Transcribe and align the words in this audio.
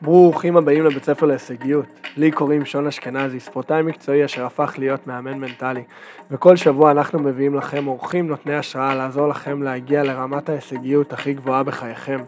ברוכים 0.00 0.56
הבאים 0.56 0.84
לבית 0.84 1.04
ספר 1.04 1.26
להישגיות. 1.26 1.86
לי 2.16 2.30
קוראים 2.30 2.64
שון 2.64 2.86
אשכנזי, 2.86 3.40
ספורטאי 3.40 3.82
מקצועי 3.82 4.24
אשר 4.24 4.46
הפך 4.46 4.74
להיות 4.78 5.06
מאמן 5.06 5.38
מנטלי. 5.38 5.84
וכל 6.30 6.56
שבוע 6.56 6.90
אנחנו 6.90 7.18
מביאים 7.18 7.54
לכם 7.54 7.86
אורחים 7.86 8.28
נותני 8.28 8.54
השראה 8.54 8.94
לעזור 8.94 9.28
לכם 9.28 9.62
להגיע 9.62 10.02
לרמת 10.02 10.48
ההישגיות 10.48 11.12
הכי 11.12 11.34
גבוהה 11.34 11.62
בחייכם. 11.62 12.24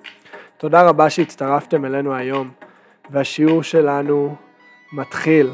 תודה 0.56 0.82
רבה 0.82 1.10
שהצטרפתם 1.10 1.84
אלינו 1.84 2.14
היום, 2.14 2.50
והשיעור 3.10 3.62
שלנו 3.62 4.36
מתחיל. 4.92 5.50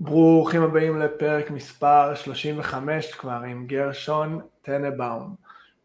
ברוכים 0.00 0.62
הבאים 0.62 0.98
לפרק 0.98 1.50
מספר 1.50 2.14
35 2.14 3.14
כבר 3.14 3.40
עם 3.48 3.66
גרשון 3.66 4.40
טנבאום. 4.62 5.34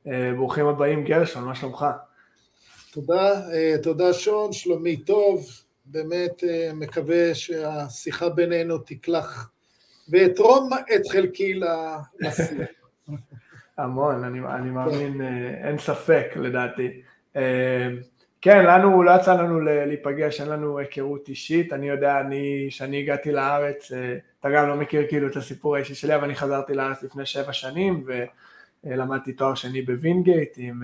אה, 0.07 0.31
ברוכים 0.35 0.67
הבאים 0.67 1.03
גרשון, 1.03 1.43
מה 1.43 1.55
שלומך? 1.55 1.85
תודה, 2.91 3.51
אה, 3.53 3.75
תודה 3.83 4.13
שון, 4.13 4.53
שלומי 4.53 4.97
טוב, 4.97 5.45
באמת 5.85 6.43
אה, 6.43 6.71
מקווה 6.73 7.35
שהשיחה 7.35 8.29
בינינו 8.29 8.77
תקלח 8.77 9.51
ואתרום 10.09 10.69
את 10.95 11.01
חלקי 11.11 11.59
לשיח. 12.19 12.67
המון, 13.77 14.23
אני, 14.23 14.39
אני 14.39 14.69
מאמין, 14.69 15.21
אה, 15.21 15.67
אין 15.67 15.77
ספק 15.77 16.27
לדעתי. 16.35 17.01
כן, 18.41 18.65
לנו, 18.65 19.03
לא 19.03 19.11
יצא 19.11 19.33
לנו 19.33 19.59
להיפגש, 19.59 20.41
אין 20.41 20.49
לנו 20.49 20.77
היכרות 20.77 21.29
אישית, 21.29 21.73
אני 21.73 21.89
יודע, 21.89 22.19
אני, 22.19 22.65
כשאני 22.69 22.99
הגעתי 22.99 23.31
לארץ, 23.31 23.91
אתה 24.39 24.49
גם 24.49 24.67
לא 24.67 24.75
מכיר 24.75 25.07
כאילו 25.09 25.27
את 25.27 25.35
הסיפור 25.35 25.75
האישי 25.75 25.95
שלי, 25.95 26.15
אבל 26.15 26.23
אני 26.23 26.35
חזרתי 26.35 26.73
לארץ 26.73 27.03
לפני 27.03 27.25
שבע 27.25 27.53
שנים, 27.53 28.05
ולמדתי 28.83 29.33
תואר 29.33 29.55
שני 29.55 29.81
בווינגייט 29.81 30.53
עם 30.57 30.81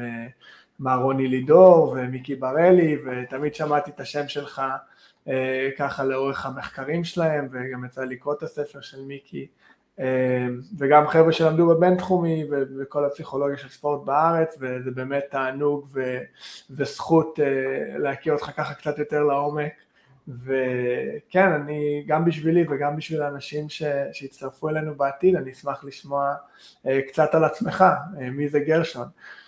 מר 0.83 0.97
רוני 1.01 1.27
לידור 1.27 1.95
ומיקי 1.97 2.35
בר-אלי, 2.35 2.97
ותמיד 3.05 3.55
שמעתי 3.55 3.91
את 3.91 3.99
השם 3.99 4.27
שלך 4.27 4.61
אה, 5.27 5.69
ככה 5.77 6.03
לאורך 6.03 6.45
המחקרים 6.45 7.03
שלהם, 7.03 7.47
וגם 7.51 7.85
יצא 7.85 8.03
לקרוא 8.03 8.33
את 8.33 8.43
הספר 8.43 8.81
של 8.81 9.01
מיקי, 9.01 9.47
אה, 9.99 10.47
וגם 10.77 11.07
חבר'ה 11.07 11.31
שלמדו 11.31 11.67
בבינתחומי 11.67 12.45
וכל 12.79 13.05
הפסיכולוגיה 13.05 13.57
של 13.57 13.69
ספורט 13.69 14.05
בארץ, 14.05 14.57
וזה 14.59 14.91
באמת 14.91 15.23
תענוג 15.29 15.87
ו, 15.93 16.17
וזכות 16.69 17.39
אה, 17.39 17.97
להכיר 17.97 18.33
אותך 18.33 18.51
ככה 18.57 18.73
קצת 18.73 18.99
יותר 18.99 19.23
לעומק. 19.23 19.73
וכן, 20.27 21.51
אני, 21.51 22.03
גם 22.07 22.25
בשבילי 22.25 22.65
וגם 22.69 22.95
בשביל 22.95 23.21
האנשים 23.21 23.69
ש, 23.69 23.83
שיצטרפו 24.11 24.69
אלינו 24.69 24.95
בעתיד, 24.95 25.35
אני 25.35 25.51
אשמח 25.51 25.83
לשמוע 25.83 26.33
קצת 27.07 27.35
על 27.35 27.43
עצמך, 27.43 27.83
מי 28.31 28.49
זה 28.49 28.59
גרשון. 28.59 29.03
אה, 29.03 29.42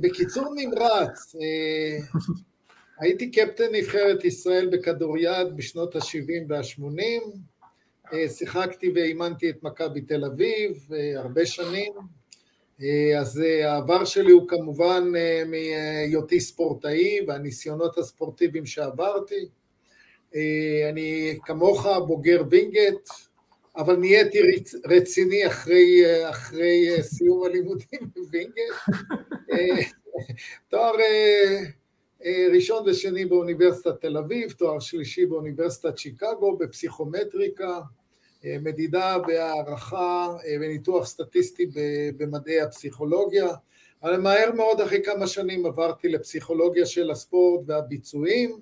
בקיצור 0.00 0.54
נמרץ, 0.54 1.34
אה, 1.34 1.98
הייתי 3.00 3.30
קפטן 3.30 3.64
נבחרת 3.72 4.24
ישראל 4.24 4.66
בכדוריד 4.66 5.56
בשנות 5.56 5.96
ה-70 5.96 6.44
וה-80, 6.48 7.00
אה, 8.12 8.28
שיחקתי 8.28 8.92
ואימנתי 8.94 9.50
את 9.50 9.62
מכבי 9.62 10.00
תל 10.00 10.24
אביב 10.24 10.88
הרבה 11.16 11.46
שנים, 11.46 11.92
אז 13.18 13.42
העבר 13.64 14.04
שלי 14.04 14.32
הוא 14.32 14.48
כמובן 14.48 15.12
מהיותי 15.46 16.40
ספורטאי 16.40 17.18
והניסיונות 17.26 17.98
הספורטיביים 17.98 18.66
שעברתי. 18.66 19.48
אני 20.90 21.38
כמוך 21.44 21.86
בוגר 22.06 22.42
וינגייט, 22.50 23.08
אבל 23.76 23.96
נהייתי 23.96 24.38
רציני 24.84 25.46
אחרי, 25.46 26.02
אחרי 26.30 27.02
סיום 27.02 27.44
הלימודים 27.44 28.00
בווינגר. 28.16 28.72
אה, 29.52 29.82
תואר 30.68 31.00
אה, 31.00 31.62
אה, 32.24 32.46
ראשון 32.54 32.88
ושני 32.88 33.24
באוניברסיטת 33.24 34.00
תל 34.00 34.16
אביב, 34.16 34.50
תואר 34.50 34.78
שלישי 34.78 35.26
באוניברסיטת 35.26 35.98
שיקגו 35.98 36.56
בפסיכומטריקה, 36.56 37.80
מדידה 38.62 39.16
והערכה 39.28 40.36
וניתוח 40.60 41.06
סטטיסטי 41.06 41.66
במדעי 42.16 42.60
הפסיכולוגיה. 42.60 43.48
אבל 44.02 44.20
מהר 44.20 44.52
מאוד 44.52 44.80
אחרי 44.80 45.02
כמה 45.04 45.26
שנים 45.26 45.66
עברתי 45.66 46.08
לפסיכולוגיה 46.08 46.86
של 46.86 47.10
הספורט 47.10 47.64
והביצועים. 47.66 48.60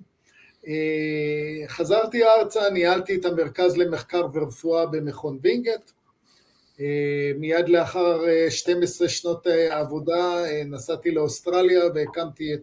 אה, 0.68 1.68
חזרתי 1.68 2.24
ארצה, 2.24 2.70
ניהלתי 2.70 3.16
את 3.16 3.24
המרכז 3.24 3.76
למחקר 3.76 4.26
ורפואה 4.34 4.86
במכון 4.86 5.38
וינגייט. 5.42 5.90
אה, 6.80 7.32
מיד 7.38 7.68
לאחר 7.68 8.20
12 8.50 9.06
אה, 9.06 9.12
שנות 9.12 9.46
עבודה 9.70 10.44
נסעתי 10.66 11.10
לאוסטרליה 11.10 11.82
והקמתי 11.94 12.54
את 12.54 12.62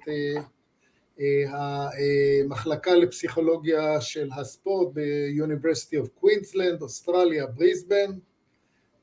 המחלקה 1.49 2.95
לפסיכולוגיה 2.95 4.01
של 4.01 4.29
הספורט 4.37 4.89
ב-University 4.93 6.05
of 6.05 6.23
Queensland, 6.23 6.81
אוסטרליה, 6.81 7.47
בריסבן, 7.47 8.11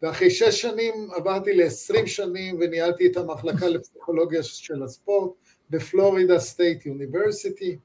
ואחרי 0.02 0.30
שש 0.30 0.62
שנים 0.62 1.08
עברתי 1.16 1.54
ל-20 1.54 2.06
שנים 2.06 2.56
וניהלתי 2.60 3.06
את 3.06 3.16
המחלקה 3.16 3.68
לפסיכולוגיה 3.68 4.42
של 4.42 4.82
הספורט 4.82 5.30
ב 5.70 5.79
Florida 5.79 6.38
State 6.38 6.86
University. 6.86 7.78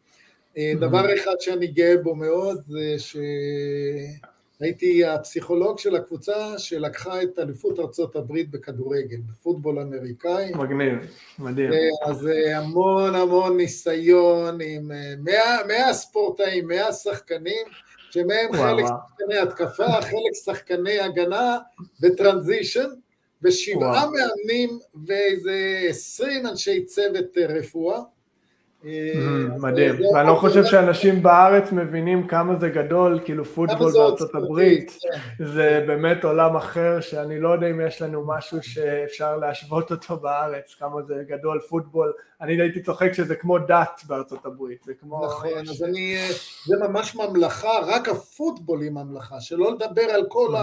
אה, 0.58 0.74
דבר 0.80 1.16
אחד 1.16 1.36
שאני 1.40 1.68
גאה 1.68 1.97
בו 1.97 2.16
מאוד 2.16 2.62
זה 2.68 2.96
שהייתי 4.59 5.06
הפסיכולוג 5.06 5.80
של 5.80 5.96
הקבוצה 5.96 6.59
שלקחה 6.59 7.24
את 7.24 7.40
אליפות 7.40 7.80
ארצות 7.80 8.16
הברית 8.16 8.52
בכדורגל, 8.52 9.18
בפוטבול 9.31 9.80
אמריקאי. 9.80 10.52
מגניב, 10.56 10.97
מדהים. 11.40 11.74
אה, 11.74 11.78
אז 12.06 12.28
אה, 12.28 12.58
המון 12.58 13.16
המון 13.16 13.58
ניסיון 13.58 14.62
עם 14.62 14.91
100, 15.24 15.41
100 15.68 15.94
ספורטאים, 15.94 16.68
100 16.68 16.94
שחקנים, 16.94 17.66
שמהם 18.12 18.53
חלק 18.53 18.85
שחקני 18.85 19.38
התקפה, 19.38 20.02
חלק 20.02 20.34
שחקני 20.46 21.00
הגנה 21.00 21.58
ו 22.01 22.09
transition, 22.09 22.89
ושבעה 23.44 24.06
מאמנים 24.09 24.80
ואיזה 25.08 25.80
עשרים 25.90 26.47
אנשי 26.47 26.85
צוות 26.85 27.38
רפואה. 27.50 28.00
אה, 28.85 29.57
מדהים, 29.59 29.95
ואני 30.13 30.27
לא 30.27 30.35
חושב 30.35 30.66
שאנשים 30.66 31.23
בארץ 31.23 31.71
מבינים 31.71 32.27
כמה 32.27 32.55
זה 32.55 32.69
גדול, 32.69 33.19
כאילו 33.25 33.45
פוטבול 33.45 33.91
בארצות 33.94 34.35
הברית, 34.35 34.97
כן. 35.01 35.45
זה 35.45 35.83
באמת 35.88 36.23
עולם 36.23 36.55
אחר 36.55 37.01
שאני 37.01 37.39
לא 37.39 37.49
יודע 37.49 37.69
אם 37.69 37.81
יש 37.88 38.01
לנו 38.01 38.27
משהו 38.27 38.63
שאפשר 38.63 39.38
להשוות 39.38 39.91
אותו 39.91 40.17
בארץ, 40.17 40.75
כמה 40.79 41.01
זה 41.01 41.23
גדול 41.27 41.59
פוטבול, 41.69 42.13
אני 42.41 42.61
הייתי 42.61 42.81
צוחק 42.81 43.13
שזה 43.13 43.35
כמו 43.35 43.59
דת 43.59 44.01
בארצות 44.07 44.45
הברית, 44.45 44.83
זה 44.83 44.93
כמו... 44.93 45.25
נכון, 45.25 45.49
אז 45.69 45.83
אני, 45.83 46.17
זה 46.66 46.75
ממש 46.88 47.16
ממלכה, 47.16 47.79
רק 47.88 48.09
הפוטבול 48.09 48.81
היא 48.81 48.91
ממלכה, 48.91 49.41
שלא 49.41 49.72
לדבר 49.72 50.01
על 50.01 50.25
כל 50.27 50.55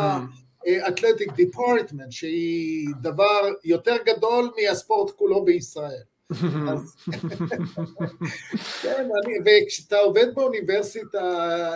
האתלטיק 0.67 1.33
דיפארטמנט, 1.33 2.13
שהיא 2.13 2.89
דבר 3.01 3.41
יותר 3.65 3.97
גדול 4.07 4.51
מהספורט 4.57 5.11
כולו 5.11 5.45
בישראל. 5.45 6.03
כן, 8.83 9.09
וכשאתה 9.45 9.99
עובד 9.99 10.35
באוניברסיטה 10.35 11.19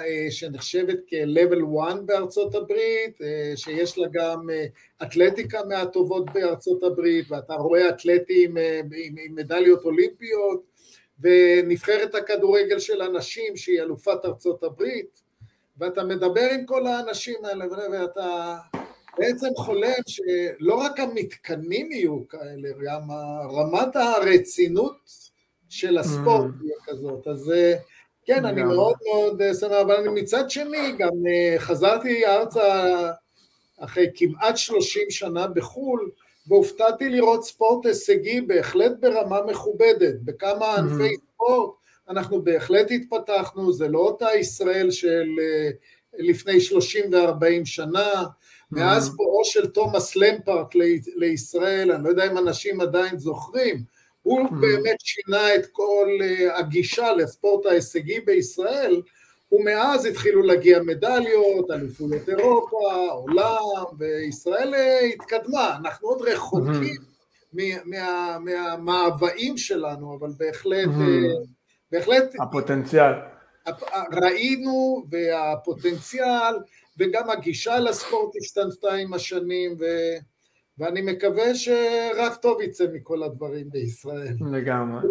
אה, 0.06 0.26
שנחשבת 0.30 0.98
כ-level 1.06 1.62
1 1.88 1.96
בארצות 2.06 2.54
הברית, 2.54 3.22
אה, 3.22 3.52
שיש 3.56 3.98
לה 3.98 4.08
גם 4.12 4.50
אה, 4.50 4.66
אתלטיקה 5.02 5.60
מהטובות 5.68 6.32
בארצות 6.32 6.82
הברית, 6.82 7.30
ואתה 7.30 7.54
רואה 7.54 7.88
אתלטים 7.88 8.56
עם 9.16 9.34
מדליות 9.34 9.84
אולימפיות, 9.84 10.62
ונבחרת 11.20 12.14
הכדורגל 12.14 12.78
של 12.78 13.02
הנשים 13.02 13.56
שהיא 13.56 13.80
אלופת 13.80 14.24
ארצות 14.24 14.62
הברית, 14.62 15.22
ואתה 15.78 16.04
מדבר 16.04 16.48
עם 16.54 16.66
כל 16.66 16.86
האנשים 16.86 17.44
האלה, 17.44 17.64
ואתה... 17.92 18.56
בעצם 19.18 19.46
חולם 19.56 20.02
שלא 20.06 20.74
רק 20.74 21.00
המתקנים 21.00 21.92
יהיו 21.92 22.28
כאלה, 22.28 22.68
גם 22.84 23.10
רמת 23.50 23.96
הרצינות 23.96 24.96
של 25.68 25.98
הספורט 25.98 26.50
mm. 26.50 26.58
תהיה 26.60 26.76
כזאת, 26.84 27.26
אז 27.26 27.50
אה, 27.50 27.74
כן, 28.24 28.44
אני 28.44 28.62
מאוד 28.62 28.94
מאוד 29.12 29.42
אה, 29.42 29.54
שמח, 29.54 29.72
אבל 29.72 29.94
אני 29.94 30.22
מצד 30.22 30.50
שני 30.50 30.92
גם 30.98 31.12
אה, 31.28 31.58
חזרתי 31.58 32.26
ארצה 32.26 33.10
אחרי 33.78 34.06
כמעט 34.14 34.56
30 34.56 35.10
שנה 35.10 35.46
בחו"ל, 35.46 36.10
והופתעתי 36.46 37.08
לראות 37.10 37.44
ספורט 37.44 37.86
הישגי 37.86 38.40
בהחלט 38.40 38.92
ברמה 39.00 39.42
מכובדת, 39.42 40.14
בכמה 40.24 40.76
mm. 40.76 40.78
ענפי 40.78 41.14
ספורט 41.34 41.74
אנחנו 42.08 42.42
בהחלט 42.42 42.90
התפתחנו, 42.90 43.72
זה 43.72 43.88
לא 43.88 43.98
אותה 43.98 44.28
ישראל 44.38 44.90
של 44.90 45.26
לפני 46.18 46.60
30 46.60 47.04
ו-40 47.12 47.64
שנה, 47.64 48.24
מאז. 48.74 49.16
בואו 49.16 49.44
של 49.44 49.66
תומאס 49.66 50.16
למפרק 50.16 50.74
לישראל, 51.16 51.92
אני 51.92 52.04
לא 52.04 52.08
יודע 52.08 52.26
אם 52.26 52.38
אנשים 52.38 52.80
עדיין 52.80 53.18
זוכרים, 53.18 53.82
הוא 54.22 54.40
mm-hmm. 54.40 54.54
באמת 54.60 54.96
שינה 55.00 55.54
את 55.54 55.66
כל 55.72 56.08
אה, 56.22 56.58
הגישה 56.58 57.12
לספורט 57.12 57.66
ההישגי 57.66 58.20
בישראל, 58.20 59.02
ומאז 59.52 60.04
התחילו 60.04 60.42
להגיע 60.42 60.82
מדליות, 60.82 61.70
אליפויות 61.70 62.28
אירופה, 62.28 63.08
עולם, 63.10 63.84
וישראל 63.98 64.74
אה, 64.74 65.00
התקדמה, 65.00 65.76
אנחנו 65.76 66.08
עוד 66.08 66.22
רחוקים. 66.22 67.14
מה, 67.84 68.38
מהמאוויים 68.38 69.56
שלנו, 69.56 70.16
אבל 70.18 70.30
בהחלט. 70.38 70.88
בהחלט... 71.92 72.24
הפוטנציאל. 72.40 73.12
ראינו, 74.12 75.04
והפוטנציאל, 75.10 76.54
וגם 76.98 77.30
הגישה 77.30 77.78
לספורט 77.78 78.36
השתנתה 78.40 78.94
עם 78.94 79.14
השנים, 79.14 79.76
ו... 79.80 79.84
ואני 80.78 81.02
מקווה 81.02 81.54
שרק 81.54 82.36
טוב 82.36 82.60
יצא 82.60 82.86
מכל 82.92 83.22
הדברים 83.22 83.70
בישראל. 83.70 84.34
לגמרי. 84.52 85.08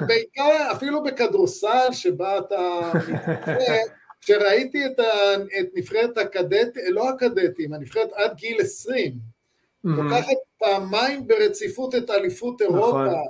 ובעיקר, 0.00 0.72
אפילו 0.72 1.02
בכדורסל, 1.02 1.92
שבה 1.92 2.38
אתה 2.38 2.92
כשראיתי 4.20 4.86
את, 4.86 4.98
ה, 4.98 5.34
את 5.60 5.66
נבחרת 5.74 6.18
הקדט, 6.18 6.76
לא 6.88 7.10
הקדטים, 7.10 7.72
הנבחרת 7.72 8.12
עד 8.12 8.36
גיל 8.36 8.60
20, 8.60 9.12
לוקחת 9.84 10.36
פעמיים 10.58 11.26
ברציפות 11.26 11.94
את 11.94 12.10
אליפות 12.10 12.62
נכון. 12.62 12.74
אירופה, 12.74 13.06
נכון. 13.06 13.26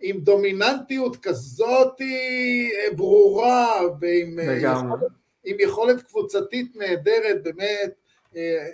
עם 0.00 0.20
דומיננטיות 0.20 1.16
כזאת 1.16 2.00
אה, 2.00 2.96
ברורה, 2.96 3.80
ועם 4.00 4.38
אה, 4.38 4.56
יכולת, 4.56 5.00
עם 5.46 5.56
יכולת 5.60 6.02
קבוצתית 6.02 6.76
נהדרת, 6.76 7.42
באמת, 7.42 7.94
אה, 8.36 8.66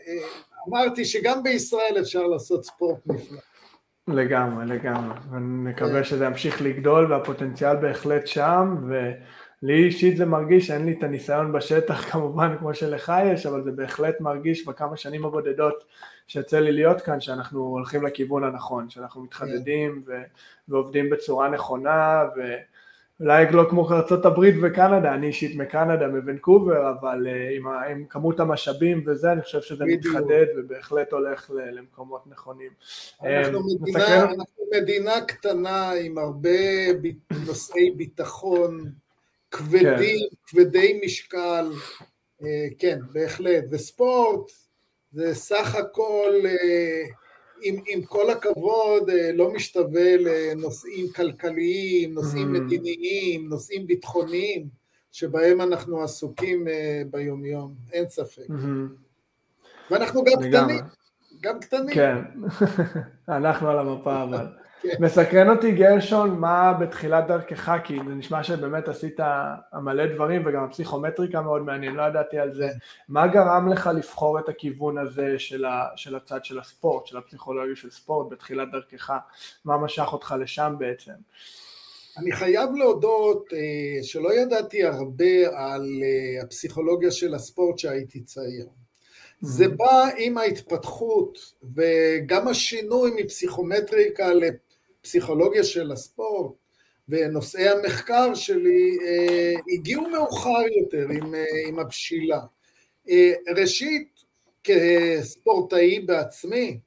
אמרתי 0.69 1.05
שגם 1.05 1.43
בישראל 1.43 1.97
אפשר 2.01 2.27
לעשות 2.27 2.65
ספורט 2.65 2.99
נפלא. 3.07 3.39
לגמרי, 4.09 4.67
לגמרי, 4.67 5.19
ונקווה 5.31 6.05
שזה 6.05 6.25
ימשיך 6.25 6.63
לגדול 6.63 7.13
והפוטנציאל 7.13 7.77
בהחלט 7.77 8.27
שם, 8.27 8.77
ולי 8.89 9.85
אישית 9.85 10.17
זה 10.17 10.27
מרגיש 10.27 10.67
שאין 10.67 10.87
לי 10.87 10.93
את 10.99 11.03
הניסיון 11.03 11.53
בשטח 11.53 12.05
כמובן 12.13 12.57
כמו 12.59 12.75
שלך 12.75 13.13
יש, 13.25 13.47
אבל 13.47 13.65
זה 13.65 13.71
בהחלט 13.71 14.21
מרגיש 14.21 14.67
בכמה 14.67 14.97
שנים 14.97 15.25
הבודדות 15.25 15.85
שיוצא 16.27 16.61
לי 16.61 16.73
להיות 16.73 17.01
כאן, 17.01 17.21
שאנחנו 17.21 17.61
הולכים 17.61 18.07
לכיוון 18.07 18.45
הנכון, 18.45 18.91
שאנחנו 18.91 19.23
מתחדדים 19.23 20.03
ו- 20.07 20.23
ועובדים 20.69 21.11
בצורה 21.11 21.49
נכונה, 21.49 22.25
ואולי 23.23 23.47
לא 23.53 23.67
כמו 23.71 23.91
ארצות 23.91 24.25
הברית 24.27 24.55
וקנדה, 24.63 25.15
אני 25.15 25.27
אישית 25.27 25.57
מקנדה, 25.57 26.09
מוונקובר, 26.09 26.91
אבל 26.91 27.27
uh, 27.27 27.57
עם, 27.57 27.67
עם 27.67 28.05
כמות 28.09 28.41
המשאבים 28.41 29.05
וזה, 29.07 29.33
אני 29.33 29.43
חושב 29.43 29.61
שזה 29.61 29.85
בדיוק. 29.85 30.17
מתחדד 30.17 30.47
ובהחלט 30.57 31.13
הולך 31.13 31.51
למקומות 31.73 32.27
נכונים. 32.27 32.71
אנחנו, 33.23 33.59
um, 33.59 33.83
מדינה. 33.83 34.23
אנחנו 34.23 34.65
מדינה 34.81 35.21
קטנה 35.21 35.93
עם 35.93 36.19
הרבה 36.19 36.51
נושאי 37.47 37.91
ביטחון 37.91 38.93
כבדים, 39.51 40.29
כן. 40.31 40.37
כבדי 40.47 41.01
משקל, 41.05 41.71
uh, 42.41 42.45
כן, 42.79 42.99
בהחלט, 43.13 43.65
וספורט, 43.71 44.51
זה 45.13 45.35
סך 45.35 45.75
הכל, 45.75 46.33
אה, 46.45 47.03
עם, 47.63 47.83
עם 47.87 48.03
כל 48.03 48.31
הכבוד, 48.31 49.11
אה, 49.11 49.33
לא 49.35 49.53
משתווה 49.53 50.17
לנושאים 50.17 51.07
כלכליים, 51.17 52.15
נושאים 52.15 52.57
mm. 52.57 52.59
מדיניים, 52.59 53.49
נושאים 53.49 53.87
ביטחוניים, 53.87 54.69
שבהם 55.13 55.61
אנחנו 55.61 56.03
עסוקים 56.03 56.69
אה, 56.69 57.03
ביומיום, 57.11 57.75
אין 57.93 58.09
ספק. 58.09 58.49
Mm-hmm. 58.49 59.91
ואנחנו 59.91 60.25
גם 60.25 60.43
קטנים, 60.49 60.85
גם 61.41 61.61
קטנים. 61.61 61.95
כן, 61.95 62.19
אנחנו 63.29 63.69
על 63.69 63.79
המפה 63.79 64.23
אבל. 64.23 64.47
מסקרן 65.01 65.51
אותי 65.51 65.73
גרשון, 65.73 66.31
מה 66.41 66.73
בתחילת 66.73 67.27
דרכך, 67.27 67.77
כי 67.85 67.97
זה 67.97 68.15
נשמע 68.15 68.43
שבאמת 68.43 68.89
עשית 68.89 69.21
מלא 69.83 70.07
דברים 70.07 70.43
וגם 70.47 70.65
הפסיכומטריקה 70.65 71.41
מאוד 71.41 71.63
מעניין, 71.63 71.95
לא 71.95 72.03
ידעתי 72.03 72.39
על 72.39 72.55
זה. 72.55 72.69
מה 73.09 73.27
גרם 73.27 73.69
לך 73.69 73.91
לבחור 73.97 74.39
את 74.39 74.49
הכיוון 74.49 74.99
הזה 74.99 75.39
של, 75.39 75.65
ה, 75.65 75.87
של 75.97 76.17
הצד 76.17 76.45
של 76.45 76.59
הספורט, 76.59 77.07
של 77.07 77.17
הפסיכולוגיה 77.17 77.77
של 77.77 77.91
ספורט 77.91 78.33
בתחילת 78.33 78.69
דרכך? 78.73 79.13
מה 79.65 79.79
משך 79.79 80.09
אותך 80.13 80.35
לשם 80.41 80.75
בעצם? 80.79 81.13
אני 82.19 82.33
חייב 82.33 82.71
להודות 82.75 83.53
אה, 83.53 84.03
שלא 84.03 84.35
ידעתי 84.35 84.85
הרבה 84.85 85.49
על 85.55 85.87
אה, 86.03 86.43
הפסיכולוגיה 86.43 87.11
של 87.11 87.35
הספורט 87.35 87.79
שהייתי 87.79 88.21
צעיר. 88.21 88.67
זה 89.41 89.65
mm-hmm. 89.65 89.77
בא 89.77 90.05
עם 90.17 90.39
ההתפתחות 90.39 91.39
וגם 91.75 92.49
השינוי 92.49 93.11
מפסיכומטריקה 93.17 94.29
הפסיכולוגיה 95.03 95.65
של 95.65 95.93
הספורט 95.93 96.53
ונושאי 97.09 97.69
המחקר 97.69 98.35
שלי 98.35 98.99
אה, 99.07 99.55
הגיעו 99.75 100.09
מאוחר 100.09 100.63
יותר 100.81 101.07
עם, 101.11 101.35
אה, 101.35 101.45
עם 101.69 101.79
הבשילה. 101.79 102.41
אה, 103.09 103.33
ראשית, 103.57 104.09
כספורטאי 104.65 106.01
בעצמי, 106.01 106.79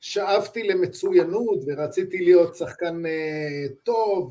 שאפתי 0.00 0.62
למצוינות 0.62 1.58
ורציתי 1.66 2.18
להיות 2.18 2.56
שחקן 2.56 3.02
טוב 3.82 4.30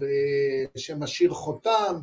שמשאיר 0.76 1.32
חותם. 1.32 1.96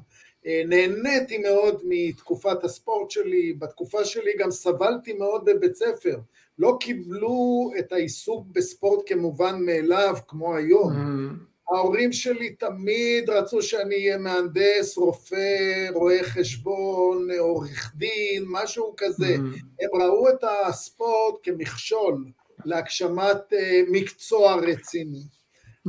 נהניתי 0.45 1.39
מאוד 1.39 1.83
מתקופת 1.85 2.65
הספורט 2.65 3.11
שלי, 3.11 3.53
בתקופה 3.53 4.05
שלי 4.05 4.33
גם 4.39 4.50
סבלתי 4.50 5.12
מאוד 5.12 5.45
בבית 5.45 5.75
ספר. 5.75 6.19
לא 6.59 6.77
קיבלו 6.81 7.71
את 7.79 7.93
העיסוק 7.93 8.47
בספורט 8.53 9.03
כמובן 9.06 9.65
מאליו, 9.65 10.17
כמו 10.29 10.56
היום. 10.56 10.93
Mm. 10.93 11.75
ההורים 11.75 12.12
שלי 12.12 12.55
תמיד 12.55 13.31
רצו 13.31 13.62
שאני 13.62 13.95
אהיה 13.95 14.19
מהנדס, 14.19 14.97
רופא, 14.97 15.89
רואה 15.95 16.25
חשבון, 16.25 17.29
עורך 17.39 17.93
דין, 17.97 18.45
משהו 18.47 18.95
כזה. 18.97 19.35
Mm. 19.37 19.59
הם 19.81 20.03
ראו 20.03 20.29
את 20.29 20.45
הספורט 20.45 21.35
כמכשול 21.43 22.25
להגשמת 22.65 23.53
אה, 23.53 23.81
מקצוע 23.89 24.55
רציני. 24.55 25.23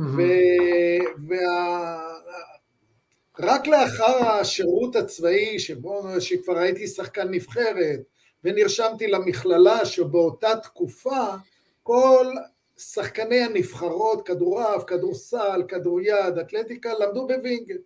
Mm-hmm. 0.00 0.02
וה... 1.28 1.98
רק 3.40 3.66
לאחר 3.66 4.28
השירות 4.28 4.96
הצבאי, 4.96 5.58
שבו, 5.58 6.20
שכבר 6.20 6.58
הייתי 6.58 6.86
שחקן 6.86 7.28
נבחרת, 7.30 8.00
ונרשמתי 8.44 9.06
למכללה 9.06 9.84
שבאותה 9.84 10.56
תקופה 10.56 11.26
כל 11.82 12.26
שחקני 12.76 13.40
הנבחרות, 13.40 14.26
כדורעף, 14.26 14.84
כדורסל, 14.86 15.62
כדוריד, 15.68 16.38
אתלטיקה, 16.40 16.92
למדו 17.00 17.26
בווינגייט. 17.26 17.80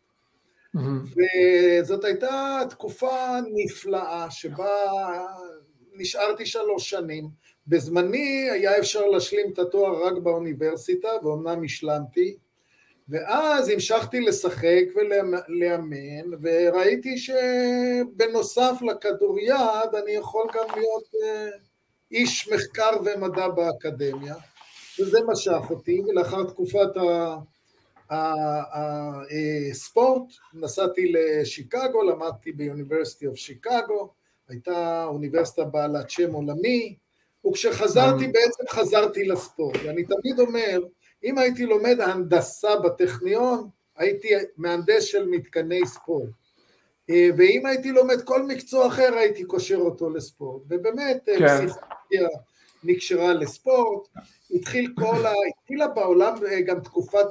Mm-hmm. 0.77 1.21
וזאת 1.81 2.05
הייתה 2.05 2.61
תקופה 2.71 3.39
נפלאה 3.55 4.31
שבה 4.31 4.69
נשארתי 5.93 6.47
שלוש 6.47 6.91
שנים. 6.91 7.29
בזמני 7.67 8.51
היה 8.51 8.79
אפשר 8.79 9.07
להשלים 9.07 9.53
את 9.53 9.59
התואר 9.59 10.07
רק 10.07 10.13
באוניברסיטה, 10.23 11.09
ואומנם 11.23 11.65
השלמתי, 11.65 12.37
ואז 13.11 13.69
המשכתי 13.69 14.21
לשחק 14.21 14.85
ולאמן, 14.95 16.31
וראיתי 16.43 17.19
שבנוסף 17.19 18.73
לכדוריד 18.83 19.95
אני 20.03 20.13
יכול 20.13 20.47
גם 20.55 20.67
להיות 20.77 21.05
אה, 21.25 21.49
איש 22.13 22.49
מחקר 22.49 22.91
ומדע 23.05 23.49
באקדמיה, 23.49 24.35
וזה 25.01 25.19
משך 25.27 25.71
אותי, 25.71 26.01
ולאחר 26.01 26.45
תקופת 26.45 26.89
הספורט 29.71 30.33
נסעתי 30.55 31.13
לשיקגו, 31.13 32.03
למדתי 32.03 32.53
באוניברסיטי 32.53 33.27
אוף 33.27 33.37
שיקגו, 33.37 34.09
הייתה 34.49 35.05
אוניברסיטה 35.05 35.65
בעלת 35.65 36.11
שם 36.11 36.33
עולמי, 36.33 36.97
וכשחזרתי 37.47 38.25
mm. 38.25 38.33
בעצם 38.33 38.65
חזרתי 38.69 39.25
לספורט, 39.25 39.77
ואני 39.85 40.05
תמיד 40.05 40.41
אומר, 40.41 40.81
אם 41.25 41.39
הייתי 41.39 41.67
לומד 41.67 42.01
הנדסה 42.01 42.77
בטכניון, 42.77 43.69
הייתי 43.97 44.29
מהנדס 44.57 45.05
של 45.05 45.27
מתקני 45.27 45.87
ספורט. 45.87 46.31
אה, 47.11 47.29
ואם 47.37 47.67
הייתי 47.67 47.91
לומד 47.91 48.23
כל 48.25 48.43
מקצוע 48.43 48.87
אחר, 48.87 49.15
הייתי 49.15 49.45
קושר 49.45 49.77
אותו 49.77 50.11
לספורט. 50.11 50.63
ובאמת, 50.69 51.29
אה, 51.29 51.39
כן. 51.39 51.67
פסיכולוגיה 51.67 52.29
נקשרה 52.85 53.35
לספורט. 53.35 54.09
התחיל 54.51 54.93
כל 54.97 55.27
ה... 55.27 55.33
התחילה 55.49 55.89
בעולם 55.89 56.35
אה, 56.47 56.61
גם 56.61 56.81
תקופת 56.81 57.27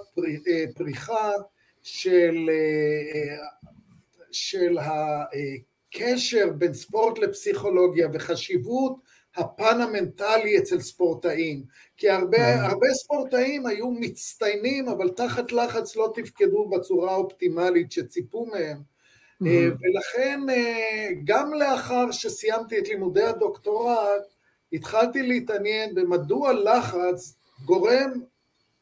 פריחה 0.76 1.32
של, 1.84 2.50
של 4.32 4.78
הקשר 4.78 6.50
בין 6.50 6.74
ספורט 6.74 7.20
לפסיכולוגיה 7.20 8.08
וחשיבות 8.14 8.96
הפן 9.36 9.82
המנטלי 9.82 10.58
אצל 10.58 10.80
ספורטאים, 10.80 11.64
כי 11.98 12.10
הרבה, 12.10 12.38
כן. 12.38 12.58
הרבה 12.62 12.88
ספורטאים 12.94 13.66
היו 13.66 13.92
מצטיינים, 13.92 14.88
אבל 14.88 15.10
תחת 15.10 15.52
לחץ 15.52 15.96
לא 15.96 16.12
תפקדו 16.16 16.70
בצורה 16.70 17.12
האופטימלית 17.12 17.92
שציפו 17.92 18.46
מהם. 18.46 18.78
Mm-hmm. 18.78 19.46
ולכן 19.82 20.40
אה, 20.50 21.10
גם 21.24 21.54
לאחר 21.54 22.12
שסיימתי 22.12 22.80
את 22.80 22.88
לימודי 22.88 23.24
הדוקטורט, 23.24 24.24
התחלתי 24.74 25.24
להתעניין 25.24 25.96
במדוע 25.96 26.54
לחץ 26.54 27.36
גורם 27.66 28.12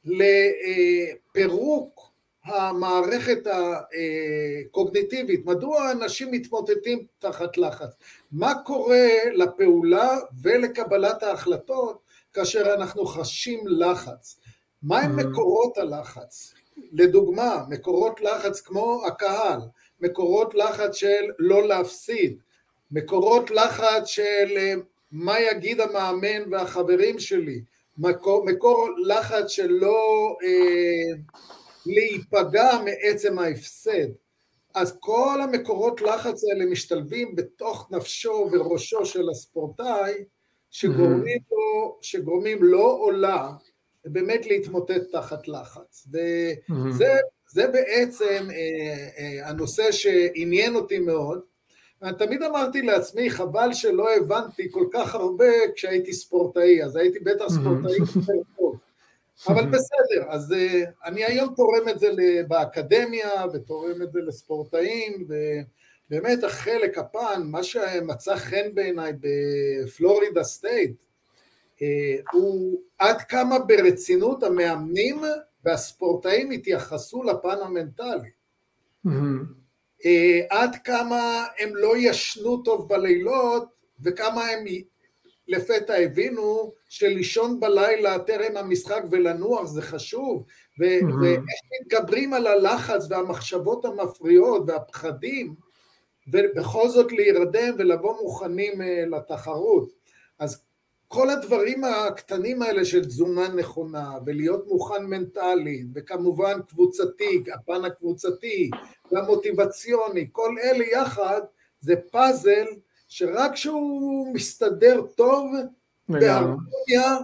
לפירוק 0.06 2.07
המערכת 2.50 3.48
הקוגניטיבית, 3.48 5.46
מדוע 5.46 5.92
אנשים 5.92 6.32
מתמוטטים 6.32 7.06
תחת 7.20 7.58
לחץ, 7.58 7.90
מה 8.32 8.54
קורה 8.66 9.10
לפעולה 9.34 10.18
ולקבלת 10.42 11.24
ההחלטות 11.24 12.00
כאשר 12.34 12.74
אנחנו 12.74 13.06
חשים 13.06 13.60
לחץ. 13.68 14.40
מהם 14.84 15.20
mm-hmm. 15.20 15.24
מקורות 15.24 15.78
הלחץ? 15.78 16.54
לדוגמה, 16.92 17.64
מקורות 17.70 18.22
לחץ 18.22 18.62
כמו 18.62 19.02
הקהל, 19.08 19.60
מקורות 20.02 20.56
לחץ 20.56 20.96
של 20.96 21.32
לא 21.40 21.68
להפסיד, 21.68 22.38
מקורות 22.92 23.52
לחץ 23.52 24.06
של 24.06 24.58
אה, 24.58 24.74
מה 25.12 25.40
יגיד 25.40 25.82
המאמן 25.82 26.52
והחברים 26.52 27.20
שלי, 27.20 27.62
מקור, 27.98 28.46
מקור 28.46 28.88
לחץ 29.06 29.48
של 29.48 29.72
לא 29.72 30.36
אה, 30.44 31.18
להיפגע 31.88 32.80
מעצם 32.86 33.40
ההפסד. 33.40 34.08
אז 34.76 34.98
כל 35.00 35.40
המקורות 35.44 36.02
לחץ 36.02 36.44
האלה 36.44 36.66
משתלבים 36.66 37.36
בתוך 37.36 37.88
נפשו 37.92 38.50
וראשו 38.52 39.06
של 39.06 39.30
הספורטאי, 39.30 40.14
שגורמים 40.72 41.40
לו, 41.52 41.98
שגורמים 42.02 42.64
לו 42.64 42.92
או 42.92 43.12
לה 43.12 43.52
באמת 44.06 44.46
להתמוטט 44.46 45.02
תחת 45.12 45.48
לחץ. 45.48 46.08
וזה 46.12 47.16
זה 47.50 47.68
בעצם 47.68 48.48
אה, 48.52 49.08
אה, 49.18 49.50
הנושא 49.50 49.92
שעניין 49.92 50.76
אותי 50.76 51.00
מאוד. 51.00 51.42
תמיד 52.18 52.44
אמרתי 52.44 52.82
לעצמי, 52.82 53.30
חבל 53.30 53.74
שלא 53.74 54.16
הבנתי 54.16 54.72
כל 54.72 54.86
כך 54.94 55.16
הרבה 55.16 55.46
כשהייתי 55.76 56.14
ספורטאי, 56.14 56.84
אז 56.84 56.96
הייתי 56.96 57.20
בטח 57.20 57.46
ספורטאי 57.48 57.98
יותר 57.98 58.34
טוב. 58.57 58.57
אבל 59.48 59.66
בסדר, 59.66 60.30
אז 60.30 60.54
אה, 60.54 60.84
אני 61.06 61.26
היום 61.26 61.54
תורם 61.56 61.90
את 61.90 62.00
זה 62.00 62.10
באקדמיה 62.48 63.46
ותורם 63.54 64.02
את 64.02 64.12
זה 64.12 64.20
לספורטאים, 64.22 65.28
ובאמת 66.10 66.44
החלק, 66.44 66.98
הפן, 66.98 67.42
מה 67.46 67.64
שמצא 67.64 68.36
חן 68.36 68.74
בעיניי 68.74 69.14
בפלורידה 69.20 70.44
סטייט, 70.44 71.04
הוא 72.32 72.82
עד 72.98 73.22
כמה 73.22 73.60
ברצינות 73.60 74.44
המאמנים 74.44 75.22
והספורטאים 75.66 76.52
התייחסו 76.52 77.24
לפן 77.24 77.58
המנטלי. 77.62 78.30
Mm-hmm. 79.08 80.10
עד 80.50 80.76
כמה 80.84 81.46
הם 81.60 81.76
לא 81.76 81.98
ישנו 81.98 82.64
טוב 82.64 82.90
בלילות 82.90 83.70
וכמה 84.04 84.46
הם 84.46 84.66
לפתע 85.48 85.94
הבינו 85.94 86.74
שלישון 86.90 87.60
בלילה 87.60 88.20
טרם 88.20 88.58
המשחק 88.58 89.02
ולנוח 89.12 89.66
זה 89.66 89.82
חשוב 89.82 90.46
ו- 90.80 90.84
mm-hmm. 90.84 91.22
ואיך 91.22 91.42
מתגברים 91.82 92.34
על 92.34 92.48
הלחץ 92.48 93.08
והמחשבות 93.10 93.86
המפריעות 93.86 94.64
והפחדים 94.68 95.56
ובכל 96.28 96.90
זאת 96.90 97.12
להירדם 97.12 97.76
ולבוא 97.78 98.22
מוכנים 98.22 98.82
אה, 98.82 99.04
לתחרות. 99.06 99.90
אז 100.40 100.64
כל 101.08 101.30
הדברים 101.30 101.84
הקטנים 101.84 102.62
האלה 102.62 102.86
של 102.86 103.06
תזונה 103.06 103.48
נכונה, 103.48 104.12
ולהיות 104.26 104.68
מוכן 104.68 105.06
מנטלי, 105.06 105.84
וכמובן 105.96 106.62
קבוצתי, 106.68 107.44
הפן 107.54 107.86
הקבוצתי, 107.86 108.70
והמוטיבציוני, 109.12 110.28
כל 110.32 110.56
אלה 110.64 110.86
יחד 110.86 111.42
זה 111.80 111.96
פאזל 112.12 112.66
שרק 113.08 113.54
כשהוא 113.54 114.34
מסתדר 114.34 115.02
טוב, 115.16 115.52
בהרמוניה, 116.10 117.18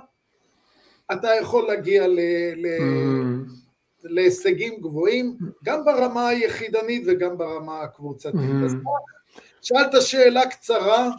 אתה 1.12 1.28
יכול 1.42 1.68
להגיע 1.68 2.08
ל... 2.08 2.20
ל... 2.56 2.66
Mm. 2.66 3.64
להישגים 4.04 4.82
גבוהים, 4.82 5.38
גם 5.64 5.86
ברמה 5.86 6.28
היחידנית 6.28 7.04
וגם 7.08 7.38
ברמה 7.38 7.82
הקבוצתית. 7.82 8.36
Mm. 8.36 8.66
אז 8.66 8.76
שאלת 9.62 10.02
שאלה 10.02 10.50
קצרה, 10.50 11.10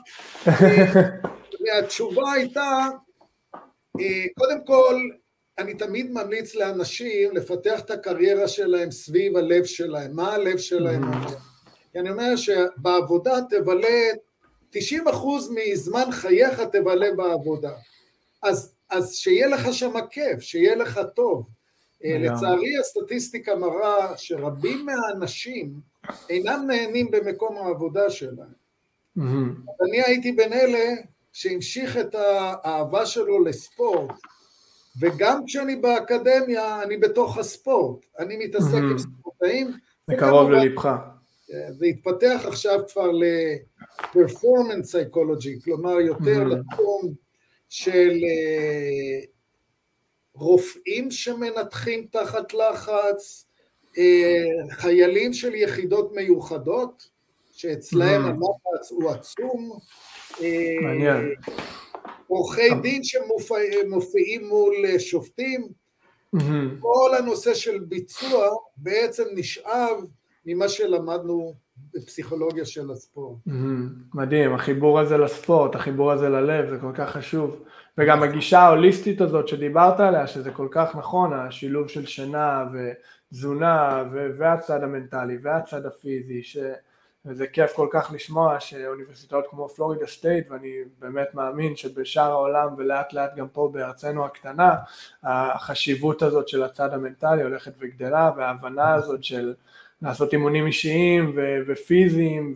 והתשובה 1.61 2.33
הייתה, 2.33 2.89
אה, 4.01 4.25
קודם 4.39 4.65
כל, 4.65 5.01
אני 5.59 5.75
תמיד 5.75 6.11
ממליץ 6.13 6.55
לאנשים 6.55 7.37
לפתח 7.37 7.81
את 7.81 7.91
הקריירה 7.91 8.49
שלהם 8.49 8.91
סביב 8.91 9.37
הלב 9.37 9.65
שלהם, 9.65 10.17
מה 10.17 10.33
הלב 10.33 10.59
שלהם 10.59 11.05
אומר. 11.05 11.29
כי 11.93 11.99
אני 11.99 12.11
אומר 12.11 12.37
שבעבודה 12.37 13.35
תבלה, 13.51 13.99
90 14.75 15.09
אחוז 15.09 15.55
מזמן 15.55 16.11
חייך 16.11 16.61
תבלה 16.61 17.15
בעבודה. 17.17 17.73
אז, 18.43 18.75
אז 18.91 19.15
שיהיה 19.15 19.47
לך 19.47 19.73
שם 19.73 19.93
כיף, 20.11 20.41
שיהיה 20.41 20.75
לך 20.75 21.01
טוב. 21.15 21.47
אה, 22.05 22.19
לצערי 22.19 22.79
הסטטיסטיקה 22.79 23.57
מראה 23.57 24.19
שרבים 24.19 24.87
מהאנשים 24.87 25.75
אינם 26.31 26.65
נהנים 26.67 27.11
במקום 27.11 27.57
העבודה 27.57 28.11
שלהם. 28.11 28.65
אני 29.89 30.03
הייתי 30.07 30.33
בין 30.33 30.53
אלה 30.53 30.95
שהמשיך 31.33 31.97
את 31.97 32.15
האהבה 32.15 33.07
שלו 33.07 33.45
לספורט, 33.45 34.11
וגם 35.01 35.41
כשאני 35.47 35.77
באקדמיה, 35.77 36.83
אני 36.83 36.97
בתוך 36.97 37.39
הספורט, 37.39 38.05
אני 38.19 38.37
מתעסק 38.37 38.75
עם 38.91 38.99
ספורטאים. 38.99 39.73
זה 40.07 40.15
קרוב 40.19 40.51
ללבך. 40.51 41.14
זה 41.47 41.87
התפתח 41.87 42.45
עכשיו 42.47 42.81
כבר 42.93 43.11
ל-performance 43.13 44.87
psychology, 44.87 45.65
כלומר 45.65 46.01
יותר 46.01 46.45
לתחום 46.45 47.15
של 47.69 48.11
אה, 48.11 49.25
רופאים 50.35 51.11
שמנתחים 51.11 52.07
תחת 52.11 52.55
לחץ, 52.55 53.47
אה, 53.99 54.45
חיילים 54.71 55.33
של 55.33 55.55
יחידות 55.55 56.13
מיוחדות, 56.15 57.09
שאצלהם 57.53 58.25
הלחץ 58.25 58.91
הוא 58.91 59.11
עצום, 59.11 59.79
מעניין. 60.83 61.35
עורכי 62.27 62.69
דין 62.83 63.05
שמופיעים 63.05 64.49
מול 64.49 64.99
שופטים, 64.99 65.69
כל 66.81 67.15
הנושא 67.19 67.55
של 67.55 67.79
ביצוע 67.79 68.49
בעצם 68.77 69.25
נשאב 69.35 69.97
ממה 70.47 70.69
שלמדנו 70.69 71.55
בפסיכולוגיה 71.95 72.65
של 72.65 72.91
הספורט. 72.91 73.39
מדהים, 74.15 74.55
החיבור 74.55 75.01
הזה 75.01 75.19
לספורט, 75.19 75.75
החיבור 75.75 76.13
הזה 76.13 76.29
ללב, 76.29 76.71
זה 76.71 76.79
כל 76.79 76.93
כך 76.95 77.11
חשוב. 77.11 77.63
וגם 77.99 78.23
הגישה 78.23 78.59
ההוליסטית 78.59 79.21
הזאת 79.21 79.49
שדיברת 79.49 80.01
עליה, 80.01 80.27
שזה 80.27 80.51
כל 80.51 80.69
כך 80.71 80.97
נכון, 80.97 81.33
השילוב 81.33 81.89
של 81.89 82.07
שינה 82.07 82.65
ותזונה 82.73 84.05
והצד 84.39 84.83
המנטלי 84.83 85.39
והצד 85.43 85.87
הפיזי, 85.87 86.43
ש... 86.43 86.57
וזה 87.27 87.47
כיף 87.47 87.73
כל 87.73 87.89
כך 87.91 88.13
לשמוע 88.15 88.61
שאוניברסיטאות 88.61 89.45
כמו 89.51 89.69
פלורידה 89.69 90.07
סטייט, 90.07 90.51
ואני 90.51 90.73
באמת 90.99 91.35
מאמין 91.35 91.77
שבשאר 91.77 92.31
העולם 92.31 92.69
ולאט 92.79 93.13
לאט 93.13 93.37
גם 93.37 93.49
פה 93.49 93.71
בארצנו 93.73 94.25
הקטנה, 94.25 94.75
החשיבות 95.23 96.23
הזאת 96.23 96.49
של 96.49 96.63
הצד 96.63 96.93
המנטלי 96.93 97.43
הולכת 97.43 97.73
וגדלה, 97.79 98.31
וההבנה 98.37 98.95
הזאת 98.95 99.25
של 99.25 99.55
לעשות 100.03 100.33
אימונים 100.33 100.67
אישיים 100.67 101.33
ו- 101.37 101.59
ופיזיים, 101.67 102.55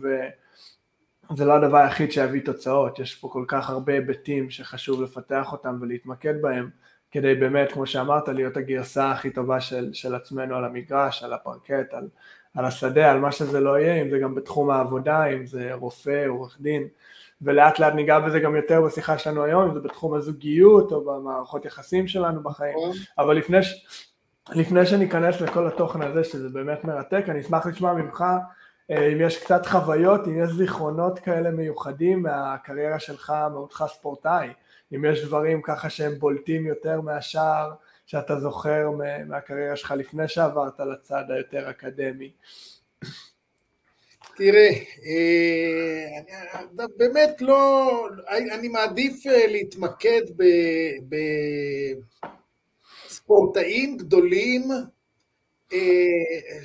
וזה 1.31 1.45
לא 1.45 1.53
הדבר 1.53 1.77
היחיד 1.77 2.11
שיביא 2.11 2.41
תוצאות, 2.41 2.99
יש 2.99 3.15
פה 3.15 3.29
כל 3.31 3.45
כך 3.47 3.69
הרבה 3.69 3.93
היבטים 3.93 4.49
שחשוב 4.49 5.01
לפתח 5.01 5.51
אותם 5.51 5.77
ולהתמקד 5.81 6.41
בהם, 6.41 6.69
כדי 7.11 7.35
באמת, 7.35 7.71
כמו 7.71 7.85
שאמרת, 7.85 8.27
להיות 8.27 8.57
הגרסה 8.57 9.11
הכי 9.11 9.29
טובה 9.29 9.61
של, 9.61 9.93
של 9.93 10.15
עצמנו 10.15 10.55
על 10.55 10.65
המגרש, 10.65 11.23
על 11.23 11.33
הפרקט, 11.33 11.93
על... 11.93 12.07
על 12.55 12.65
השדה, 12.65 13.11
על 13.11 13.19
מה 13.19 13.31
שזה 13.31 13.59
לא 13.59 13.79
יהיה, 13.79 14.01
אם 14.01 14.09
זה 14.09 14.19
גם 14.19 14.35
בתחום 14.35 14.69
העבודה, 14.69 15.25
אם 15.25 15.45
זה 15.45 15.73
רופא, 15.73 16.25
עורך 16.27 16.57
דין, 16.61 16.87
ולאט 17.41 17.79
לאט 17.79 17.93
ניגע 17.93 18.19
בזה 18.19 18.39
גם 18.39 18.55
יותר 18.55 18.81
בשיחה 18.81 19.17
שלנו 19.17 19.43
היום, 19.43 19.67
אם 19.67 19.73
זה 19.73 19.79
בתחום 19.79 20.13
הזוגיות 20.13 20.91
או 20.91 21.05
במערכות 21.05 21.65
יחסים 21.65 22.07
שלנו 22.07 22.43
בחיים, 22.43 22.77
נכון. 22.77 22.91
אבל 23.17 23.37
לפני, 23.37 23.63
ש... 23.63 23.85
לפני 24.49 24.85
שניכנס 24.85 25.41
לכל 25.41 25.67
התוכן 25.67 26.01
הזה, 26.01 26.23
שזה 26.23 26.49
באמת 26.49 26.83
מרתק, 26.83 27.23
אני 27.27 27.41
אשמח 27.41 27.65
לשמוע 27.65 27.93
ממך 27.93 28.23
אה, 28.91 29.07
אם 29.13 29.21
יש 29.21 29.43
קצת 29.43 29.65
חוויות, 29.65 30.27
אם 30.27 30.43
יש 30.43 30.51
זיכרונות 30.51 31.19
כאלה 31.19 31.51
מיוחדים 31.51 32.23
מהקריירה 32.23 32.99
שלך, 32.99 33.33
מאותך 33.51 33.83
ספורטאי, 33.87 34.47
אם 34.95 35.05
יש 35.05 35.25
דברים 35.25 35.61
ככה 35.61 35.89
שהם 35.89 36.19
בולטים 36.19 36.65
יותר 36.65 37.01
מהשאר, 37.01 37.71
שאתה 38.05 38.39
זוכר 38.39 38.89
מהקריירה 39.27 39.75
שלך 39.75 39.91
לפני 39.91 40.27
שעברת 40.27 40.79
לצד 40.79 41.23
היותר 41.29 41.69
אקדמי? 41.69 42.31
תראה, 44.35 44.69
אה, 45.05 46.87
באמת 46.97 47.41
לא, 47.41 48.09
אני 48.27 48.67
מעדיף 48.67 49.27
אה, 49.27 49.47
להתמקד 49.47 50.21
בספורטאים 53.29 53.97
גדולים 53.97 54.71
אה, 55.73 55.77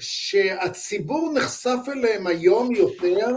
שהציבור 0.01 1.33
נחשף 1.35 1.79
אליהם 1.93 2.27
היום 2.27 2.75
יותר, 2.75 3.37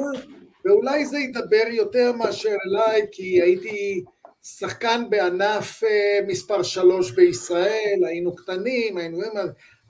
ואולי 0.66 1.06
זה 1.06 1.20
ידבר 1.20 1.68
יותר 1.70 2.12
מאשר 2.12 2.56
אליי, 2.66 3.02
כי 3.12 3.42
הייתי 3.42 4.04
שחקן 4.44 5.04
בענף 5.10 5.84
אה, 5.84 6.20
מספר 6.28 6.64
שלוש 6.64 7.12
בישראל, 7.12 8.00
היינו 8.06 8.36
קטנים, 8.36 8.98
היינו... 8.98 9.22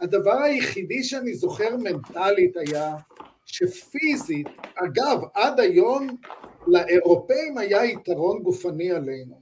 הדבר 0.02 0.38
היחידי 0.38 1.04
שאני 1.04 1.34
זוכר 1.34 1.78
מנטלית 1.78 2.58
היה 2.58 2.96
שפיזית, 3.46 4.48
אגב, 4.76 5.22
עד 5.34 5.60
היום 5.60 6.08
לאירופאים 6.68 7.58
היה 7.58 7.86
יתרון 7.86 8.44
גופני 8.44 8.92
עלינו. 8.92 9.42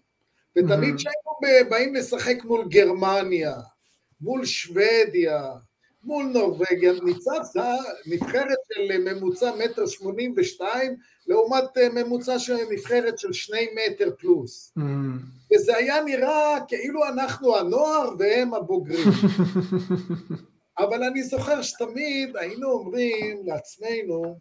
ותמיד 0.58 0.96
כשהיינו 0.96 1.70
באים 1.70 1.96
לשחק 1.96 2.44
מול 2.44 2.66
גרמניה, 2.70 3.54
מול 4.26 4.46
שוודיה, 4.46 5.52
מול 6.04 6.26
נורבגיה, 6.26 6.94
ניצחת 7.04 7.62
נבחרת 8.06 8.58
של 8.74 8.98
ממוצע 8.98 9.52
מטר 9.56 9.88
שמונים 9.88 10.34
ושתיים 10.38 10.96
לעומת 11.28 11.78
אה, 11.78 11.90
ממוצע 11.90 12.40
של 12.40 12.56
נבחרת 12.72 13.20
של 13.20 13.34
שני 13.34 13.68
מטר 13.76 14.10
פלוס. 14.18 14.74
Mm. 14.80 14.82
וזה 15.54 15.78
היה 15.78 16.04
נראה 16.04 16.58
כאילו 16.68 17.06
אנחנו 17.08 17.58
הנוער 17.58 18.10
והם 18.20 18.54
הבוגרים. 18.54 19.08
אבל 20.80 21.04
אני 21.04 21.24
זוכר 21.24 21.62
שתמיד 21.62 22.38
היינו 22.38 22.72
אומרים 22.72 23.38
לעצמנו, 23.46 24.40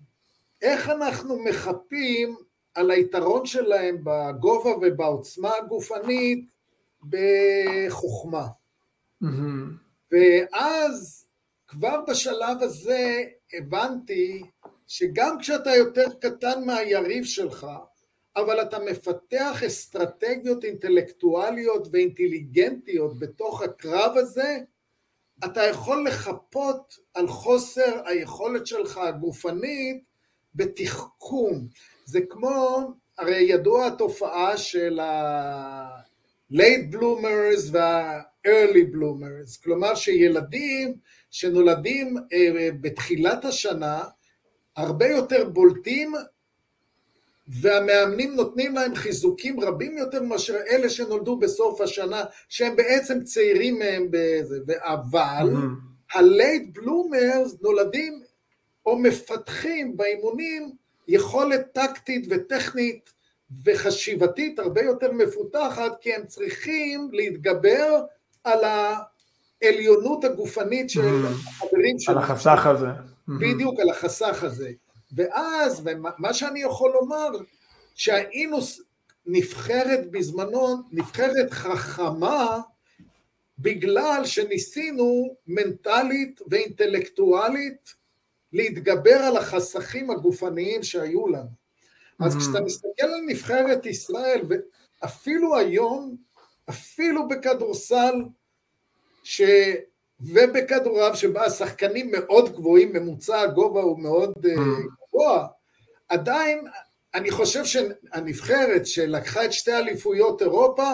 איך 0.62 0.90
אנחנו 0.90 1.38
מחפים 1.44 2.36
על 2.74 2.90
היתרון 2.90 3.46
שלהם 3.46 3.96
בגובה 4.04 4.70
ובעוצמה 4.70 5.50
הגופנית 5.56 6.44
בחוכמה. 7.08 8.46
ואז 10.12 11.26
כבר 11.68 12.00
בשלב 12.08 12.56
הזה 12.62 13.22
הבנתי 13.52 14.42
שגם 14.86 15.38
כשאתה 15.38 15.70
יותר 15.70 16.06
קטן 16.20 16.64
מהיריב 16.66 17.24
שלך, 17.24 17.66
אבל 18.36 18.62
אתה 18.62 18.78
מפתח 18.78 19.62
אסטרטגיות 19.66 20.64
אינטלקטואליות 20.64 21.88
ואינטליגנטיות 21.92 23.18
בתוך 23.18 23.62
הקרב 23.62 24.16
הזה, 24.16 24.58
אתה 25.44 25.62
יכול 25.62 26.06
לחפות 26.06 26.98
על 27.14 27.28
חוסר 27.28 28.02
היכולת 28.06 28.66
שלך 28.66 28.98
הגופנית 28.98 30.04
בתחכום. 30.54 31.68
זה 32.04 32.20
כמו, 32.30 32.80
הרי 33.18 33.42
ידוע 33.42 33.86
התופעה 33.86 34.56
של 34.56 35.00
ה-late 35.00 36.94
bloomers 36.94 37.72
וה-early 38.44 38.94
bloomers, 38.94 39.62
כלומר 39.64 39.94
שילדים 39.94 40.94
שנולדים 41.30 42.16
אה, 42.32 42.68
בתחילת 42.80 43.44
השנה 43.44 44.02
הרבה 44.76 45.06
יותר 45.06 45.48
בולטים 45.48 46.14
והמאמנים 47.48 48.34
נותנים 48.34 48.74
להם 48.74 48.94
חיזוקים 48.94 49.60
רבים 49.60 49.98
יותר 49.98 50.22
מאשר 50.22 50.56
אלה 50.70 50.90
שנולדו 50.90 51.36
בסוף 51.36 51.80
השנה, 51.80 52.24
שהם 52.48 52.76
בעצם 52.76 53.24
צעירים 53.24 53.78
מהם 53.78 54.08
בזה, 54.10 54.58
אבל 54.80 55.48
mm-hmm. 55.52 56.18
ה-late 56.18 56.78
bloomers 56.78 57.56
נולדים 57.62 58.22
או 58.86 58.98
מפתחים 58.98 59.96
באימונים 59.96 60.72
יכולת 61.08 61.72
טקטית 61.72 62.26
וטכנית 62.30 63.12
וחשיבתית 63.64 64.58
הרבה 64.58 64.82
יותר 64.82 65.12
מפותחת, 65.12 65.92
כי 66.00 66.14
הם 66.14 66.26
צריכים 66.26 67.08
להתגבר 67.12 68.02
על 68.44 68.58
העליונות 69.62 70.24
הגופנית 70.24 70.90
של 70.90 71.00
mm-hmm. 71.00 71.48
החברים 71.48 71.98
שלהם. 71.98 72.18
על 72.18 72.24
החסך 72.24 72.66
הזה. 72.66 72.88
בדיוק, 73.28 73.80
על 73.80 73.90
החסך 73.90 74.44
הזה. 74.44 74.70
ואז, 75.16 75.82
ומה 75.84 76.34
שאני 76.34 76.62
יכול 76.62 76.92
לומר, 76.92 77.28
שהיינו 77.94 78.58
נבחרת 79.26 80.10
בזמנו, 80.10 80.76
נבחרת 80.92 81.50
חכמה, 81.50 82.60
בגלל 83.58 84.22
שניסינו 84.24 85.36
מנטלית 85.46 86.40
ואינטלקטואלית 86.46 87.94
להתגבר 88.52 89.14
על 89.16 89.36
החסכים 89.36 90.10
הגופניים 90.10 90.82
שהיו 90.82 91.28
לנו. 91.28 91.48
אז 92.20 92.36
mm-hmm. 92.36 92.38
כשאתה 92.38 92.60
מסתכל 92.60 93.06
על 93.06 93.20
נבחרת 93.26 93.86
ישראל, 93.86 94.40
ואפילו 94.48 95.56
היום, 95.56 96.16
אפילו 96.70 97.28
בכדורסל, 97.28 98.14
ש... 99.22 99.42
ובכדורעב 100.20 101.14
שבה 101.14 101.44
השחקנים 101.44 102.10
מאוד 102.10 102.52
גבוהים, 102.52 102.92
ממוצע 102.92 103.40
הגובה 103.40 103.80
הוא 103.80 103.98
מאוד 103.98 104.32
mm. 104.46 104.60
גבוה, 105.08 105.46
עדיין 106.08 106.64
אני 107.14 107.30
חושב 107.30 107.64
שהנבחרת 107.64 108.86
שלקחה 108.86 109.44
את 109.44 109.52
שתי 109.52 109.72
אליפויות 109.72 110.42
אירופה, 110.42 110.90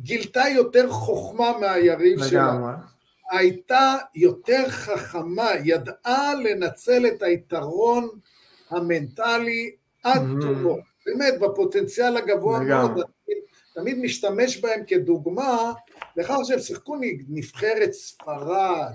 גילתה 0.00 0.42
יותר 0.54 0.90
חוכמה 0.90 1.58
מהיריב 1.58 2.24
שלה. 2.24 2.76
הייתה 3.30 3.96
יותר 4.14 4.68
חכמה, 4.68 5.50
ידעה 5.64 6.34
לנצל 6.34 7.06
את 7.06 7.22
היתרון 7.22 8.08
המנטלי 8.70 9.70
עד 10.04 10.20
mm-hmm. 10.20 10.40
תומו. 10.40 10.76
באמת, 11.06 11.40
בפוטנציאל 11.40 12.16
הגבוה 12.16 12.60
מאוד, 12.60 13.00
תמיד, 13.76 13.98
משתמש 13.98 14.60
בהם 14.60 14.80
כדוגמה 14.86 15.72
לכך 16.16 16.34
שהם 16.44 16.58
שיחקו 16.58 16.96
נבחרת 17.28 17.92
ספרד, 17.92 18.92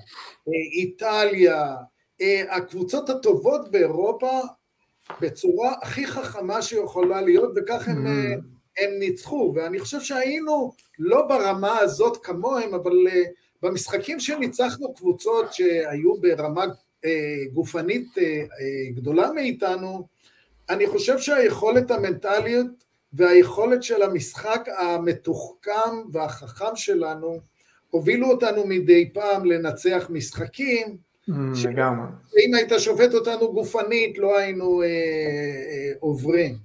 אה, 0.47 0.53
איטליה, 0.73 1.75
אה, 2.21 2.55
הקבוצות 2.55 3.09
הטובות 3.09 3.71
באירופה 3.71 4.39
בצורה 5.21 5.73
הכי 5.81 6.07
חכמה 6.07 6.61
שיכולה 6.61 7.21
להיות, 7.21 7.51
וכך 7.55 7.87
הם, 7.87 8.07
mm. 8.07 8.81
הם 8.83 8.99
ניצחו, 8.99 9.53
ואני 9.55 9.79
חושב 9.79 9.99
שהיינו 9.99 10.71
לא 10.99 11.27
ברמה 11.27 11.79
הזאת 11.79 12.17
כמוהם, 12.23 12.73
אבל 12.73 12.93
במשחקים 13.61 14.19
שניצחנו 14.19 14.93
קבוצות 14.93 15.53
שהיו 15.53 16.15
ברמה 16.21 16.65
גופנית 17.53 18.07
גדולה 18.95 19.31
מאיתנו, 19.31 20.07
אני 20.69 20.87
חושב 20.87 21.17
שהיכולת 21.17 21.91
המנטלית 21.91 22.90
והיכולת 23.13 23.83
של 23.83 24.01
המשחק 24.01 24.67
המתוחכם 24.77 26.11
והחכם 26.11 26.75
שלנו 26.75 27.39
הובילו 27.89 28.31
אותנו 28.31 28.67
מדי 28.67 29.09
פעם 29.13 29.45
לנצח 29.45 30.07
משחקים. 30.09 30.97
Mm, 31.29 31.33
לגמרי. 31.69 32.07
אם 32.45 32.53
היית 32.53 32.71
שופט 32.77 33.13
אותנו 33.13 33.53
גופנית 33.53 34.17
לא 34.17 34.37
היינו 34.37 34.81
אה, 34.81 34.87
אה, 34.87 35.93
עוברים. 35.99 36.57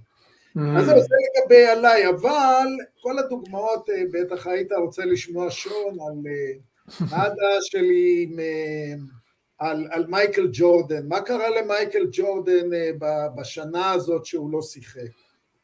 Mm. 0.57 0.61
אז 0.79 0.87
זה 0.87 0.93
לגבי 0.95 1.67
עליי, 1.67 2.09
אבל 2.09 2.67
כל 3.01 3.19
הדוגמאות, 3.19 3.91
אה, 3.91 4.03
בטח 4.13 4.47
היית 4.47 4.73
רוצה 4.73 5.05
לשמוע 5.05 5.47
שון 5.51 5.99
על 6.01 6.33
הדעה 7.01 7.59
שלי 7.61 8.27
עם, 8.29 8.39
אה, 8.41 8.95
על, 9.59 9.89
על 9.91 10.07
מייקל 10.07 10.49
ג'ורדן, 10.53 11.09
מה 11.09 11.21
קרה 11.21 11.61
למייקל 11.61 12.07
ג'ורדן 12.13 12.73
אה, 12.75 12.91
בשנה 13.37 13.91
הזאת 13.91 14.25
שהוא 14.25 14.53
לא 14.53 14.63
שיחק. 14.63 15.01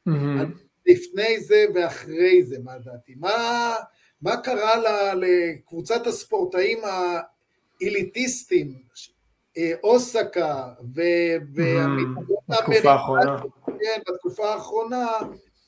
Mm-hmm. 0.08 0.71
לפני 0.86 1.40
זה 1.40 1.64
ואחרי 1.74 2.42
זה, 2.42 2.56
מה 2.64 2.78
דעתי? 2.78 3.14
מה, 3.16 3.74
מה 4.22 4.36
קרה 4.36 5.14
לקבוצת 5.14 6.06
הספורטאים 6.06 6.78
האליטיסטים, 7.80 8.74
אה, 9.58 9.72
אוסקה 9.82 10.68
והמתנדבות 11.54 12.38
האמריקאיות, 12.48 13.52
כן, 13.66 14.00
בתקופה 14.08 14.54
האחרונה, 14.54 15.08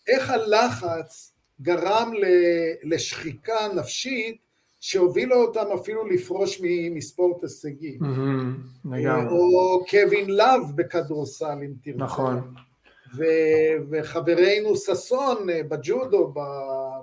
איך 0.09 0.31
הלחץ 0.31 1.35
גרם 1.61 2.13
לשחיקה 2.83 3.69
נפשית 3.75 4.37
שהובילה 4.81 5.37
אותם 5.37 5.65
אפילו 5.81 6.09
לפרוש 6.09 6.61
מספורט 6.91 7.43
הישגי. 7.43 7.99
או 9.31 9.85
קווין 9.91 10.31
לאב 10.31 10.73
בכדורסל, 10.75 11.59
אם 11.65 11.73
תרצה. 11.83 11.99
נכון. 11.99 12.55
וחברנו 13.91 14.77
ששון 14.77 15.51
אה, 15.51 15.63
בג'ודו 15.63 16.35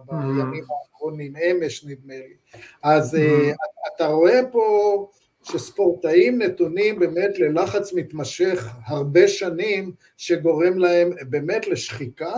בימים 0.06 0.64
האחרונים, 0.70 1.34
אמש 1.36 1.86
נדמה 1.86 2.14
לי. 2.14 2.60
אז 2.84 3.16
אה, 3.16 3.52
אתה 3.96 4.08
רואה 4.08 4.40
פה 4.52 5.08
שספורטאים 5.44 6.42
נתונים 6.42 7.00
באמת 7.00 7.40
ללחץ 7.40 7.94
מתמשך 7.94 8.68
הרבה 8.86 9.28
שנים, 9.28 9.92
שגורם 10.18 10.78
להם 10.78 11.12
באמת 11.30 11.68
לשחיקה, 11.68 12.36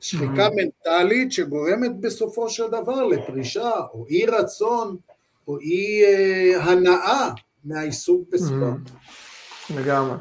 שחיקה 0.00 0.48
מנטלית 0.56 1.32
שגורמת 1.32 2.00
בסופו 2.00 2.50
של 2.50 2.66
דבר 2.68 3.06
לפרישה, 3.06 3.70
או 3.94 4.06
אי 4.08 4.26
רצון, 4.26 4.96
או 5.48 5.58
אי 5.58 6.04
אה, 6.04 6.62
הנאה 6.62 7.30
מהעיסוק 7.64 8.28
בספורט. 8.32 8.90
לגמרי. 9.76 10.16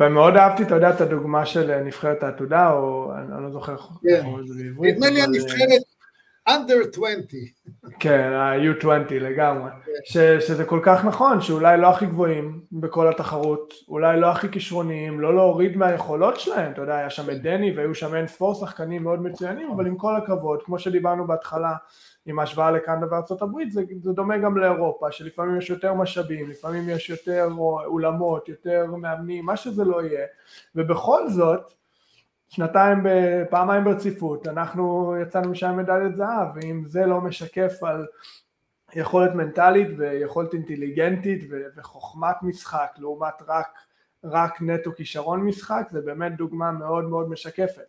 ומאוד 0.00 0.36
אהבתי, 0.36 0.62
אתה 0.62 0.74
יודע, 0.74 0.90
את 0.90 1.00
הדוגמה 1.00 1.46
של 1.46 1.70
אה, 1.70 1.80
נבחרת 1.80 2.22
העתודה, 2.22 2.70
או 2.70 3.12
אני 3.16 3.44
לא 3.44 3.50
זוכר 3.50 3.72
איך 3.72 3.80
קוראים 4.22 4.40
לזה 4.40 4.54
בעברית. 4.54 4.94
נדמה 4.94 5.10
לי 5.10 5.22
הנבחרת 5.22 5.82
under 6.48 6.88
20. 6.92 7.18
כן, 8.00 8.32
ה-U20 8.32 9.14
לגמרי. 9.14 9.70
כן. 9.70 9.92
ש, 10.04 10.16
שזה 10.16 10.64
כל 10.64 10.80
כך 10.82 11.04
נכון, 11.04 11.40
שאולי 11.40 11.80
לא 11.80 11.86
הכי 11.86 12.06
גבוהים 12.06 12.60
בכל 12.72 13.08
התחרות, 13.08 13.74
אולי 13.88 14.20
לא 14.20 14.26
הכי 14.26 14.48
כישרוניים, 14.48 15.20
לא 15.20 15.34
להוריד 15.34 15.76
מהיכולות 15.76 16.40
שלהם, 16.40 16.72
אתה 16.72 16.80
יודע, 16.80 16.96
היה 16.96 17.10
שם 17.10 17.30
את 17.30 17.42
דני 17.42 17.76
והיו 17.76 17.94
שם 17.94 18.14
אין 18.14 18.26
ספור 18.26 18.54
שחקנים 18.54 19.02
מאוד 19.02 19.22
מצוינים, 19.22 19.70
אבל 19.70 19.86
עם 19.86 19.96
כל 19.96 20.16
הכבוד, 20.16 20.62
כמו 20.64 20.78
שדיברנו 20.78 21.26
בהתחלה, 21.26 21.74
עם 22.28 22.38
ההשוואה 22.38 22.70
לקנדה 22.70 23.06
וארצות 23.10 23.42
הברית, 23.42 23.72
זה, 23.72 23.82
זה 24.02 24.12
דומה 24.12 24.38
גם 24.38 24.56
לאירופה, 24.56 25.12
שלפעמים 25.12 25.58
יש 25.58 25.70
יותר 25.70 25.94
משאבים, 25.94 26.50
לפעמים 26.50 26.88
יש 26.88 27.10
יותר 27.10 27.48
אולמות, 27.86 28.48
יותר 28.48 28.86
מאמנים, 28.86 29.44
מה 29.44 29.56
שזה 29.56 29.84
לא 29.84 30.02
יהיה, 30.02 30.26
ובכל 30.74 31.28
זאת, 31.28 31.72
שנתיים, 32.48 33.06
פעמיים 33.50 33.84
ברציפות, 33.84 34.46
אנחנו 34.46 35.14
יצאנו 35.22 35.50
משם 35.50 35.76
מדליית 35.76 36.16
זהב, 36.16 36.48
ואם 36.54 36.82
זה 36.86 37.06
לא 37.06 37.20
משקף 37.20 37.82
על 37.82 38.06
יכולת 38.94 39.34
מנטלית 39.34 39.88
ויכולת 39.98 40.54
אינטליגנטית 40.54 41.50
וחוכמת 41.76 42.36
משחק 42.42 42.90
לעומת 42.98 43.42
רק, 43.46 43.68
רק 44.24 44.62
נטו 44.62 44.92
כישרון 44.94 45.40
משחק 45.40 45.88
זה 45.90 46.00
באמת 46.00 46.36
דוגמה 46.36 46.72
מאוד 46.72 47.04
מאוד 47.04 47.30
משקפת 47.30 47.86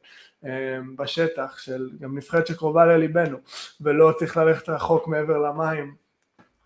בשטח 0.95 1.58
של 1.58 1.89
גם 1.99 2.17
נבחרת 2.17 2.47
שקרובה 2.47 2.86
לליבנו 2.86 3.38
ולא 3.82 4.13
צריך 4.19 4.38
ללכת 4.38 4.69
רחוק 4.69 5.08
מעבר 5.08 5.38
למים 5.38 5.95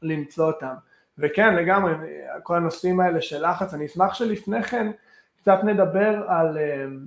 למצוא 0.01 0.47
אותם 0.47 0.73
וכן 1.17 1.55
לגמרי 1.55 1.93
כל 2.43 2.55
הנושאים 2.55 2.99
האלה 2.99 3.21
של 3.21 3.49
לחץ 3.49 3.73
אני 3.73 3.85
אשמח 3.85 4.13
שלפני 4.13 4.63
כן 4.63 4.91
קצת 5.41 5.59
נדבר 5.63 6.23
על 6.27 6.57
אמ, 6.57 6.99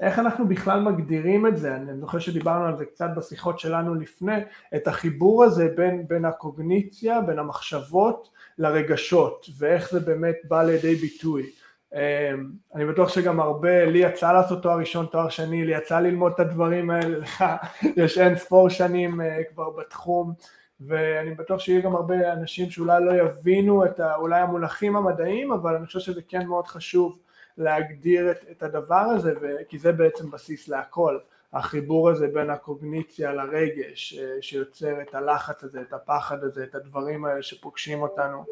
איך 0.00 0.18
אנחנו 0.18 0.48
בכלל 0.48 0.80
מגדירים 0.80 1.46
את 1.46 1.56
זה, 1.56 1.76
אני 1.76 2.00
זוכר 2.00 2.18
שדיברנו 2.18 2.64
על 2.64 2.76
זה 2.76 2.84
קצת 2.84 3.08
בשיחות 3.16 3.58
שלנו 3.58 3.94
לפני, 3.94 4.36
את 4.76 4.88
החיבור 4.88 5.44
הזה 5.44 5.68
בין, 5.76 6.08
בין 6.08 6.24
הקוגניציה, 6.24 7.20
בין 7.20 7.38
המחשבות 7.38 8.30
לרגשות, 8.58 9.46
ואיך 9.58 9.90
זה 9.90 10.00
באמת 10.00 10.36
בא 10.44 10.62
לידי 10.62 10.94
ביטוי. 10.94 11.50
אמ, 11.96 12.50
אני 12.74 12.86
בטוח 12.86 13.08
שגם 13.08 13.40
הרבה, 13.40 13.84
לי 13.84 13.98
יצא 13.98 14.32
לעשות 14.32 14.62
תואר 14.62 14.78
ראשון, 14.78 15.06
תואר 15.06 15.28
שני, 15.28 15.64
לי 15.64 15.76
יצא 15.76 16.00
ללמוד 16.00 16.32
את 16.32 16.40
הדברים 16.40 16.90
האלה, 16.90 17.26
יש 17.96 18.18
אין 18.18 18.36
ספור 18.36 18.68
שנים 18.68 19.20
אה, 19.20 19.38
כבר 19.54 19.70
בתחום, 19.70 20.32
ואני 20.80 21.34
בטוח 21.34 21.60
שיהיו 21.60 21.82
גם 21.82 21.96
הרבה 21.96 22.32
אנשים 22.32 22.70
שאולי 22.70 23.04
לא 23.04 23.12
יבינו 23.12 23.84
את 23.84 24.00
ה, 24.00 24.16
אולי 24.16 24.40
המונחים 24.40 24.96
המדעיים, 24.96 25.52
אבל 25.52 25.76
אני 25.76 25.86
חושב 25.86 25.98
שזה 25.98 26.20
כן 26.28 26.46
מאוד 26.46 26.66
חשוב 26.66 27.18
להגדיר 27.58 28.30
את, 28.30 28.44
את 28.50 28.62
הדבר 28.62 28.94
הזה, 29.14 29.34
כי 29.68 29.78
זה 29.78 29.92
בעצם 29.92 30.30
בסיס 30.30 30.68
להכל, 30.68 31.18
החיבור 31.52 32.10
הזה 32.10 32.26
בין 32.26 32.50
הקוגניציה 32.50 33.32
לרגש, 33.32 34.18
אה, 34.18 34.36
שיוצר 34.40 35.00
את 35.00 35.14
הלחץ 35.14 35.64
הזה, 35.64 35.80
את 35.80 35.92
הפחד 35.92 36.44
הזה, 36.44 36.64
את 36.64 36.74
הדברים 36.74 37.24
האלה 37.24 37.42
שפוגשים 37.42 38.02
אותנו 38.02 38.44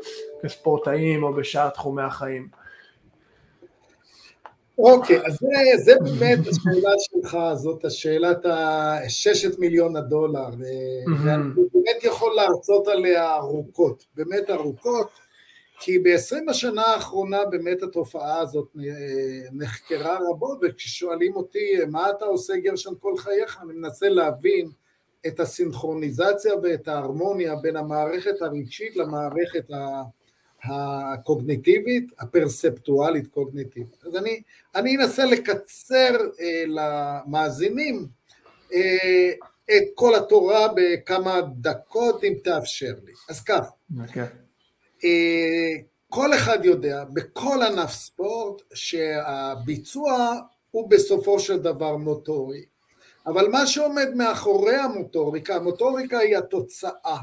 כספורטאים 0.42 1.22
או 1.22 1.33
בשאר 1.33 1.68
תחומי 1.68 2.02
החיים. 2.02 2.63
אוקיי, 4.78 5.26
אז 5.26 5.38
זה, 5.40 5.84
זה 5.84 5.94
באמת 6.00 6.38
השאלה 6.38 6.90
שלך, 6.98 7.38
זאת 7.54 7.84
השאלת 7.84 8.38
הששת 8.44 9.58
מיליון 9.58 9.96
הדולר, 9.96 10.48
ואני 10.58 11.42
באמת 11.54 12.04
יכול 12.04 12.34
להרצות 12.34 12.88
עליה 12.88 13.34
ארוכות, 13.34 14.04
באמת 14.14 14.50
ארוכות, 14.50 15.08
כי 15.80 15.98
ב-20 15.98 16.50
השנה 16.50 16.82
האחרונה 16.82 17.44
באמת 17.44 17.82
התופעה 17.82 18.40
הזאת 18.40 18.68
נחקרה 19.52 20.18
רבות, 20.30 20.58
וכששואלים 20.62 21.37
אותי 21.37 21.76
מה 21.90 22.10
אתה 22.10 22.24
עושה 22.24 22.56
גרשן 22.56 22.92
כל 23.00 23.16
חייך, 23.16 23.58
אני 23.62 23.72
מנסה 23.72 24.08
להבין 24.08 24.70
את 25.26 25.40
הסינכרוניזציה 25.40 26.52
ואת 26.62 26.88
ההרמוניה 26.88 27.56
בין 27.56 27.76
המערכת 27.76 28.42
הרגשית 28.42 28.96
למערכת 28.96 29.70
הקוגניטיבית, 30.64 32.12
הפרספטואלית 32.18 33.27
קוגניטיבית. 33.27 34.05
אז 34.07 34.16
אני, 34.16 34.42
אני 34.74 34.96
אנסה 34.96 35.24
לקצר 35.24 36.16
אה, 36.40 36.64
למאזינים 36.66 38.07
אה, 38.72 39.33
את 39.70 39.85
כל 39.94 40.14
התורה 40.14 40.68
בכמה 40.77 41.40
דקות, 41.57 42.24
אם 42.24 42.35
תאפשר 42.44 42.94
לי. 43.05 43.12
אז 43.29 43.40
ככה. 43.40 43.70
Okay. 43.92 44.09
אוקיי. 44.09 44.27
אה, 45.05 45.77
כל 46.09 46.35
אחד 46.35 46.64
יודע 46.64 47.05
בכל 47.12 47.59
ענף 47.62 47.90
ספורט 47.90 48.62
שהביצוע 48.74 50.35
הוא 50.70 50.90
בסופו 50.90 51.40
של 51.40 51.59
דבר 51.59 51.96
מוטורי, 51.96 52.64
אבל 53.27 53.48
מה 53.48 53.66
שעומד 53.66 54.09
מאחורי 54.14 54.77
המוטוריקה, 54.77 55.57
המוטוריקה 55.57 56.18
היא 56.18 56.37
התוצאה, 56.37 57.18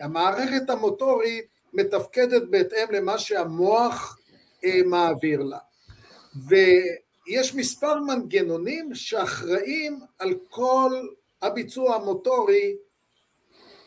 המערכת 0.00 0.70
המוטורית 0.70 1.55
מתפקדת 1.76 2.42
בהתאם 2.50 2.92
למה 2.92 3.18
שהמוח 3.18 4.18
אה, 4.64 4.80
מעביר 4.86 5.42
לה, 5.42 5.58
ויש 6.48 7.54
מספר 7.54 8.00
מנגנונים 8.00 8.94
שאחראים 8.94 10.00
על 10.18 10.34
כל 10.50 11.08
הביצוע 11.42 11.94
המוטורי 11.94 12.76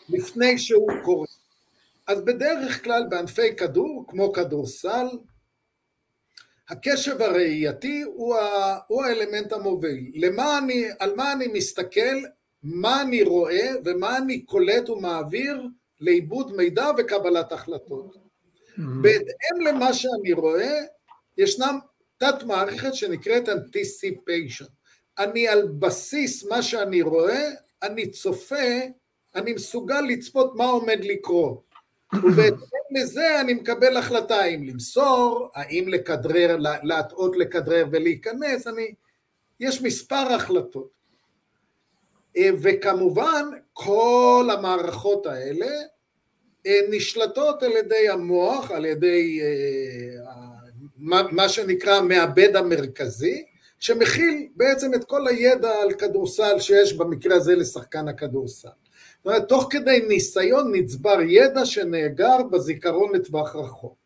לפני 0.10 0.58
שהוא 0.58 0.92
קורה. 1.04 1.28
אז 2.08 2.22
בדרך 2.22 2.84
כלל 2.84 3.04
בענפי 3.10 3.56
כדור, 3.56 4.06
כמו 4.08 4.34
כדורסל, 4.34 5.08
הקשב 6.70 7.22
הראייתי 7.22 8.02
הוא, 8.02 8.36
ה, 8.36 8.78
הוא 8.88 9.04
האלמנט 9.04 9.54
המוביל. 9.54 10.12
למה 10.16 10.58
אני, 10.58 10.86
על 11.00 11.16
מה 11.16 11.34
אני 11.34 11.48
מסתכל, 11.48 12.18
מה 12.64 13.02
אני 13.02 13.24
רואה 13.24 13.70
ומה 13.86 14.18
אני 14.18 14.42
קולט 14.42 14.90
ומעביר 14.90 15.62
לעיבוד 16.00 16.56
מידע 16.56 16.88
וקבלת 16.98 17.52
החלטות. 17.52 18.16
Mm-hmm. 18.16 18.82
בהתאם 19.02 19.62
למה 19.68 19.94
שאני 19.94 20.34
רואה, 20.34 20.80
ישנם 21.38 21.80
תת 22.18 22.44
מערכת 22.44 22.94
שנקראת 22.94 23.50
anticipation. 23.50 24.70
אני 25.20 25.48
על 25.48 25.68
בסיס 25.68 26.44
מה 26.44 26.62
שאני 26.62 27.02
רואה, 27.02 27.50
אני 27.84 28.12
צופה, 28.12 28.80
אני 29.36 29.54
מסוגל 29.54 30.02
לצפות 30.02 30.56
מה 30.56 30.66
עומד 30.66 31.00
לקרות. 31.04 31.70
ובהתאם 32.24 33.02
לזה 33.02 33.42
אני 33.42 33.54
מקבל 33.54 33.98
החלטה 33.98 34.36
האם 34.36 34.64
למסור, 34.64 35.50
האם 35.56 35.88
לכדרר, 35.88 36.58
להטעות 36.84 37.38
לכדרר 37.38 37.86
ולהיכנס, 37.92 38.68
אני, 38.68 38.94
יש 39.60 39.82
מספר 39.82 40.34
החלטות. 40.36 40.99
אה, 42.38 42.50
וכמובן 42.62 43.46
כל 43.74 44.50
המערכות 44.58 45.26
האלה 45.26 45.72
אה, 46.68 46.80
נשלטות 46.90 47.64
על 47.64 47.72
ידי 47.72 48.10
המוח, 48.10 48.72
על 48.72 48.86
ידי 48.86 49.40
אה, 49.42 50.30
מה 51.32 51.50
שנקרא 51.50 51.96
המעבד 51.96 52.56
המרכזי, 52.56 53.46
שמכיל 53.80 54.48
בעצם 54.56 54.94
את 54.94 55.04
כל 55.04 55.28
הידע 55.28 55.72
על 55.82 55.94
כדורסל 55.94 56.60
שיש 56.60 56.94
במקרה 56.94 57.36
הזה 57.36 57.56
לשחקן 57.56 58.08
הכדורסל. 58.08 58.68
זאת 59.18 59.26
אומרת, 59.26 59.48
תוך 59.48 59.68
כדי 59.70 60.06
ניסיון 60.08 60.76
נצבר 60.76 61.22
ידע 61.22 61.66
שנאגר 61.66 62.38
בזיכרון 62.52 63.16
לטווח 63.16 63.56
רחוק. 63.56 63.99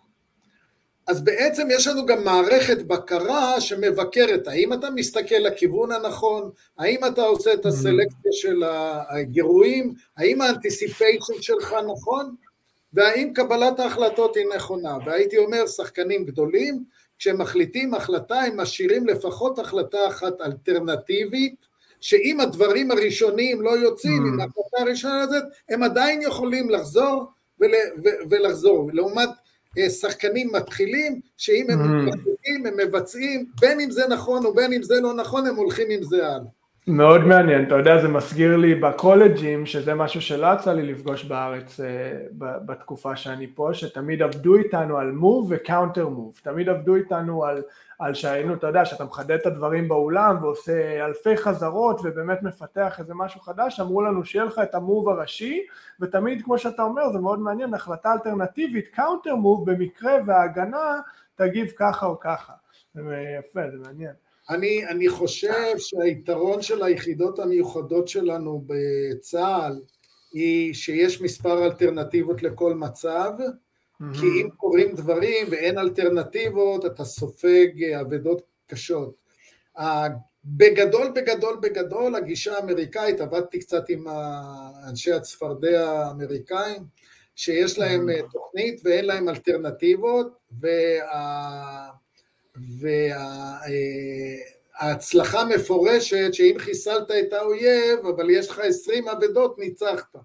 אז 1.07 1.23
בעצם 1.23 1.67
יש 1.71 1.87
לנו 1.87 2.05
גם 2.05 2.23
מערכת 2.23 2.81
בקרה 2.81 3.61
שמבקרת, 3.61 4.47
האם 4.47 4.73
אתה 4.73 4.89
מסתכל 4.89 5.35
לכיוון 5.35 5.91
הנכון, 5.91 6.49
האם 6.77 7.05
אתה 7.05 7.21
עושה 7.21 7.53
את 7.53 7.65
הסלקציה 7.65 8.31
של 8.31 8.63
הגירויים, 9.09 9.93
האם 10.17 10.41
האנטיסיפיישן 10.41 11.41
שלך 11.41 11.75
נכון, 11.93 12.35
והאם 12.93 13.31
קבלת 13.35 13.79
ההחלטות 13.79 14.35
היא 14.35 14.45
נכונה. 14.55 14.97
והייתי 15.05 15.37
אומר, 15.37 15.67
שחקנים 15.67 16.25
גדולים, 16.25 16.83
כשהם 17.19 17.41
מחליטים 17.41 17.93
החלטה, 17.93 18.35
הם 18.35 18.59
משאירים 18.59 19.07
לפחות 19.07 19.59
החלטה 19.59 20.07
אחת 20.07 20.41
אלטרנטיבית, 20.41 21.55
שאם 22.01 22.39
הדברים 22.39 22.91
הראשונים 22.91 23.61
לא 23.61 23.69
יוצאים 23.69 24.25
עם 24.25 24.39
mm. 24.39 24.43
ההחלטה 24.43 24.77
הראשונה 24.81 25.21
הזאת, 25.21 25.43
הם 25.69 25.83
עדיין 25.83 26.21
יכולים 26.21 26.69
לחזור 26.69 27.25
ול, 27.59 27.71
ו, 28.05 28.09
ולחזור. 28.29 28.89
לעומת 28.93 29.29
שחקנים 29.89 30.51
מתחילים, 30.51 31.21
שאם 31.37 31.67
הם 31.69 31.79
mm. 31.79 32.15
מתחילים, 32.15 32.65
הם 32.65 32.77
מבצעים, 32.77 33.45
בין 33.59 33.79
אם 33.79 33.91
זה 33.91 34.07
נכון 34.07 34.45
ובין 34.45 34.73
אם 34.73 34.83
זה 34.83 35.01
לא 35.01 35.13
נכון, 35.13 35.47
הם 35.47 35.55
הולכים 35.55 35.87
עם 35.89 36.03
זה 36.03 36.27
הלאה. 36.27 36.62
מאוד 36.87 37.21
מעניין, 37.21 37.63
אתה 37.63 37.75
יודע, 37.75 38.01
זה 38.01 38.07
מזכיר 38.07 38.57
לי 38.57 38.75
בקולג'ים, 38.75 39.65
שזה 39.65 39.93
משהו 39.93 40.21
שלא 40.21 40.47
יצא 40.53 40.73
לי 40.73 40.93
לפגוש 40.93 41.23
בארץ 41.23 41.79
uh, 41.79 41.83
בתקופה 42.39 43.15
שאני 43.15 43.47
פה, 43.55 43.69
שתמיד 43.73 44.21
עבדו 44.21 44.55
איתנו 44.55 44.97
על 44.97 45.11
move 45.11 45.47
ו 45.49 45.56
counter 45.56 46.07
move, 46.07 46.39
תמיד 46.43 46.69
עבדו 46.69 46.95
איתנו 46.95 47.45
על, 47.45 47.61
על 47.99 48.13
שהיינו, 48.13 48.53
אתה 48.53 48.67
יודע, 48.67 48.85
שאתה 48.85 49.03
מחדד 49.03 49.31
את 49.31 49.45
הדברים 49.45 49.87
באולם 49.87 50.37
ועושה 50.41 51.05
אלפי 51.05 51.37
חזרות 51.37 52.01
ובאמת 52.03 52.43
מפתח 52.43 52.99
איזה 52.99 53.13
משהו 53.15 53.39
חדש, 53.41 53.79
אמרו 53.79 54.01
לנו 54.01 54.25
שיהיה 54.25 54.45
לך 54.45 54.59
את 54.63 54.75
ה 54.75 54.82
move 54.82 55.09
הראשי, 55.09 55.65
ותמיד, 55.99 56.41
כמו 56.41 56.57
שאתה 56.57 56.83
אומר, 56.83 57.11
זה 57.11 57.19
מאוד 57.19 57.39
מעניין, 57.39 57.73
החלטה 57.73 58.13
אלטרנטיבית, 58.13 58.87
counter 58.87 59.35
move, 59.35 59.71
במקרה 59.71 60.13
וההגנה 60.25 60.99
תגיב 61.35 61.67
ככה 61.75 62.05
או 62.05 62.19
ככה, 62.19 62.53
זה 62.93 63.01
יפה, 63.39 63.61
זה 63.71 63.77
מעניין. 63.85 64.22
אני, 64.49 64.87
אני 64.87 65.09
חושב 65.09 65.77
שהיתרון 65.77 66.61
של 66.61 66.83
היחידות 66.83 67.39
המיוחדות 67.39 68.07
שלנו 68.07 68.65
בצה"ל 68.65 69.81
היא 70.33 70.73
שיש 70.73 71.21
מספר 71.21 71.65
אלטרנטיבות 71.65 72.43
לכל 72.43 72.73
מצב, 72.73 73.31
mm-hmm. 73.39 74.05
כי 74.19 74.25
אם 74.25 74.49
קורים 74.57 74.95
דברים 74.95 75.47
ואין 75.51 75.77
אלטרנטיבות, 75.77 76.85
אתה 76.85 77.05
סופג 77.05 77.83
אבדות 78.01 78.41
קשות. 78.67 79.15
בגדול, 80.45 81.11
בגדול, 81.15 81.57
בגדול, 81.61 82.15
הגישה 82.15 82.57
האמריקאית, 82.57 83.21
עבדתי 83.21 83.59
קצת 83.59 83.89
עם 83.89 84.05
אנשי 84.89 85.11
הצפרדע 85.11 85.89
האמריקאים, 85.89 86.83
שיש 87.35 87.79
להם 87.79 88.09
mm-hmm. 88.09 88.31
תוכנית 88.31 88.81
ואין 88.83 89.05
להם 89.05 89.29
אלטרנטיבות, 89.29 90.33
וה... 90.61 92.02
וההצלחה 94.79 95.45
מפורשת 95.45 96.33
שאם 96.33 96.55
חיסלת 96.57 97.11
את 97.11 97.33
האויב, 97.33 98.05
אבל 98.15 98.29
יש 98.29 98.49
לך 98.49 98.59
עשרים 98.59 99.07
אבדות, 99.07 99.59
ניצחת. 99.59 100.15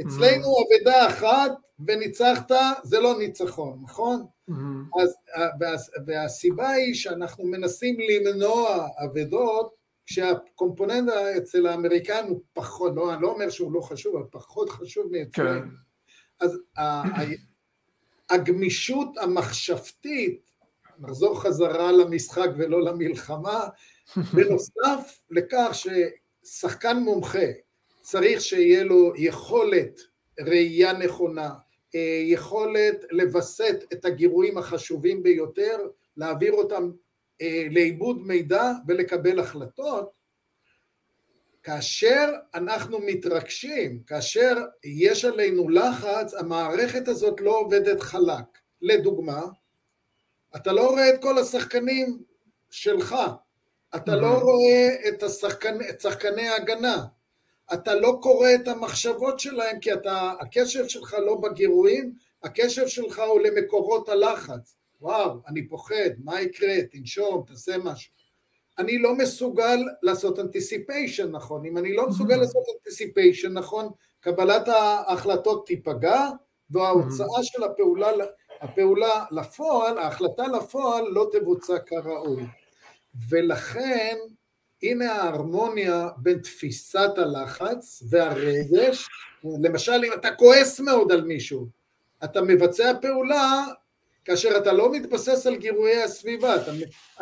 אצלנו 0.00 0.54
אבדה 0.62 1.06
אחת 1.06 1.52
וניצחת, 1.86 2.50
זה 2.82 3.00
לא 3.00 3.18
ניצחון, 3.18 3.80
נכון? 3.82 4.26
Mm-hmm. 4.50 5.02
אז, 5.02 5.14
וה, 5.60 5.74
והסיבה 6.06 6.68
היא 6.68 6.94
שאנחנו 6.94 7.44
מנסים 7.44 7.96
למנוע 8.00 8.88
אבדות 9.04 9.74
כשהקומפוננט 10.06 11.08
אצל 11.08 11.66
האמריקאים 11.66 12.26
הוא 12.26 12.40
פחות, 12.52 12.92
לא, 12.96 13.14
אני 13.14 13.22
לא 13.22 13.28
אומר 13.28 13.50
שהוא 13.50 13.72
לא 13.72 13.80
חשוב, 13.80 14.16
אבל 14.16 14.26
פחות 14.30 14.70
חשוב 14.70 15.06
מאצלנו. 15.10 15.60
כן. 15.60 15.68
אז 16.40 16.58
הגמישות 18.30 19.08
המחשבתית, 19.20 20.50
נחזור 20.98 21.40
חזרה 21.40 21.92
למשחק 21.92 22.48
ולא 22.56 22.82
למלחמה, 22.82 23.68
בנוסף 24.34 25.22
לכך 25.30 25.70
ששחקן 26.44 26.96
מומחה 26.96 27.46
צריך 28.00 28.40
שיהיה 28.40 28.84
לו 28.84 29.12
יכולת 29.16 30.00
ראייה 30.40 30.92
נכונה, 30.92 31.50
אה, 31.94 32.22
יכולת 32.24 33.04
לווסת 33.10 33.84
את 33.92 34.04
הגירויים 34.04 34.58
החשובים 34.58 35.22
ביותר, 35.22 35.76
להעביר 36.16 36.52
אותם 36.52 36.90
אה, 37.40 37.66
לעיבוד 37.70 38.26
מידע 38.26 38.72
ולקבל 38.88 39.40
החלטות, 39.40 40.24
כאשר 41.62 42.32
אנחנו 42.54 42.98
מתרגשים, 42.98 44.02
כאשר 44.06 44.54
יש 44.84 45.24
עלינו 45.24 45.68
לחץ, 45.68 46.34
המערכת 46.34 47.08
הזאת 47.08 47.40
לא 47.40 47.58
עובדת 47.58 48.00
חלק. 48.00 48.44
לדוגמה, 48.82 49.42
אתה 50.56 50.72
לא 50.72 50.90
רואה 50.90 51.08
את 51.08 51.22
כל 51.22 51.38
השחקנים 51.38 52.22
שלך, 52.70 53.16
אתה 53.96 54.16
לא 54.16 54.38
רואה 54.38 54.88
את, 55.08 55.22
השחקנ... 55.22 55.78
את 55.90 56.00
שחקני 56.00 56.48
ההגנה, 56.48 57.04
אתה 57.72 57.94
לא 57.94 58.18
קורא 58.22 58.48
את 58.54 58.68
המחשבות 58.68 59.40
שלהם 59.40 59.80
כי 59.80 59.92
אתה, 59.92 60.32
הקשב 60.40 60.88
שלך 60.88 61.16
לא 61.26 61.34
בגירויים, 61.34 62.12
הקשב 62.42 62.88
שלך 62.88 63.22
הוא 63.28 63.40
למקורות 63.40 64.08
הלחץ. 64.08 64.76
וואו, 65.00 65.40
אני 65.48 65.68
פוחד, 65.68 66.10
מה 66.24 66.40
יקרה, 66.40 66.74
תנשום, 66.90 67.44
תעשה 67.46 67.78
משהו. 67.78 68.12
אני 68.78 68.98
לא 68.98 69.14
מסוגל 69.14 69.78
לעשות 70.02 70.38
anticipation 70.38 71.30
נכון, 71.30 71.66
אם 71.66 71.78
אני 71.78 71.92
לא 71.92 72.08
מסוגל 72.08 72.36
לעשות 72.36 72.64
anticipation 72.74 73.52
נכון, 73.52 73.90
קבלת 74.20 74.68
ההחלטות 74.68 75.66
תיפגע, 75.66 76.28
וההוצאה 76.70 77.42
של 77.42 77.64
הפעולה, 77.64 78.10
הפעולה 78.60 79.24
לפועל, 79.30 79.98
ההחלטה 79.98 80.46
לפועל 80.46 81.04
לא 81.08 81.30
תבוצע 81.32 81.78
כראוי. 81.78 82.42
ולכן 83.28 84.16
הנה 84.82 85.12
ההרמוניה 85.12 86.08
בין 86.16 86.38
תפיסת 86.38 87.10
הלחץ 87.16 88.02
והרגש, 88.08 89.08
למשל 89.44 90.04
אם 90.06 90.12
אתה 90.14 90.34
כועס 90.34 90.80
מאוד 90.80 91.12
על 91.12 91.24
מישהו, 91.24 91.66
אתה 92.24 92.42
מבצע 92.42 92.92
פעולה 93.00 93.64
כאשר 94.24 94.56
אתה 94.56 94.72
לא 94.72 94.92
מתבסס 94.92 95.46
על 95.46 95.56
גירויי 95.56 96.02
הסביבה, 96.02 96.56
אתה, 96.56 96.70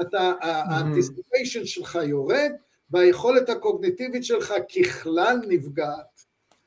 אתה, 0.00 0.32
mm-hmm. 0.40 0.46
האנטיסיפיישן 0.46 1.64
שלך 1.64 1.98
יורד 2.06 2.50
והיכולת 2.90 3.48
הקוגניטיבית 3.48 4.24
שלך 4.24 4.54
ככלל 4.76 5.36
נפגעת. 5.48 6.12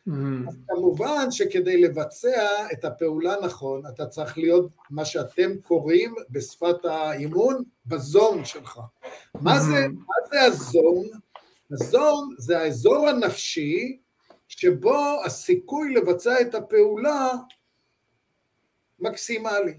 Mm-hmm. 0.07 0.49
אז 0.49 0.55
כמובן 0.67 1.31
שכדי 1.31 1.81
לבצע 1.81 2.67
את 2.73 2.85
הפעולה 2.85 3.35
נכון, 3.43 3.81
אתה 3.93 4.05
צריך 4.05 4.37
להיות 4.37 4.69
מה 4.89 5.05
שאתם 5.05 5.57
קוראים 5.61 6.15
בשפת 6.29 6.85
האימון, 6.85 7.63
בזון 7.85 8.45
שלך. 8.45 8.77
Mm-hmm. 8.77 9.39
מה, 9.41 9.59
זה, 9.59 9.87
מה 9.87 10.29
זה 10.31 10.41
הזון? 10.41 11.05
הזון 11.71 12.35
זה 12.37 12.59
האזור 12.59 13.07
הנפשי 13.07 13.97
שבו 14.47 15.21
הסיכוי 15.25 15.93
לבצע 15.93 16.41
את 16.41 16.55
הפעולה 16.55 17.31
מקסימלי. 18.99 19.73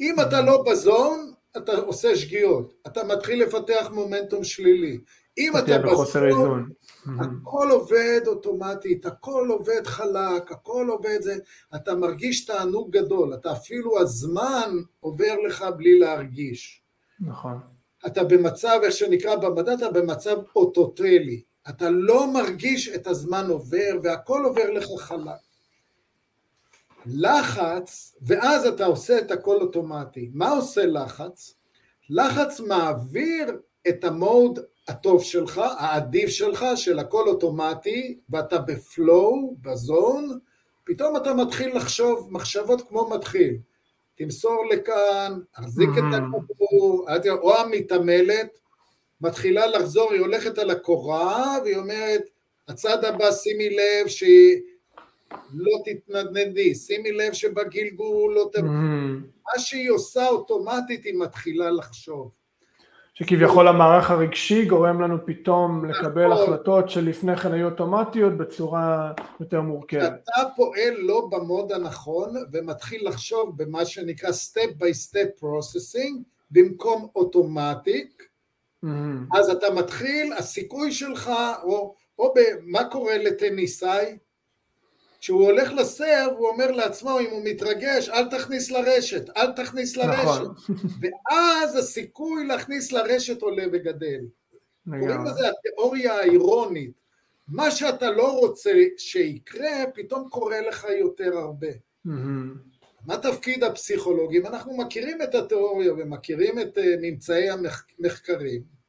אם 0.00 0.20
אתה 0.20 0.40
לא 0.40 0.64
בזון, 0.70 1.32
אתה 1.56 1.72
עושה 1.72 2.16
שגיאות, 2.16 2.74
אתה 2.86 3.04
מתחיל 3.04 3.42
לפתח 3.42 3.90
מומנטום 3.92 4.44
שלילי. 4.44 4.98
אם 5.38 5.52
אתה 5.58 5.78
בזון, 5.78 6.68
הכל 7.06 7.68
עובד 7.70 8.20
אוטומטית, 8.26 9.06
הכל 9.06 9.48
עובד 9.50 9.86
חלק, 9.86 10.52
הכל 10.52 10.86
עובד 10.90 11.18
זה, 11.20 11.36
אתה 11.74 11.94
מרגיש 11.94 12.44
תענוג 12.44 12.96
גדול, 12.96 13.34
אתה 13.34 13.52
אפילו 13.52 14.00
הזמן 14.00 14.76
עובר 15.00 15.34
לך 15.46 15.64
בלי 15.76 15.98
להרגיש. 15.98 16.82
נכון. 17.20 17.58
אתה 18.06 18.24
במצב, 18.24 18.80
איך 18.82 18.92
שנקרא 18.92 19.36
במדע, 19.36 19.74
אתה 19.74 19.90
במצב 19.90 20.36
אוטוטלי, 20.56 21.42
אתה 21.68 21.90
לא 21.90 22.32
מרגיש 22.32 22.88
את 22.88 23.06
הזמן 23.06 23.46
עובר 23.50 23.98
והכל 24.02 24.42
עובר 24.44 24.70
לך 24.70 24.86
חלק. 24.98 25.40
לחץ, 27.06 28.16
ואז 28.22 28.66
אתה 28.66 28.84
עושה 28.84 29.18
את 29.18 29.30
הכל 29.30 29.60
אוטומטי. 29.60 30.30
מה 30.34 30.50
עושה 30.50 30.86
לחץ? 30.86 31.54
לחץ 32.10 32.60
מעביר 32.60 33.60
את 33.88 34.04
המוד 34.04 34.58
הטוב 34.90 35.22
שלך, 35.22 35.60
העדיף 35.78 36.30
שלך, 36.30 36.66
של 36.76 36.98
הכל 36.98 37.28
אוטומטי, 37.28 38.18
ואתה 38.30 38.58
בפלואו, 38.58 39.54
בזון, 39.60 40.38
פתאום 40.84 41.16
אתה 41.16 41.34
מתחיל 41.34 41.76
לחשוב 41.76 42.28
מחשבות 42.30 42.88
כמו 42.88 43.10
מתחיל. 43.10 43.56
תמסור 44.16 44.64
לכאן, 44.70 45.40
החזיק 45.56 45.88
mm-hmm. 45.88 46.16
את 46.16 46.22
הכדור, 46.44 47.06
או 47.40 47.56
המתעמלת, 47.56 48.58
מתחילה 49.20 49.66
לחזור, 49.66 50.12
היא 50.12 50.20
הולכת 50.20 50.58
על 50.58 50.70
הקורה, 50.70 51.58
והיא 51.64 51.76
אומרת, 51.76 52.22
הצד 52.68 53.04
הבא 53.04 53.32
שימי 53.32 53.70
לב 53.70 54.08
שהיא 54.08 54.60
לא 55.54 55.82
תתנדנדי, 55.84 56.74
שימי 56.74 57.12
לב 57.12 57.32
שבגלגול 57.32 58.34
לא 58.34 58.50
ת... 58.52 58.56
Mm. 58.56 58.62
מה 59.44 59.58
שהיא 59.58 59.90
עושה 59.90 60.28
אוטומטית 60.28 61.04
היא 61.04 61.18
מתחילה 61.18 61.70
לחשוב. 61.70 62.39
שכביכול 63.20 63.68
המערך 63.68 64.10
הרגשי 64.10 64.64
גורם 64.64 65.00
לנו 65.00 65.26
פתאום 65.26 65.84
לקבל 65.84 66.28
נכון. 66.28 66.42
החלטות 66.42 66.90
שלפני 66.90 67.36
כן 67.36 67.52
היו 67.52 67.68
אוטומטיות 67.68 68.36
בצורה 68.36 69.12
יותר 69.40 69.60
מורכבת. 69.60 70.12
אתה 70.22 70.42
פועל 70.56 70.94
לא 70.98 71.28
במוד 71.30 71.72
הנכון 71.72 72.34
ומתחיל 72.52 73.08
לחשוב 73.08 73.52
במה 73.56 73.84
שנקרא 73.84 74.30
step 74.30 74.82
by 74.82 75.10
step 75.10 75.44
processing 75.44 76.22
במקום 76.50 77.08
אוטומטיק. 77.16 78.22
אז 79.34 79.50
אתה 79.50 79.66
מתחיל, 79.74 80.32
הסיכוי 80.32 80.92
שלך, 80.92 81.30
או, 81.62 81.94
או 82.18 82.34
מה 82.62 82.84
קורה 82.84 83.18
לטניסאי? 83.18 84.18
כשהוא 85.20 85.44
הולך 85.44 85.72
לסרב, 85.72 86.32
הוא 86.38 86.48
אומר 86.48 86.70
לעצמו, 86.70 87.20
אם 87.20 87.30
הוא 87.30 87.40
מתרגש, 87.44 88.08
אל 88.08 88.28
תכניס 88.28 88.70
לרשת, 88.70 89.36
אל 89.36 89.52
תכניס 89.52 89.96
לרשת. 89.96 90.22
נכון. 90.22 90.54
ואז 91.00 91.76
הסיכוי 91.76 92.46
להכניס 92.46 92.92
לרשת 92.92 93.42
עולה 93.42 93.64
וגדל. 93.72 94.20
קוראים 94.84 95.24
לזה 95.24 95.48
התיאוריה 95.48 96.14
האירונית. 96.14 97.00
מה 97.48 97.70
שאתה 97.70 98.10
לא 98.10 98.38
רוצה 98.38 98.70
שיקרה, 98.96 99.84
פתאום 99.94 100.28
קורה 100.28 100.60
לך 100.60 100.86
יותר 101.00 101.38
הרבה. 101.38 101.68
מה 103.06 103.16
תפקיד 103.22 103.64
הפסיכולוגים? 103.64 104.46
אנחנו 104.46 104.76
מכירים 104.76 105.22
את 105.22 105.34
התיאוריה 105.34 105.92
ומכירים 105.92 106.58
את 106.58 106.78
אה, 106.78 106.94
ממצאי 107.00 107.48
המחקרים. 107.50 108.79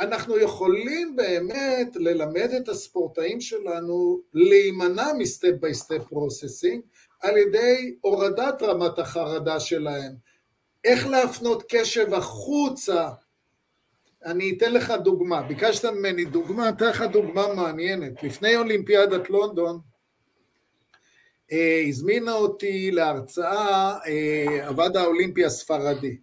אנחנו 0.00 0.38
יכולים 0.38 1.16
באמת 1.16 1.96
ללמד 1.96 2.50
את 2.56 2.68
הספורטאים 2.68 3.40
שלנו 3.40 4.20
להימנע 4.34 5.12
מ 5.18 5.25
step 5.25 5.52
by 5.60 5.74
step 5.74 6.02
processing 6.08 6.82
על 7.20 7.36
ידי 7.36 7.96
הורדת 8.00 8.62
רמת 8.62 8.98
החרדה 8.98 9.60
שלהם. 9.60 10.12
איך 10.84 11.06
להפנות 11.06 11.62
קשב 11.68 12.14
החוצה. 12.14 13.08
אני 14.24 14.54
אתן 14.56 14.72
לך 14.72 14.90
דוגמה, 14.90 15.42
ביקשת 15.42 15.84
ממני 15.84 16.24
דוגמה, 16.24 16.68
אתן 16.68 16.88
לך 16.88 17.02
דוגמה 17.02 17.54
מעניינת. 17.54 18.22
לפני 18.22 18.56
אולימפיאדת 18.56 19.30
לונדון, 19.30 19.80
אה, 21.52 21.82
הזמינה 21.88 22.32
אותי 22.32 22.90
להרצאה 22.90 23.98
אה, 24.06 24.68
הוועד 24.68 24.96
האולימפי 24.96 25.44
הספרדי. 25.44 26.16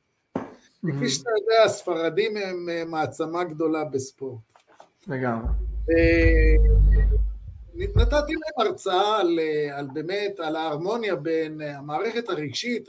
כפי 0.91 1.09
שאתה 1.09 1.29
יודע, 1.41 1.63
הספרדים 1.65 2.37
הם 2.37 2.69
אה, 2.69 2.83
מעצמה 2.85 3.43
גדולה 3.43 3.83
בספורט. 3.83 4.39
לגמרי. 5.07 5.47
נתתי 7.75 8.33
להם 8.33 8.67
הרצאה 8.67 9.19
על, 9.19 9.39
אה, 9.39 9.77
על 9.77 9.87
באמת, 9.93 10.39
על 10.39 10.55
ההרמוניה 10.55 11.15
בין 11.15 11.61
אה, 11.61 11.77
המערכת 11.77 12.29
הרגשית, 12.29 12.87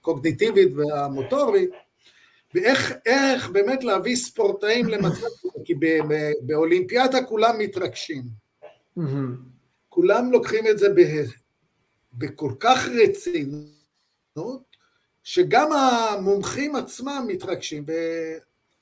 הקוגניטיבית 0.00 0.72
והמוטורית, 0.74 1.70
ואיך 2.54 3.50
באמת 3.52 3.84
להביא 3.84 4.16
ספורטאים 4.16 4.88
למצב, 4.88 5.26
כי 5.64 5.74
באולימפיאדה 6.42 7.24
כולם 7.24 7.58
מתרגשים. 7.58 8.22
כולם 9.88 10.32
לוקחים 10.32 10.66
את 10.66 10.78
זה 10.78 10.88
בכל 12.12 12.52
כך 12.60 12.88
רצינות, 13.02 14.71
שגם 15.22 15.72
המומחים 15.72 16.76
עצמם 16.76 17.24
מתרגשים. 17.28 17.86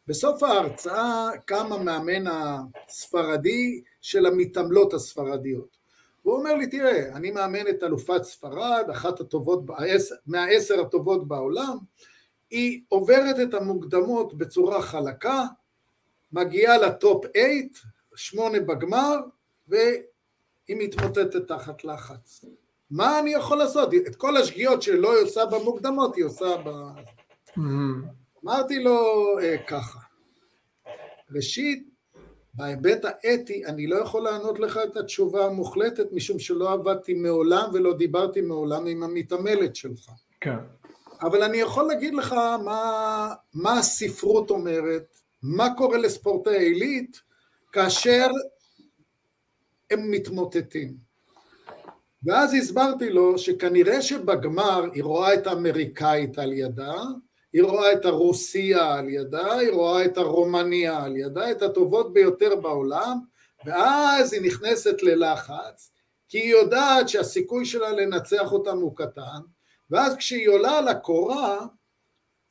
בסוף 0.06 0.42
ההרצאה 0.42 1.30
קם 1.44 1.72
המאמן 1.72 2.24
הספרדי 2.26 3.82
של 4.00 4.26
המתעמלות 4.26 4.94
הספרדיות. 4.94 5.76
הוא 6.22 6.34
אומר 6.34 6.54
לי, 6.54 6.66
תראה, 6.66 7.16
אני 7.16 7.30
מאמן 7.30 7.68
את 7.68 7.82
אלופת 7.82 8.22
ספרד, 8.22 8.84
אחת 8.90 9.20
הטובות, 9.20 9.64
מהעשר 10.26 10.80
הטובות 10.80 11.28
בעולם, 11.28 11.78
היא 12.50 12.80
עוברת 12.88 13.36
את 13.42 13.54
המוקדמות 13.54 14.38
בצורה 14.38 14.82
חלקה, 14.82 15.44
מגיעה 16.32 16.78
לטופ 16.78 17.24
8, 17.24 17.48
שמונה 18.14 18.60
בגמר, 18.60 19.16
והיא 19.68 20.02
מתמוטטת 20.68 21.48
תחת 21.48 21.84
לחץ. 21.84 22.44
מה 22.90 23.18
אני 23.18 23.34
יכול 23.34 23.58
לעשות? 23.58 23.94
את 24.06 24.16
כל 24.16 24.36
השגיאות 24.36 24.82
שלא 24.82 25.16
היא 25.16 25.24
עושה 25.24 25.46
במוקדמות, 25.46 26.16
היא 26.16 26.24
עושה 26.24 26.56
ב... 26.56 26.68
Mm-hmm. 26.68 27.60
אמרתי 28.44 28.78
לו 28.78 29.26
אה, 29.42 29.56
ככה, 29.66 29.98
ראשית, 31.30 31.90
בהיבט 32.54 33.04
האתי 33.04 33.66
אני 33.66 33.86
לא 33.86 33.96
יכול 33.96 34.22
לענות 34.22 34.58
לך 34.58 34.80
את 34.84 34.96
התשובה 34.96 35.46
המוחלטת 35.46 36.12
משום 36.12 36.38
שלא 36.38 36.72
עבדתי 36.72 37.14
מעולם 37.14 37.70
ולא 37.72 37.96
דיברתי 37.96 38.40
מעולם 38.40 38.86
עם 38.86 39.02
המתעמלת 39.02 39.76
שלך. 39.76 40.10
כן. 40.40 40.56
אבל 41.22 41.42
אני 41.42 41.56
יכול 41.56 41.84
להגיד 41.84 42.14
לך 42.14 42.32
מה, 42.64 43.34
מה 43.54 43.78
הספרות 43.78 44.50
אומרת, 44.50 45.20
מה 45.42 45.68
קורה 45.76 45.98
לספורטאי 45.98 46.58
עילית 46.58 47.20
כאשר 47.72 48.28
הם 49.90 50.10
מתמוטטים. 50.10 51.09
ואז 52.26 52.54
הסברתי 52.54 53.10
לו 53.10 53.38
שכנראה 53.38 54.02
שבגמר 54.02 54.84
היא 54.92 55.04
רואה 55.04 55.34
את 55.34 55.46
האמריקאית 55.46 56.38
על 56.38 56.52
ידה, 56.52 56.94
היא 57.52 57.62
רואה 57.62 57.92
את 57.92 58.04
הרוסיה 58.04 58.94
על 58.94 59.08
ידה, 59.08 59.54
היא 59.54 59.70
רואה 59.70 60.04
את 60.04 60.18
הרומניה 60.18 61.04
על 61.04 61.16
ידה, 61.16 61.50
את 61.50 61.62
הטובות 61.62 62.12
ביותר 62.12 62.56
בעולם, 62.56 63.18
ואז 63.64 64.32
היא 64.32 64.42
נכנסת 64.42 65.02
ללחץ, 65.02 65.90
כי 66.28 66.38
היא 66.38 66.50
יודעת 66.50 67.08
שהסיכוי 67.08 67.66
שלה 67.66 67.90
לנצח 67.90 68.52
אותם 68.52 68.78
הוא 68.78 68.96
קטן, 68.96 69.40
ואז 69.90 70.16
כשהיא 70.16 70.48
עולה 70.48 70.78
על 70.78 70.88
הקורה, 70.88 71.58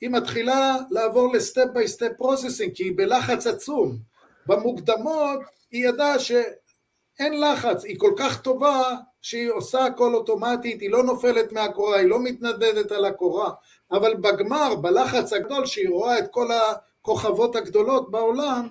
היא 0.02 0.10
מתחילה 0.10 0.78
לעבור 0.92 1.34
ל 1.34 1.40
step 1.40 1.66
by 1.74 1.88
step 1.88 2.12
processing, 2.18 2.76
כי 2.76 2.84
היא 2.84 2.94
בלחץ 2.98 3.48
עצום. 3.48 3.98
במוקדמות 4.46 5.40
היא 5.72 5.88
ידעה 5.88 6.20
שאין 6.20 7.42
לחץ, 7.42 7.86
היא 7.86 8.00
כל 8.00 8.14
כך 8.18 8.42
טובה 8.42 8.96
שהיא 9.22 9.52
עושה 9.52 9.86
הכל 9.86 10.16
אוטומטית, 10.16 10.82
היא 10.82 10.90
לא 10.90 11.04
נופלת 11.04 11.52
מהקורה, 11.52 11.98
היא 11.98 12.10
לא 12.10 12.20
מתנדנדת 12.24 12.92
על 12.92 13.06
הקורה, 13.06 13.52
אבל 13.92 14.16
בגמר, 14.16 14.76
בלחץ 14.76 15.34
הגדול, 15.34 15.66
שהיא 15.66 15.90
רואה 15.90 16.20
את 16.20 16.26
כל 16.32 16.48
הכוכבות 16.52 17.56
הגדולות 17.56 18.12
בעולם, 18.12 18.68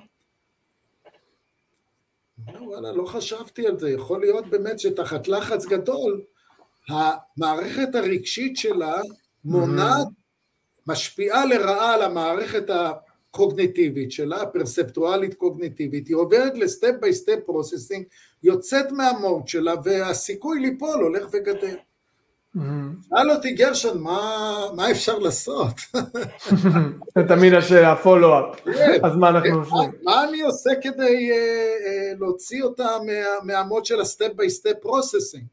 וואלה, 2.60 2.92
לא 2.92 3.06
חשבתי 3.06 3.66
על 3.66 3.78
זה, 3.78 3.90
יכול 3.90 4.20
להיות 4.20 4.46
באמת 4.46 4.80
שתחת 4.80 5.28
לחץ 5.28 5.66
גדול, 5.66 6.22
המערכת 6.88 7.94
הרגשית 7.94 8.56
שלה 8.56 9.00
מונעת, 9.44 10.06
משפיעה 10.86 11.44
לרעה 11.44 11.94
על 11.94 12.02
המערכת 12.02 12.70
הקוגניטיבית 13.38 14.12
שלה, 14.12 14.42
הפרצפטואלית 14.42 15.34
קוגניטיבית, 15.34 16.08
היא 16.08 16.16
עוברת 16.16 16.58
ל 16.58 16.65
step 16.65 16.92
by 17.00 17.12
step 17.12 17.38
processing, 17.46 18.04
יוצאת 18.42 18.92
מה 18.92 19.11
mode 19.11 19.48
שלה 19.48 19.74
והסיכוי 19.84 20.60
ליפול 20.60 21.02
הולך 21.02 21.28
וגדל. 21.32 21.76
שאל 22.54 23.30
אותי 23.30 23.52
גרשון, 23.52 24.00
מה 24.76 24.90
אפשר 24.90 25.18
לעשות? 25.18 25.74
זה 27.14 27.22
תמיד 27.28 27.54
השאלה, 27.54 27.96
follow-up, 27.96 28.60
כן. 28.64 29.00
אז 29.02 29.16
מה 29.16 29.28
אנחנו 29.28 29.58
עושים? 29.58 29.90
מה 30.02 30.24
אני 30.24 30.40
עושה 30.40 30.70
כדי 30.82 31.30
אה, 31.30 31.36
אה, 31.36 32.12
להוציא 32.20 32.62
אותה 32.62 32.88
מה 33.42 33.56
mode 33.56 33.84
של 33.84 34.00
ה 34.00 34.07
step 34.07 34.32
by 34.36 34.50
step 34.50 34.74
processing? 34.80 35.44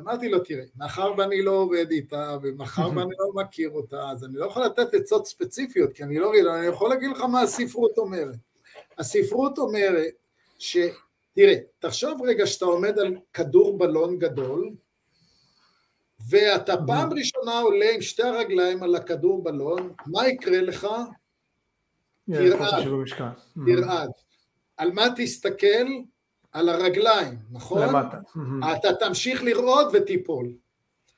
אמרתי 0.00 0.28
לו, 0.28 0.38
תראה, 0.38 0.64
מאחר 0.76 1.12
ואני 1.18 1.42
לא 1.42 1.50
עובד 1.50 1.90
איתה, 1.90 2.36
ומאחר 2.42 2.88
ואני 2.88 3.14
לא 3.18 3.42
מכיר 3.42 3.70
אותה, 3.70 4.10
אז 4.10 4.24
אני 4.24 4.34
לא 4.34 4.46
יכול 4.46 4.64
לתת 4.64 4.94
עצות 4.94 5.26
ספציפיות, 5.26 5.92
כי 5.92 6.02
אני 6.02 6.18
לא 6.18 6.26
רואה, 6.26 6.58
אני 6.58 6.66
יכול 6.66 6.90
להגיד 6.90 7.10
לך 7.10 7.20
מה 7.20 7.40
הספרות 7.40 7.98
אומרת. 7.98 8.36
הספרות 8.98 9.58
אומרת 9.58 10.12
ש... 10.58 10.76
תראה, 11.34 11.54
תחשוב 11.78 12.22
רגע 12.24 12.46
שאתה 12.46 12.64
עומד 12.64 12.98
על 12.98 13.16
כדור 13.32 13.78
בלון 13.78 14.18
גדול, 14.18 14.70
ואתה 16.30 16.74
פעם 16.86 17.12
ראשונה 17.12 17.58
עולה 17.58 17.86
עם 17.94 18.00
שתי 18.00 18.22
הרגליים 18.22 18.82
על 18.82 18.94
הכדור 18.94 19.42
בלון, 19.42 19.92
מה 20.06 20.28
יקרה 20.28 20.60
לך? 20.60 20.86
תרעד, 22.26 22.82
תרעד. 23.66 24.10
על 24.76 24.92
מה 24.92 25.06
תסתכל? 25.16 25.86
על 26.52 26.68
הרגליים, 26.68 27.38
נכון? 27.50 27.82
למטה. 27.82 28.18
אתה 28.72 28.88
תמשיך 29.00 29.42
לראות 29.42 29.88
ותיפול. 29.92 30.52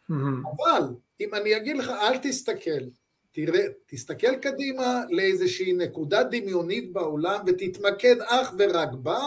אבל 0.08 0.82
אם 1.20 1.34
אני 1.34 1.56
אגיד 1.56 1.76
לך, 1.76 1.88
אל 1.88 2.18
תסתכל, 2.18 2.80
תראה, 3.32 3.66
תסתכל 3.86 4.36
קדימה 4.36 5.02
לאיזושהי 5.10 5.72
נקודה 5.72 6.22
דמיונית 6.22 6.92
בעולם 6.92 7.40
ותתמקד 7.46 8.16
אך 8.20 8.54
ורק 8.58 8.88
בה, 8.92 9.20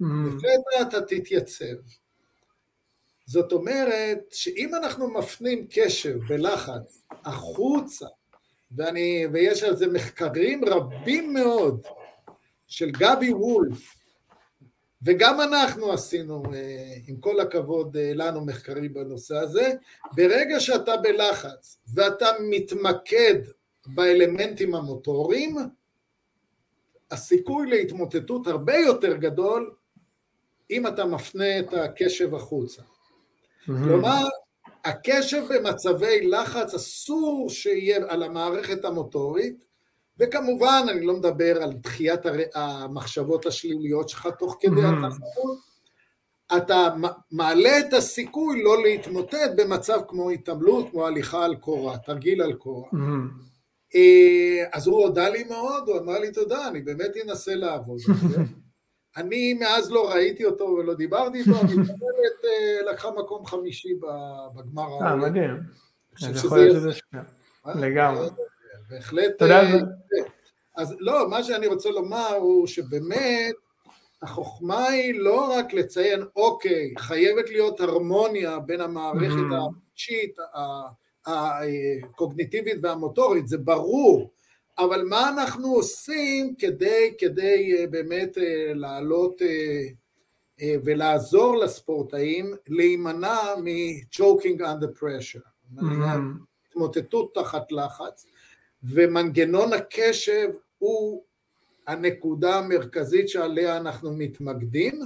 לפתע 0.00 0.82
אתה 0.82 1.00
תתייצב. 1.00 1.76
זאת 3.26 3.52
אומרת 3.52 4.18
שאם 4.30 4.74
אנחנו 4.74 5.10
מפנים 5.10 5.66
קשב 5.70 6.18
ולחץ 6.28 7.02
החוצה, 7.10 8.06
ואני, 8.76 9.26
ויש 9.32 9.62
על 9.62 9.76
זה 9.76 9.86
מחקרים 9.86 10.64
רבים 10.64 11.34
מאוד 11.34 11.86
של 12.66 12.90
גבי 12.90 13.32
וולף, 13.32 13.94
וגם 15.04 15.40
אנחנו 15.40 15.92
עשינו, 15.92 16.42
אה, 16.54 16.94
עם 17.06 17.16
כל 17.16 17.40
הכבוד 17.40 17.96
אה, 17.96 18.12
לנו, 18.14 18.44
מחקרים 18.44 18.94
בנושא 18.94 19.36
הזה, 19.36 19.72
ברגע 20.12 20.60
שאתה 20.60 20.96
בלחץ 20.96 21.78
ואתה 21.94 22.26
מתמקד 22.50 23.34
באלמנטים 23.86 24.74
המוטוריים, 24.74 25.56
הסיכוי 27.10 27.70
להתמוטטות 27.70 28.46
הרבה 28.46 28.76
יותר 28.76 29.16
גדול 29.16 29.74
אם 30.70 30.86
אתה 30.86 31.04
מפנה 31.04 31.58
את 31.58 31.72
הקשב 31.72 32.34
החוצה. 32.34 32.82
כלומר, 33.66 34.28
הקשב 34.84 35.44
במצבי 35.50 36.26
לחץ 36.26 36.74
אסור 36.74 37.50
שיהיה 37.50 37.96
על 38.08 38.22
המערכת 38.22 38.84
המוטורית, 38.84 39.64
וכמובן 40.20 40.86
אני 40.90 41.06
לא 41.06 41.16
מדבר 41.16 41.62
על 41.62 41.72
דחיית 41.72 42.20
המחשבות 42.54 43.46
השליליות 43.46 44.08
שלך 44.08 44.28
תוך 44.38 44.56
כדי 44.60 44.80
התחרות, 44.84 45.58
אתה 46.56 46.88
מעלה 47.32 47.78
את 47.78 47.92
הסיכוי 47.92 48.62
לא 48.62 48.82
להתמוטט 48.82 49.50
במצב 49.56 50.00
כמו 50.08 50.30
התעמלות, 50.30 50.90
כמו 50.90 51.06
הליכה 51.06 51.44
על 51.44 51.56
קורה, 51.56 51.98
תרגיל 51.98 52.42
על 52.42 52.52
קורה. 52.52 52.88
אה, 53.94 54.64
אז 54.72 54.86
הוא 54.86 55.02
הודה 55.02 55.28
לי 55.28 55.44
מאוד, 55.44 55.88
הוא 55.88 55.98
אמר 55.98 56.18
לי 56.18 56.32
תודה, 56.32 56.68
אני 56.68 56.80
באמת 56.80 57.10
אנסה 57.24 57.54
לעבוד 57.54 58.00
על 58.08 58.28
זה. 58.28 58.40
אני 59.16 59.54
מאז 59.54 59.90
לא 59.90 60.10
ראיתי 60.10 60.44
אותו 60.44 60.64
ולא 60.64 60.94
דיברתי 60.94 61.38
איתו, 61.38 61.50
אני 61.50 61.72
המתעמלת 61.72 62.44
אה, 62.44 62.92
לקחה 62.92 63.10
מקום 63.10 63.46
חמישי 63.46 63.94
בגמר 64.54 65.02
אה, 65.02 65.16
מדהים. 65.16 65.60
אז 66.22 66.44
יכול 66.44 66.58
להיות 66.58 66.76
שזה. 66.76 67.18
לגמרי. 67.74 68.28
בהחלט... 68.94 69.40
יודע, 69.40 69.62
אה, 69.62 69.78
אז 70.76 70.96
לא, 71.00 71.30
מה 71.30 71.44
שאני 71.44 71.66
רוצה 71.66 71.90
לומר 71.90 72.34
הוא 72.34 72.66
שבאמת 72.66 73.54
החוכמה 74.22 74.88
היא 74.88 75.14
לא 75.14 75.58
רק 75.58 75.72
לציין, 75.72 76.22
אוקיי, 76.36 76.94
חייבת 76.98 77.50
להיות 77.50 77.80
הרמוניה 77.80 78.58
בין 78.58 78.80
המערכת 78.80 79.44
הרגשית, 79.52 80.36
הקוגניטיבית 81.26 82.76
והמוטורית, 82.82 83.48
זה 83.48 83.58
ברור, 83.58 84.30
אבל 84.78 85.04
מה 85.04 85.28
אנחנו 85.28 85.74
עושים 85.74 86.54
כדי, 86.58 87.14
כדי 87.18 87.76
אה, 87.78 87.86
באמת 87.86 88.38
אה, 88.38 88.72
לעלות 88.74 89.42
ולעזור 90.84 91.56
לספורטאים 91.56 92.54
להימנע 92.68 93.38
מ-choking 93.64 94.60
under 94.60 95.00
pressure, 95.00 95.80
התמוטטות 96.74 97.34
תחת 97.34 97.72
לחץ, 97.72 98.26
ומנגנון 98.84 99.72
הקשב 99.72 100.48
הוא 100.78 101.22
הנקודה 101.86 102.58
המרכזית 102.58 103.28
שעליה 103.28 103.76
אנחנו 103.76 104.12
מתמקדים, 104.12 105.00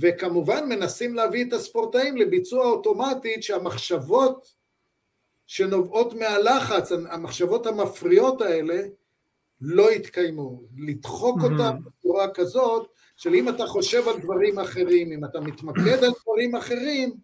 וכמובן 0.00 0.68
מנסים 0.68 1.14
להביא 1.14 1.44
את 1.44 1.52
הספורטאים 1.52 2.16
לביצוע 2.16 2.66
אוטומטית 2.66 3.42
שהמחשבות 3.42 4.54
שנובעות 5.46 6.14
מהלחץ, 6.14 6.92
המחשבות 6.92 7.66
המפריעות 7.66 8.40
האלה, 8.40 8.82
לא 9.60 9.92
יתקיימו. 9.92 10.62
לדחוק 10.78 11.40
mm-hmm. 11.40 11.44
אותם 11.44 11.76
בצורה 11.84 12.30
כזאת, 12.34 12.88
של 13.16 13.34
אם 13.34 13.48
אתה 13.48 13.66
חושב 13.66 14.08
על 14.08 14.18
דברים 14.20 14.58
אחרים, 14.58 15.12
אם 15.12 15.24
אתה 15.24 15.40
מתמקד 15.40 16.04
על 16.04 16.12
דברים 16.22 16.56
אחרים, 16.56 17.14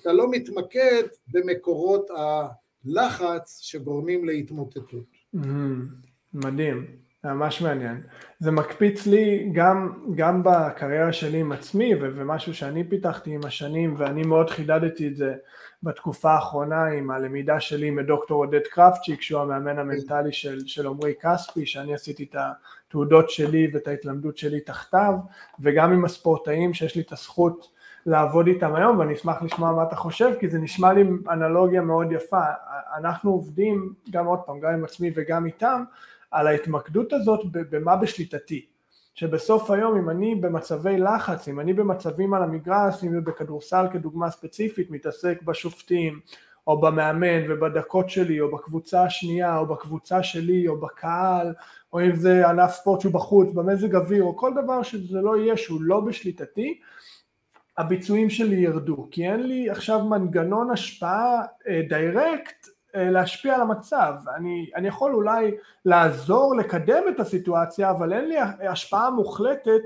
אתה 0.00 0.12
לא 0.12 0.30
מתמקד 0.30 1.02
במקורות 1.28 2.10
ה... 2.10 2.46
לחץ 2.88 3.60
שגורמים 3.62 4.24
להתמוטטות. 4.24 5.06
מדהים. 6.34 6.86
ממש 7.24 7.62
מעניין. 7.62 8.02
זה 8.38 8.50
מקפיץ 8.50 9.06
לי 9.06 9.50
גם, 9.52 9.92
גם 10.14 10.42
בקריירה 10.44 11.12
שלי 11.12 11.38
עם 11.40 11.52
עצמי 11.52 11.94
ומשהו 12.00 12.54
שאני 12.54 12.84
פיתחתי 12.84 13.30
עם 13.30 13.40
השנים 13.44 13.94
ואני 13.98 14.22
מאוד 14.22 14.50
חידדתי 14.50 15.08
את 15.08 15.16
זה 15.16 15.34
בתקופה 15.82 16.30
האחרונה 16.30 16.84
עם 16.84 17.10
הלמידה 17.10 17.60
שלי 17.60 17.90
מדוקטור 17.90 18.44
עודד 18.44 18.66
קרפצ'יק 18.70 19.22
שהוא 19.22 19.40
המאמן 19.40 19.78
המנטלי 19.78 20.32
של, 20.32 20.66
של 20.66 20.86
עמרי 20.86 21.14
כספי 21.20 21.66
שאני 21.66 21.94
עשיתי 21.94 22.24
את 22.24 22.36
התעודות 22.38 23.30
שלי 23.30 23.68
ואת 23.72 23.88
ההתלמדות 23.88 24.36
שלי 24.36 24.60
תחתיו 24.60 25.14
וגם 25.60 25.92
עם 25.92 26.04
הספורטאים 26.04 26.74
שיש 26.74 26.96
לי 26.96 27.02
את 27.02 27.12
הזכות 27.12 27.77
לעבוד 28.08 28.46
איתם 28.46 28.74
היום 28.74 28.98
ואני 28.98 29.14
אשמח 29.14 29.42
לשמוע 29.42 29.72
מה 29.72 29.82
אתה 29.82 29.96
חושב 29.96 30.30
כי 30.40 30.48
זה 30.48 30.58
נשמע 30.58 30.92
לי 30.92 31.04
אנלוגיה 31.30 31.80
מאוד 31.80 32.12
יפה. 32.12 32.42
אנחנו 32.96 33.30
עובדים 33.30 33.92
גם 34.10 34.26
עוד 34.26 34.38
פעם 34.38 34.60
גם 34.60 34.72
עם 34.72 34.84
עצמי 34.84 35.10
וגם 35.14 35.46
איתם 35.46 35.82
על 36.30 36.46
ההתמקדות 36.46 37.12
הזאת 37.12 37.40
במה 37.52 37.96
בשליטתי. 37.96 38.66
שבסוף 39.14 39.70
היום 39.70 39.98
אם 39.98 40.10
אני 40.10 40.34
במצבי 40.34 40.98
לחץ, 40.98 41.48
אם 41.48 41.60
אני 41.60 41.72
במצבים 41.72 42.34
על 42.34 42.42
המגרש, 42.42 43.04
אם 43.04 43.10
זה 43.12 43.20
בכדורסל 43.20 43.86
כדוגמה 43.92 44.30
ספציפית, 44.30 44.90
מתעסק 44.90 45.42
בשופטים 45.42 46.20
או 46.66 46.80
במאמן 46.80 47.50
ובדקות 47.50 48.10
שלי 48.10 48.40
או 48.40 48.50
בקבוצה 48.50 49.02
השנייה 49.02 49.58
או 49.58 49.66
בקבוצה 49.66 50.22
שלי 50.22 50.68
או 50.68 50.80
בקהל 50.80 51.52
או 51.92 52.00
אם 52.00 52.16
זה 52.16 52.48
ענף 52.48 52.70
ספורט 52.70 53.00
שהוא 53.00 53.12
בחוץ, 53.12 53.52
במזג 53.52 53.94
אוויר 53.94 54.22
או 54.22 54.36
כל 54.36 54.52
דבר 54.62 54.82
שזה 54.82 55.20
לא 55.20 55.36
יהיה 55.36 55.56
שהוא 55.56 55.82
לא 55.82 56.00
בשליטתי, 56.00 56.80
הביצועים 57.78 58.30
שלי 58.30 58.56
ירדו 58.56 59.08
כי 59.10 59.28
אין 59.28 59.42
לי 59.42 59.70
עכשיו 59.70 60.04
מנגנון 60.04 60.70
השפעה 60.70 61.42
דיירקט 61.88 62.66
uh, 62.66 62.68
אה, 62.94 63.10
להשפיע 63.10 63.54
על 63.54 63.60
המצב, 63.60 64.14
אני, 64.36 64.70
אני 64.76 64.88
יכול 64.88 65.14
אולי 65.14 65.50
לעזור 65.84 66.56
לקדם 66.56 67.02
את 67.08 67.20
הסיטואציה 67.20 67.90
אבל 67.90 68.12
אין 68.12 68.28
לי 68.28 68.36
השפעה 68.68 69.10
מוחלטת 69.10 69.82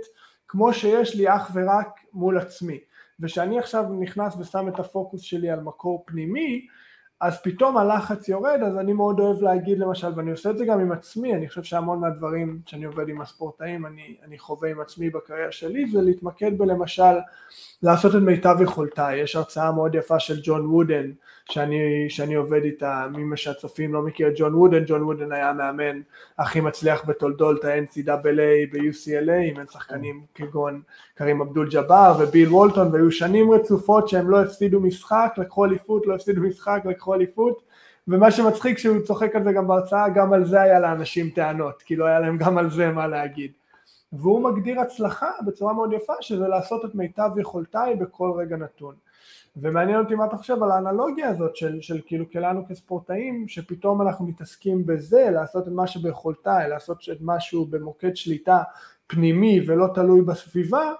כמו 0.48 0.72
שיש 0.72 1.14
לי 1.14 1.28
אך 1.28 1.50
ורק 1.54 2.00
מול 2.12 2.38
עצמי. 2.38 2.78
וכשאני 3.20 3.58
עכשיו 3.58 3.84
נכנס 4.00 4.36
ושם 4.36 4.68
את 4.68 4.78
הפוקוס 4.80 5.20
שלי 5.20 5.50
על 5.50 5.60
מקור 5.60 6.04
פנימי 6.06 6.66
אז 7.22 7.42
פתאום 7.42 7.76
הלחץ 7.76 8.28
יורד 8.28 8.60
אז 8.66 8.78
אני 8.78 8.92
מאוד 8.92 9.20
אוהב 9.20 9.42
להגיד 9.42 9.78
למשל 9.78 10.08
ואני 10.16 10.30
עושה 10.30 10.50
את 10.50 10.58
זה 10.58 10.64
גם 10.64 10.80
עם 10.80 10.92
עצמי 10.92 11.34
אני 11.34 11.48
חושב 11.48 11.62
שהמון 11.62 12.00
מהדברים 12.00 12.58
שאני 12.66 12.84
עובד 12.84 13.08
עם 13.08 13.20
הספורטאים 13.20 13.86
אני, 13.86 14.16
אני 14.26 14.38
חווה 14.38 14.70
עם 14.70 14.80
עצמי 14.80 15.10
בקריירה 15.10 15.52
שלי 15.52 15.86
זה 15.86 16.02
להתמקד 16.02 16.58
בלמשל 16.58 17.14
לעשות 17.82 18.14
את 18.16 18.20
מיטב 18.20 18.56
יכולותיי. 18.62 19.20
יש 19.20 19.36
הרצאה 19.36 19.72
מאוד 19.72 19.94
יפה 19.94 20.18
של 20.18 20.40
ג'ון 20.42 20.66
וודן 20.66 21.10
שאני, 21.50 22.06
שאני 22.08 22.34
עובד 22.34 22.64
איתה, 22.64 23.06
מי 23.12 23.36
שהצופים 23.36 23.94
לא 23.94 24.02
מכיר 24.02 24.28
את 24.28 24.32
ג'ון 24.36 24.54
וודן, 24.54 24.84
ג'ון 24.86 25.02
וודן 25.02 25.32
היה 25.32 25.48
המאמן 25.48 26.00
הכי 26.38 26.60
מצליח 26.60 27.04
בתולדות 27.06 27.64
ה-NCAA 27.64 28.72
ב-UCLA, 28.72 29.32
עם 29.32 29.66
שחקנים 29.72 30.22
כגון 30.34 30.82
קרים 31.14 31.40
אבדול 31.40 31.68
ג'אבר 31.68 32.16
וביל 32.18 32.48
וולטון, 32.48 32.92
והיו 32.92 33.12
שנים 33.12 33.50
רצופות 33.50 34.08
שהם 34.08 34.30
לא 34.30 34.42
הפסידו 34.42 34.80
משחק, 34.80 35.34
לקחו 35.36 35.64
אליפות, 35.64 36.06
לא 36.06 36.14
הפסידו 36.14 36.40
משחק, 36.40 36.82
לקחו 36.84 37.11
אליפות, 37.14 37.62
ומה 38.08 38.30
שמצחיק 38.30 38.78
שהוא 38.78 39.00
צוחק 39.00 39.36
על 39.36 39.44
זה 39.44 39.52
גם 39.52 39.66
בהרצאה, 39.68 40.08
גם 40.08 40.32
על 40.32 40.44
זה 40.44 40.60
היה 40.60 40.80
לאנשים 40.80 41.30
טענות, 41.30 41.82
כי 41.82 41.96
לא 41.96 42.04
היה 42.04 42.20
להם 42.20 42.38
גם 42.38 42.58
על 42.58 42.70
זה 42.70 42.90
מה 42.90 43.06
להגיד. 43.06 43.52
והוא 44.12 44.42
מגדיר 44.42 44.80
הצלחה 44.80 45.30
בצורה 45.46 45.72
מאוד 45.72 45.92
יפה 45.92 46.12
שזה 46.20 46.48
לעשות 46.48 46.84
את 46.84 46.94
מיטב 46.94 47.30
יכולתיי 47.40 47.96
בכל 47.96 48.32
רגע 48.36 48.56
נתון 48.56 48.94
ומעניין 49.56 49.98
אותי 49.98 50.14
מה 50.14 50.24
אתה 50.24 50.36
חושב 50.36 50.62
על 50.62 50.70
האנלוגיה 50.70 51.28
הזאת 51.28 51.56
של, 51.56 51.80
של 51.80 52.00
כאילו 52.06 52.30
כלנו 52.30 52.66
כספורטאים 52.68 53.48
שפתאום 53.48 54.02
אנחנו 54.02 54.26
מתעסקים 54.26 54.86
בזה 54.86 55.30
לעשות 55.30 55.68
את 55.68 55.72
מה 55.72 55.86
שביכולתיי 55.86 56.68
לעשות 56.68 56.98
את 57.12 57.16
משהו 57.20 57.66
במוקד 57.66 58.16
שליטה 58.16 58.62
פנימי 59.06 59.60
ולא 59.66 59.86
תלוי 59.94 60.22
בסביבה 60.22 60.92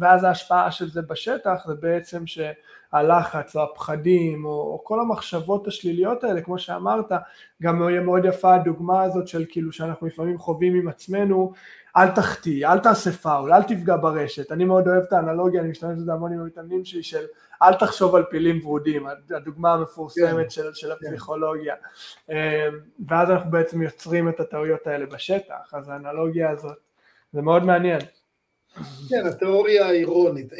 ואז 0.00 0.24
ההשפעה 0.24 0.70
של 0.70 0.90
זה 0.90 1.02
בשטח 1.02 1.66
זה 1.66 1.74
בעצם 1.74 2.24
שהלחץ 2.26 3.56
או 3.56 3.62
הפחדים 3.62 4.44
או, 4.44 4.50
או 4.50 4.80
כל 4.84 5.00
המחשבות 5.00 5.66
השליליות 5.66 6.24
האלה 6.24 6.40
כמו 6.40 6.58
שאמרת 6.58 7.12
גם 7.62 7.88
יהיה 7.88 8.00
מאוד 8.00 8.24
יפה 8.24 8.54
הדוגמה 8.54 9.02
הזאת 9.02 9.28
של 9.28 9.44
כאילו 9.48 9.72
שאנחנו 9.72 10.06
לפעמים 10.06 10.38
חווים 10.38 10.74
עם 10.74 10.88
עצמנו 10.88 11.52
אל 11.96 12.10
תחטיא, 12.10 12.66
אל 12.68 12.78
תעשה 12.78 13.12
פאול, 13.12 13.52
אל 13.52 13.62
תפגע 13.62 13.96
ברשת, 13.96 14.52
אני 14.52 14.64
מאוד 14.64 14.88
אוהב 14.88 15.02
את 15.02 15.12
האנלוגיה, 15.12 15.60
אני 15.60 15.70
משתמש 15.70 15.98
בזה 15.98 16.12
המון 16.12 16.32
עם 16.32 16.40
המתאמנים 16.40 16.84
שלי 16.84 17.02
של 17.02 17.24
אל 17.62 17.74
תחשוב 17.74 18.14
על 18.14 18.24
פילים 18.30 18.66
ורודים, 18.66 19.06
הדוגמה 19.36 19.72
המפורסמת 19.72 20.44
כן. 20.44 20.50
של, 20.50 20.74
של 20.74 20.88
כן. 20.88 21.06
הפסיכולוגיה, 21.06 21.74
אמ, 22.30 22.34
ואז 23.08 23.30
אנחנו 23.30 23.50
בעצם 23.50 23.82
יוצרים 23.82 24.28
את 24.28 24.40
הטעויות 24.40 24.86
האלה 24.86 25.06
בשטח, 25.06 25.74
אז 25.74 25.88
האנלוגיה 25.88 26.50
הזאת, 26.50 26.76
זה 27.32 27.42
מאוד 27.42 27.64
מעניין. 27.64 28.00
כן, 29.08 29.26
התיאוריה 29.26 29.86
האירונית. 29.86 30.52
אה, 30.52 30.58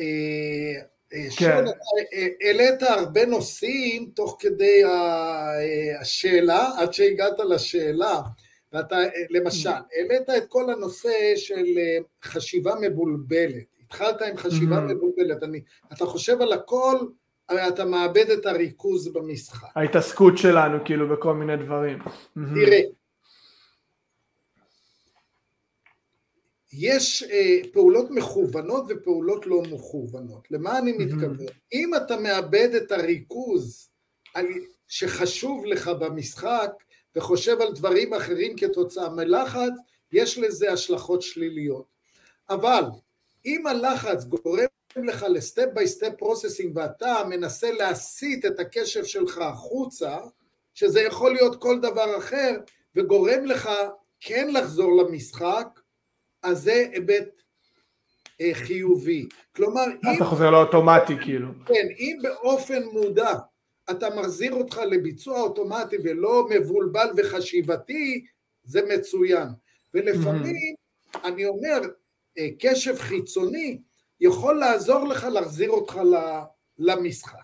אה, 1.15 1.27
כן. 1.39 1.65
אה, 1.67 2.27
העלית 2.43 2.83
הרבה 2.83 3.27
נושאים 3.27 4.11
תוך 4.15 4.37
כדי 4.41 4.83
השאלה, 6.01 6.71
עד 6.79 6.93
שהגעת 6.93 7.39
לשאלה. 7.49 8.21
ואתה, 8.73 8.97
למשל, 9.31 9.71
העלית 9.71 10.31
את 10.37 10.49
כל 10.49 10.71
הנושא 10.71 11.33
של 11.37 11.65
חשיבה 12.25 12.75
מבולבלת. 12.81 13.65
התחלת 13.85 14.23
עם 14.23 14.37
חשיבה 14.37 14.79
mm-hmm. 14.79 14.95
מבולבלת. 14.95 15.43
אני, 15.43 15.61
אתה 15.93 16.07
חושב 16.07 16.43
על 16.43 16.53
הכל, 16.53 16.97
אתה 17.69 17.85
מאבד 17.85 18.31
את 18.31 18.47
הריכוז 18.47 19.09
במשחק. 19.09 19.69
ההתעסקות 19.77 20.39
שלנו, 20.39 20.79
כאילו, 20.85 21.09
בכל 21.09 21.35
מיני 21.35 21.57
דברים. 21.57 21.99
Mm-hmm. 21.99 22.41
תראה, 22.55 22.81
יש 26.79 27.23
אה, 27.23 27.59
פעולות 27.73 28.11
מכוונות 28.11 28.85
ופעולות 28.89 29.47
לא 29.47 29.63
מכוונות. 29.63 30.51
למה 30.51 30.79
אני 30.79 30.93
מתכוון? 30.93 31.47
אם 31.73 31.91
אתה 31.95 32.17
מאבד 32.17 32.69
את 32.77 32.93
הריכוז 32.93 33.91
שחשוב 34.89 35.65
לך 35.65 35.89
במשחק, 35.89 36.71
וחושב 37.17 37.61
על 37.61 37.73
דברים 37.73 38.15
אחרים 38.15 38.57
כתוצאה 38.57 39.09
מלחץ, 39.09 39.73
יש 40.13 40.39
לזה 40.39 40.73
השלכות 40.73 41.23
שליליות. 41.23 41.87
אבל 42.51 42.85
אם 43.47 43.67
הלחץ 43.67 44.25
גורם 44.25 44.67
לך 44.97 45.27
ל 45.29 45.36
step 45.36 45.67
by 45.75 45.89
step 45.89 46.13
processing 46.19 46.77
ואתה 46.77 47.23
מנסה 47.29 47.71
להסיט 47.73 48.45
את 48.45 48.61
הקשב 48.61 49.05
שלך 49.05 49.39
החוצה, 49.39 50.17
שזה 50.75 51.01
יכול 51.01 51.33
להיות 51.33 51.63
כל 51.63 51.81
דבר 51.81 52.19
אחר, 52.19 52.57
וגורם 52.97 53.45
לך 53.45 53.71
כן 54.21 54.49
לחזור 54.53 55.03
למשחק, 55.03 55.81
אז 56.47 56.63
זה 56.63 56.87
היבט 56.93 57.43
אה, 58.41 58.51
חיובי. 58.55 59.29
כלומר, 59.57 59.83
אתה 60.01 60.11
אם... 60.11 60.17
אתה 60.17 60.25
חוזר 60.25 60.51
לאוטומטי 60.51 61.15
כאילו. 61.23 61.49
כן, 61.67 61.87
אם 61.99 62.19
באופן 62.23 62.83
מודע 62.93 63.33
אתה 63.91 64.09
מחזיר 64.11 64.55
אותך 64.55 64.81
לביצוע 64.91 65.41
אוטומטי 65.41 65.97
ולא 66.05 66.47
מבולבל 66.51 67.09
וחשיבתי, 67.17 68.25
זה 68.65 68.81
מצוין. 68.95 69.49
ולפעמים, 69.95 70.75
mm-hmm. 70.75 71.19
אני 71.25 71.47
אומר, 71.47 71.81
אה, 72.39 72.49
קשב 72.59 72.97
חיצוני 72.99 73.79
יכול 74.21 74.59
לעזור 74.59 75.09
לך 75.09 75.25
להחזיר 75.25 75.71
אותך 75.71 75.99
למשחק. 76.79 77.39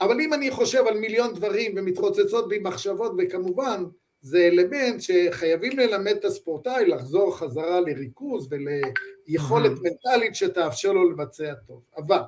אבל 0.00 0.20
אם 0.20 0.34
אני 0.34 0.50
חושב 0.50 0.86
על 0.86 0.98
מיליון 0.98 1.34
דברים 1.34 1.74
ומתרוצצות 1.76 2.48
בי 2.48 2.58
מחשבות, 2.58 3.12
וכמובן 3.18 3.84
זה 4.22 4.38
אלמנט 4.38 5.00
שחייבים 5.00 5.78
ללמד 5.78 6.16
את 6.16 6.24
הספורטאי 6.24 6.86
לחזור 6.86 7.36
חזרה 7.36 7.80
לריכוז 7.80 8.48
וליכולת 8.50 9.72
mm-hmm. 9.72 9.82
מנטלית 9.82 10.34
שתאפשר 10.34 10.92
לו 10.92 11.10
לבצע 11.10 11.54
טוב. 11.66 11.82
אבל 11.96 12.20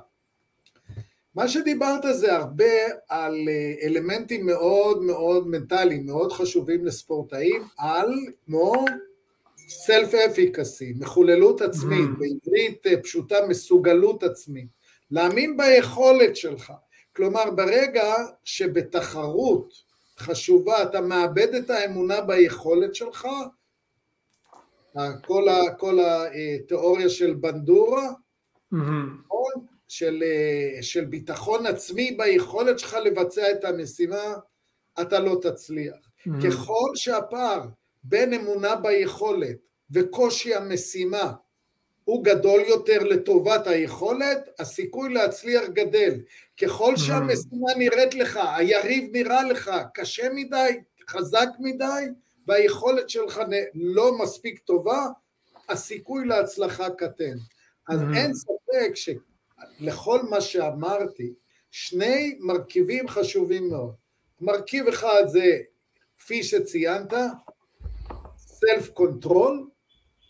מה 1.35 1.47
שדיברת 1.47 2.01
זה 2.11 2.35
הרבה 2.35 2.73
על 3.09 3.35
אה, 3.49 3.87
אלמנטים 3.87 4.45
מאוד 4.45 5.03
מאוד 5.03 5.47
מנטליים, 5.47 6.05
מאוד 6.05 6.31
חשובים 6.31 6.85
לספורטאים, 6.85 7.61
על 7.77 8.13
כמו 8.45 8.85
סלף 9.67 10.13
אפיקסי, 10.13 10.93
מחוללות 10.99 11.61
עצמית, 11.61 12.09
mm. 12.09 12.19
בעברית 12.19 12.87
אה, 12.87 13.01
פשוטה 13.01 13.35
מסוגלות 13.47 14.23
עצמית, 14.23 14.67
להאמין 15.11 15.57
ביכולת 15.57 16.35
שלך, 16.35 16.73
כלומר 17.15 17.51
ברגע 17.51 18.13
שבתחרות 18.43 19.84
חשובה 20.19 20.83
אתה 20.83 21.01
מאבד 21.01 21.55
את 21.55 21.69
האמונה 21.69 22.21
ביכולת 22.21 22.95
שלך, 22.95 23.27
כל, 25.25 25.49
ה, 25.49 25.75
כל 25.77 25.99
התיאוריה 25.99 27.09
של 27.09 27.33
בנדורה, 27.33 28.09
mm-hmm. 28.73 28.77
של, 29.87 30.23
אה, 30.23 30.83
של 30.83 31.05
ביטחון 31.05 31.65
עצמי 31.65 32.11
ביכולת 32.11 32.79
שלך 32.79 32.93
לבצע 32.93 33.51
את 33.51 33.63
המשימה, 33.63 34.33
אתה 35.01 35.19
לא 35.19 35.39
תצליח. 35.41 35.95
Mm-hmm. 35.95 36.47
ככל 36.47 36.89
שהפער 36.95 37.61
בין 38.03 38.33
אמונה 38.33 38.75
ביכולת 38.75 39.57
וקושי 39.91 40.55
המשימה 40.55 41.33
הוא 42.03 42.23
גדול 42.23 42.61
יותר 42.61 43.03
לטובת 43.03 43.67
היכולת, 43.67 44.49
הסיכוי 44.59 45.13
להצליח 45.13 45.63
גדל. 45.73 46.19
ככל 46.61 46.93
mm-hmm. 46.93 46.99
שהמשימה 46.99 47.73
נראית 47.77 48.15
לך, 48.15 48.39
היריב 48.55 49.09
נראה 49.11 49.43
לך 49.43 49.71
קשה 49.93 50.29
מדי, 50.33 50.79
חזק 51.09 51.47
מדי, 51.59 52.05
והיכולת 52.47 53.09
שלך 53.09 53.41
לא 53.73 54.17
מספיק 54.17 54.59
טובה, 54.59 55.07
הסיכוי 55.69 56.25
להצלחה 56.25 56.89
קטן. 56.89 57.37
אז 57.89 57.99
mm-hmm. 57.99 58.17
אין 58.17 58.31
ספק 58.33 58.93
שלכל 58.95 60.21
מה 60.29 60.41
שאמרתי, 60.41 61.33
שני 61.71 62.37
מרכיבים 62.39 63.07
חשובים 63.07 63.69
מאוד. 63.69 63.93
מרכיב 64.41 64.87
אחד 64.87 65.23
זה, 65.27 65.57
כפי 66.17 66.43
שציינת, 66.43 67.13
self 68.37 68.89
control, 68.89 69.67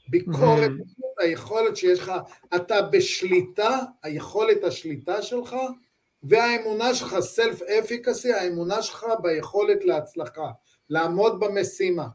ביקורת, 0.07 0.71
mm-hmm. 0.71 1.23
היכולת 1.23 1.77
שיש 1.77 1.99
לך, 1.99 2.11
אתה 2.55 2.81
בשליטה, 2.81 3.79
היכולת 4.03 4.63
השליטה 4.63 5.21
שלך, 5.21 5.55
והאמונה 6.29 6.95
שלך, 6.95 7.19
self 7.19 7.61
efficacy, 7.61 8.33
האמונה 8.33 8.81
שלך 8.81 9.05
ביכולת 9.21 9.85
להצלחה, 9.85 10.51
לעמוד 10.89 11.39
במשימה. 11.39 12.07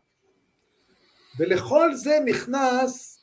ולכל 1.39 1.95
זה 1.95 2.19
נכנס 2.25 3.23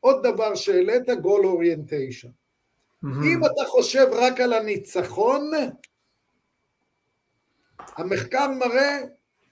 עוד 0.00 0.26
דבר 0.26 0.54
שהעלית, 0.54 1.10
גול 1.22 1.46
אוריינטיישן. 1.46 2.28
Mm-hmm. 2.28 3.06
אם 3.06 3.40
אתה 3.44 3.68
חושב 3.68 4.06
רק 4.12 4.40
על 4.40 4.52
הניצחון, 4.52 5.50
המחקר 7.96 8.48
מראה 8.48 8.98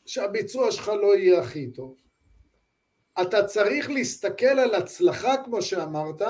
שהביצוע 0.06 0.72
שלך 0.72 0.88
לא 0.88 1.16
יהיה 1.16 1.40
הכי 1.40 1.70
טוב. 1.70 1.96
אתה 3.22 3.44
צריך 3.44 3.90
להסתכל 3.90 4.46
על 4.46 4.74
הצלחה, 4.74 5.34
כמו 5.44 5.62
שאמרת, 5.62 6.22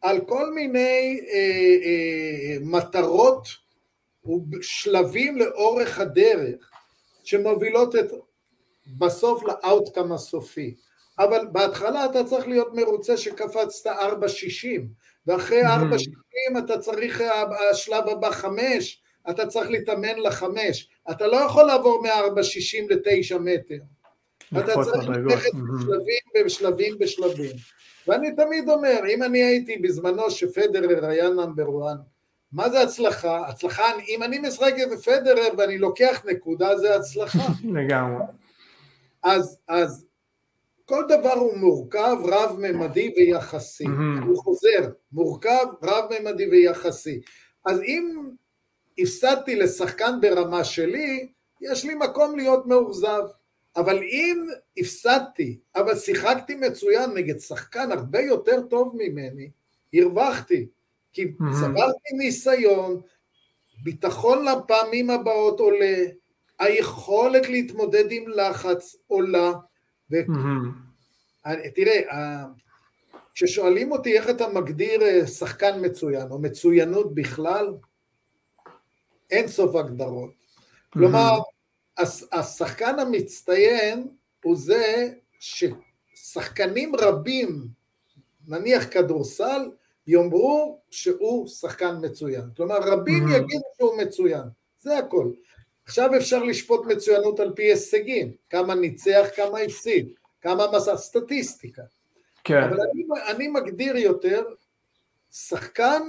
על 0.00 0.20
כל 0.28 0.54
מיני 0.54 1.20
אה, 1.32 1.76
אה, 1.84 2.56
מטרות 2.60 3.63
ושלבים 4.52 5.38
לאורך 5.38 5.98
הדרך 5.98 6.70
שמובילות 7.24 7.96
את, 7.96 8.10
בסוף 8.98 9.42
לאאוטקאם 9.42 10.12
הסופי. 10.12 10.74
אבל 11.18 11.46
בהתחלה 11.52 12.04
אתה 12.04 12.24
צריך 12.24 12.48
להיות 12.48 12.74
מרוצה 12.74 13.16
שקפצת 13.16 13.86
4.60 13.86 14.66
ואחרי 15.26 15.62
4.60 15.62 16.58
אתה 16.58 16.78
צריך, 16.78 17.22
השלב 17.70 18.08
הבא 18.08 18.30
5, 18.30 19.02
אתה 19.30 19.46
צריך 19.46 19.70
להתאמן 19.70 20.18
לחמש, 20.18 20.88
אתה 21.10 21.26
לא 21.26 21.36
יכול 21.36 21.64
לעבור 21.64 22.02
מ-4.60 22.02 22.94
ל-9 22.94 23.38
מטר. 23.38 23.78
אתה 24.58 24.72
צריך 24.84 25.08
ללכת 25.08 25.50
בשלבים 25.52 26.44
בשלבים 26.44 26.98
בשלבים. 26.98 27.56
ואני 28.08 28.36
תמיד 28.36 28.68
אומר, 28.68 29.00
אם 29.14 29.22
אני 29.22 29.42
הייתי 29.42 29.76
בזמנו 29.76 30.30
שפדרר 30.30 31.06
היה 31.06 31.28
נאמבר 31.30 31.64
1, 31.88 31.96
מה 32.54 32.70
זה 32.70 32.80
הצלחה? 32.82 33.48
הצלחה, 33.48 33.84
אם 34.08 34.22
אני 34.22 34.38
משחק 34.38 34.74
את 34.82 35.04
פדרר 35.04 35.48
ואני 35.58 35.78
לוקח 35.78 36.22
נקודה, 36.30 36.78
זה 36.78 36.96
הצלחה. 36.96 37.46
לגמרי. 37.76 38.22
אז, 39.22 39.58
אז 39.68 40.06
כל 40.84 41.04
דבר 41.08 41.32
הוא 41.32 41.56
מורכב, 41.56 42.16
רב-ממדי 42.24 43.12
ויחסי. 43.16 43.84
הוא 44.26 44.36
חוזר, 44.36 44.90
מורכב, 45.12 45.66
רב-ממדי 45.82 46.48
ויחסי. 46.50 47.20
אז 47.66 47.80
אם 47.82 48.30
הפסדתי 48.98 49.56
לשחקן 49.56 50.20
ברמה 50.20 50.64
שלי, 50.64 51.28
יש 51.60 51.84
לי 51.84 51.94
מקום 51.94 52.36
להיות 52.36 52.66
מאוכזב. 52.66 53.22
אבל 53.76 53.98
אם 54.02 54.46
הפסדתי, 54.78 55.58
אבל 55.76 55.96
שיחקתי 55.96 56.54
מצוין 56.54 57.10
נגד 57.10 57.38
שחקן 57.38 57.92
הרבה 57.92 58.20
יותר 58.20 58.62
טוב 58.62 58.96
ממני, 58.96 59.50
הרווחתי. 59.94 60.66
כי 61.14 61.24
צברתי 61.60 62.16
ניסיון, 62.18 63.00
ביטחון 63.84 64.44
לפעמים 64.44 65.10
הבאות 65.10 65.60
עולה, 65.60 65.96
היכולת 66.58 67.48
להתמודד 67.48 68.04
עם 68.10 68.28
לחץ 68.28 68.96
עולה. 69.06 69.52
ו... 70.12 70.16
תראה, 71.74 72.44
כששואלים 73.34 73.92
אותי 73.92 74.18
איך 74.18 74.30
אתה 74.30 74.48
מגדיר 74.48 75.02
אה, 75.02 75.26
שחקן 75.26 75.86
מצוין, 75.86 76.30
או 76.30 76.38
מצוינות 76.38 77.14
בכלל, 77.14 77.74
אין 79.30 79.48
סוף 79.48 79.74
הגדרות. 79.74 80.30
כלומר, 80.92 81.38
השחקן 82.32 82.98
המצטיין 82.98 84.08
הוא 84.44 84.56
זה 84.56 85.08
ששחקנים 85.40 86.96
רבים, 86.96 87.66
נניח 88.48 88.84
כדורסל, 88.90 89.70
יאמרו 90.06 90.80
שהוא 90.90 91.48
שחקן 91.48 91.94
מצוין. 92.02 92.44
כלומר, 92.56 92.78
רבים 92.82 93.26
mm-hmm. 93.28 93.36
יגידו 93.36 93.64
שהוא 93.78 93.98
מצוין, 93.98 94.42
זה 94.80 94.98
הכל. 94.98 95.30
עכשיו 95.84 96.16
אפשר 96.16 96.42
לשפוט 96.42 96.86
מצוינות 96.86 97.40
על 97.40 97.52
פי 97.56 97.62
הישגים, 97.62 98.32
כמה 98.50 98.74
ניצח, 98.74 99.26
כמה 99.36 99.58
הפסיד, 99.58 100.08
כמה 100.40 100.66
מסע, 100.76 100.96
סטטיסטיקה. 100.96 101.82
כן. 102.44 102.62
אבל 102.62 102.76
אני, 102.80 103.04
אני 103.30 103.48
מגדיר 103.48 103.96
יותר, 103.96 104.42
שחקן 105.32 106.02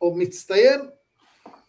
או 0.00 0.14
מצטיין 0.14 0.80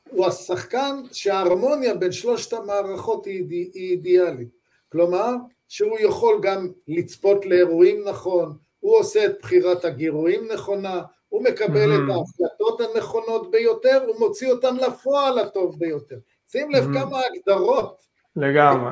הוא 0.10 0.26
השחקן 0.26 1.02
שההרמוניה 1.12 1.94
בין 1.94 2.12
שלושת 2.12 2.54
המערכות 2.54 3.26
היא, 3.26 3.46
היא 3.50 3.91
אידיאלית. 3.91 4.48
כלומר, 4.89 5.32
שהוא 5.68 6.00
יכול 6.00 6.39
גם 6.41 6.72
לצפות 6.88 7.46
לאירועים 7.46 8.04
נכון, 8.08 8.58
הוא 8.80 8.98
עושה 8.98 9.26
את 9.26 9.36
בחירת 9.41 9.86
הגירויים 9.86 10.52
נכונה, 10.52 11.02
הוא 11.34 11.44
מקבל 11.44 11.92
mm-hmm. 11.92 12.12
את 12.12 12.16
ההחלטות 12.16 12.82
הנכונות 12.82 13.52
ביותר, 13.52 14.04
הוא 14.08 14.16
מוציא 14.20 14.52
אותן 14.52 14.76
לפועל 14.76 15.40
הטוב 15.40 15.80
ביותר. 15.80 16.16
שים 16.48 16.72
לב 16.72 16.84
mm-hmm. 16.84 17.00
כמה 17.00 17.18
הגדרות. 17.20 18.06
לגמרי. 18.36 18.92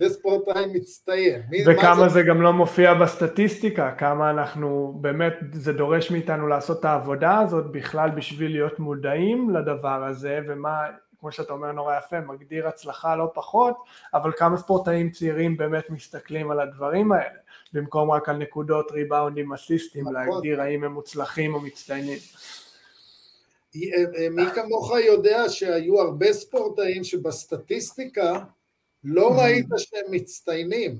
וספורטאי 0.00 0.64
מצטיין. 0.74 1.42
וכמה 1.66 2.08
זה... 2.08 2.14
זה 2.14 2.22
גם 2.22 2.42
לא 2.42 2.52
מופיע 2.52 2.94
בסטטיסטיקה, 2.94 3.92
כמה 3.98 4.30
אנחנו, 4.30 4.98
באמת 5.00 5.32
זה 5.52 5.72
דורש 5.72 6.10
מאיתנו 6.10 6.48
לעשות 6.48 6.80
את 6.80 6.84
העבודה 6.84 7.38
הזאת 7.38 7.72
בכלל 7.72 8.10
בשביל 8.10 8.52
להיות 8.52 8.78
מודעים 8.78 9.50
לדבר 9.50 10.04
הזה, 10.04 10.40
ומה, 10.46 10.80
כמו 11.20 11.32
שאתה 11.32 11.52
אומר 11.52 11.72
נורא 11.72 11.96
יפה, 11.96 12.20
מגדיר 12.20 12.68
הצלחה 12.68 13.16
לא 13.16 13.30
פחות, 13.34 13.76
אבל 14.14 14.32
כמה 14.36 14.56
ספורטאים 14.56 15.10
צעירים 15.10 15.56
באמת 15.56 15.90
מסתכלים 15.90 16.50
על 16.50 16.60
הדברים 16.60 17.12
האלה, 17.12 17.38
במקום 17.72 18.10
רק 18.10 18.28
על 18.28 18.36
נקודות 18.36 18.92
ריבאונדים 18.92 19.52
אסיסטים. 19.52 20.04
להגדיר 20.12 20.60
האם 20.60 20.84
הם 20.84 20.92
מוצלחים 20.92 21.54
או 21.54 21.60
מצטיינים. 21.60 22.18
אה, 23.76 24.22
אה, 24.22 24.28
מי 24.30 24.42
כמוך 24.54 24.90
יודע 25.06 25.48
שהיו 25.48 26.00
הרבה 26.00 26.32
ספורטאים 26.32 27.04
שבסטטיסטיקה 27.04 28.44
לא 29.04 29.40
ראית 29.40 29.66
שהם 29.76 30.04
מצטיינים, 30.10 30.98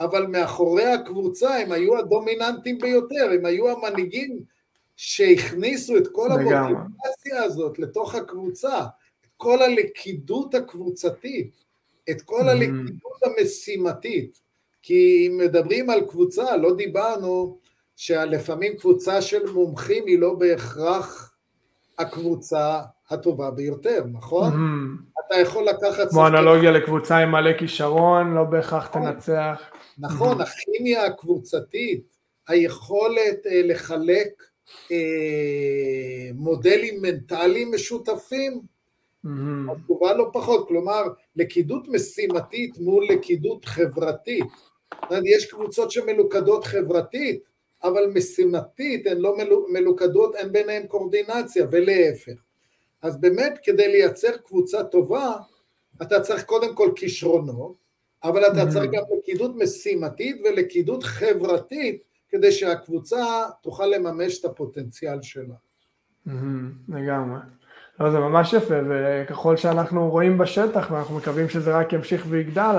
אבל 0.00 0.26
מאחורי 0.26 0.84
הקבוצה 0.84 1.56
הם 1.56 1.72
היו 1.72 1.98
הדומיננטים 1.98 2.78
ביותר, 2.78 3.30
הם 3.34 3.46
היו 3.46 3.68
המנהיגים 3.70 4.40
שהכניסו 4.96 5.96
את 5.96 6.08
כל 6.12 6.32
המוטיבציה 6.32 7.42
הזאת 7.42 7.78
לתוך 7.78 8.14
הקבוצה, 8.14 8.78
את 9.20 9.28
כל 9.36 9.62
הלכידות 9.62 10.54
הקבוצתית, 10.54 11.64
את 12.10 12.22
כל 12.22 12.48
הלכידות 12.48 13.22
המשימתית, 13.22 14.40
כי 14.88 15.26
אם 15.26 15.38
מדברים 15.38 15.90
על 15.90 16.00
קבוצה, 16.00 16.56
לא 16.56 16.74
דיברנו 16.76 17.58
שלפעמים 17.96 18.76
קבוצה 18.76 19.22
של 19.22 19.52
מומחים 19.52 20.06
היא 20.06 20.18
לא 20.18 20.34
בהכרח 20.34 21.34
הקבוצה 21.98 22.80
הטובה 23.10 23.50
ביותר, 23.50 24.04
נכון? 24.12 24.52
Mm-hmm. 24.52 25.20
אתה 25.26 25.40
יכול 25.40 25.64
לקחת... 25.64 26.10
כמו 26.10 26.26
אנלוגיה 26.26 26.70
לקבוצה 26.70 27.16
עם 27.18 27.32
מלא 27.32 27.52
כישרון, 27.58 28.34
לא 28.34 28.44
בהכרח 28.44 28.88
נכון. 28.88 29.12
תנצח. 29.12 29.62
נכון, 29.98 30.40
mm-hmm. 30.40 30.44
הכימיה 30.44 31.06
הקבוצתית, 31.06 32.02
היכולת 32.48 33.46
אה, 33.46 33.60
לחלק 33.64 34.42
אה, 34.92 36.30
מודלים 36.34 37.02
מנטליים 37.02 37.74
משותפים, 37.74 38.60
mm-hmm. 39.26 39.72
התגובה 39.72 40.14
לא 40.14 40.30
פחות, 40.32 40.68
כלומר, 40.68 41.02
לכידות 41.36 41.88
משימתית 41.88 42.78
מול 42.78 43.06
לכידות 43.10 43.64
חברתית. 43.64 44.67
יש 45.24 45.50
קבוצות 45.50 45.90
שמלוכדות 45.90 46.64
חברתית, 46.64 47.42
אבל 47.84 48.06
משימתית 48.14 49.06
הן 49.06 49.18
לא 49.18 49.36
מלוכדות, 49.68 50.34
אין 50.34 50.52
ביניהן 50.52 50.86
קורדינציה, 50.86 51.66
ולהפך. 51.70 52.40
אז 53.02 53.20
באמת 53.20 53.58
כדי 53.62 53.88
לייצר 53.88 54.36
קבוצה 54.44 54.84
טובה, 54.84 55.32
אתה 56.02 56.20
צריך 56.20 56.44
קודם 56.44 56.74
כל 56.74 56.90
כישרונות, 56.96 57.74
אבל 58.24 58.46
אתה. 58.46 58.66
צריך 58.72 58.90
גם 58.90 59.02
לכידות 59.18 59.56
משימתית 59.56 60.36
ולכידות 60.44 61.02
חברתית, 61.02 62.02
כדי 62.28 62.52
שהקבוצה 62.52 63.24
תוכל 63.62 63.86
לממש 63.86 64.40
את 64.40 64.44
הפוטנציאל 64.44 65.22
שלה. 65.22 65.54
לגמרי. 66.88 67.40
לא, 68.00 68.10
זה 68.10 68.18
ממש 68.18 68.52
יפה, 68.52 68.74
וככל 68.88 69.56
שאנחנו 69.56 70.10
רואים 70.10 70.38
בשטח, 70.38 70.90
ואנחנו 70.90 71.16
מקווים 71.16 71.48
שזה 71.48 71.76
רק 71.76 71.92
ימשיך 71.92 72.26
ויגדל, 72.28 72.74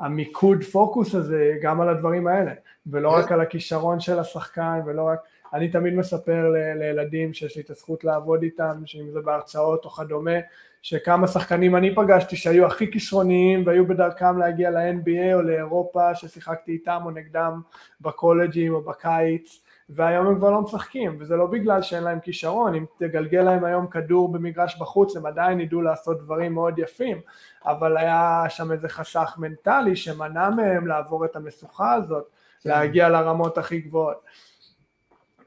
המיקוד 0.00 0.62
פוקוס 0.62 1.14
הזה 1.14 1.54
גם 1.62 1.80
על 1.80 1.88
הדברים 1.88 2.26
האלה, 2.26 2.52
ולא 2.86 3.10
רק 3.10 3.28
כן. 3.28 3.34
על 3.34 3.40
הכישרון 3.40 4.00
של 4.00 4.18
השחקן, 4.18 4.80
ולא 4.86 5.02
רק, 5.02 5.18
אני 5.54 5.68
תמיד 5.68 5.94
מספר 5.94 6.48
ל- 6.48 6.78
לילדים 6.78 7.32
שיש 7.34 7.56
לי 7.56 7.62
את 7.62 7.70
הזכות 7.70 8.04
לעבוד 8.04 8.42
איתם, 8.42 8.82
שאם 8.86 9.10
זה 9.10 9.20
בהרצאות 9.20 9.84
או 9.84 9.90
כדומה, 9.90 10.36
שכמה 10.82 11.26
שחקנים 11.26 11.76
אני 11.76 11.94
פגשתי 11.94 12.36
שהיו 12.36 12.66
הכי 12.66 12.92
כישרוניים 12.92 13.66
והיו 13.66 13.86
בדרכם 13.86 14.38
להגיע 14.38 14.70
ל-NBA 14.70 15.34
או 15.34 15.42
לאירופה, 15.42 16.14
ששיחקתי 16.14 16.72
איתם 16.72 17.00
או 17.04 17.10
נגדם 17.10 17.60
בקולג'ים 18.00 18.74
או 18.74 18.82
בקיץ, 18.82 19.64
והיום 19.88 20.26
הם 20.26 20.36
כבר 20.36 20.50
לא 20.50 20.60
משחקים, 20.60 21.16
וזה 21.20 21.36
לא 21.36 21.46
בגלל 21.46 21.82
שאין 21.82 22.04
להם 22.04 22.20
כישרון, 22.20 22.74
אם 22.74 22.84
תגלגל 22.98 23.42
להם 23.42 23.64
היום 23.64 23.86
כדור 23.86 24.32
במגרש 24.32 24.78
בחוץ 24.80 25.16
הם 25.16 25.26
עדיין 25.26 25.60
ידעו 25.60 25.82
לעשות 25.82 26.18
דברים 26.18 26.54
מאוד 26.54 26.78
יפים, 26.78 27.20
אבל 27.64 27.96
היה 27.96 28.44
שם 28.48 28.72
איזה 28.72 28.88
חסך 28.88 29.34
מנטלי 29.38 29.96
שמנע 29.96 30.50
מהם 30.50 30.86
לעבור 30.86 31.24
את 31.24 31.36
המשוכה 31.36 31.94
הזאת, 31.94 32.28
כן. 32.62 32.70
להגיע 32.70 33.08
לרמות 33.08 33.58
הכי 33.58 33.80
גבוהות. 33.80 34.24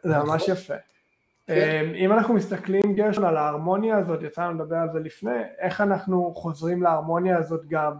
זה 0.04 0.18
ממש 0.18 0.42
נכון. 0.42 0.54
יפה. 0.54 0.74
כן. 1.48 1.84
אמ, 1.86 1.94
אם 1.96 2.12
אנחנו 2.12 2.34
מסתכלים 2.34 2.96
גרשון 2.96 3.26
על 3.26 3.38
ההרמוניה 3.38 3.98
הזאת, 3.98 4.24
יצא 4.24 4.44
לנו 4.44 4.64
לדבר 4.64 4.76
על 4.76 4.90
זה 4.94 5.00
לפני, 5.00 5.42
איך 5.60 5.82
אנחנו 5.82 6.34
חוזרים 6.36 6.84
להרמוניה 6.84 7.38
הזאת 7.38 7.62
גם 7.68 7.94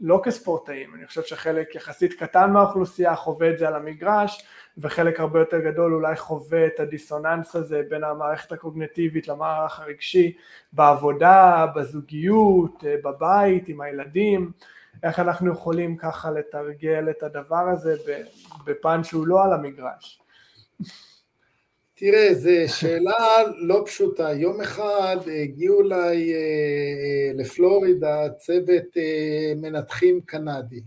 לא 0.00 0.20
כספורטאים, 0.24 0.94
אני 0.94 1.06
חושב 1.06 1.22
שחלק 1.22 1.74
יחסית 1.74 2.12
קטן 2.12 2.50
מהאוכלוסייה 2.50 3.16
חווה 3.16 3.50
את 3.50 3.58
זה 3.58 3.68
על 3.68 3.74
המגרש, 3.74 4.46
וחלק 4.78 5.20
הרבה 5.20 5.38
יותר 5.38 5.60
גדול 5.60 5.94
אולי 5.94 6.16
חווה 6.16 6.66
את 6.66 6.80
הדיסוננס 6.80 7.56
הזה 7.56 7.82
בין 7.88 8.04
המערכת 8.04 8.52
הקוגנטיבית 8.52 9.28
למערך 9.28 9.80
הרגשי 9.80 10.36
בעבודה, 10.72 11.66
בזוגיות, 11.76 12.84
אה, 12.86 12.94
בבית, 13.04 13.68
עם 13.68 13.80
הילדים, 13.80 14.52
איך 15.02 15.18
אנחנו 15.18 15.52
יכולים 15.52 15.96
ככה 15.96 16.30
לתרגל 16.30 17.10
את 17.10 17.22
הדבר 17.22 17.68
הזה 17.72 17.94
בפן 18.66 19.04
שהוא 19.04 19.26
לא 19.26 19.44
על 19.44 19.52
המגרש. 19.52 20.20
תראה, 21.94 22.34
זו 22.34 22.50
שאלה 22.66 23.36
לא 23.56 23.82
פשוטה. 23.86 24.32
יום 24.32 24.60
אחד 24.60 25.16
הגיעו 25.42 25.80
אליי 25.80 26.34
אה, 26.34 26.38
אה, 26.38 27.32
לפלורידה 27.34 28.28
צוות 28.38 28.96
מנתחים 29.56 30.20
קנדי, 30.20 30.80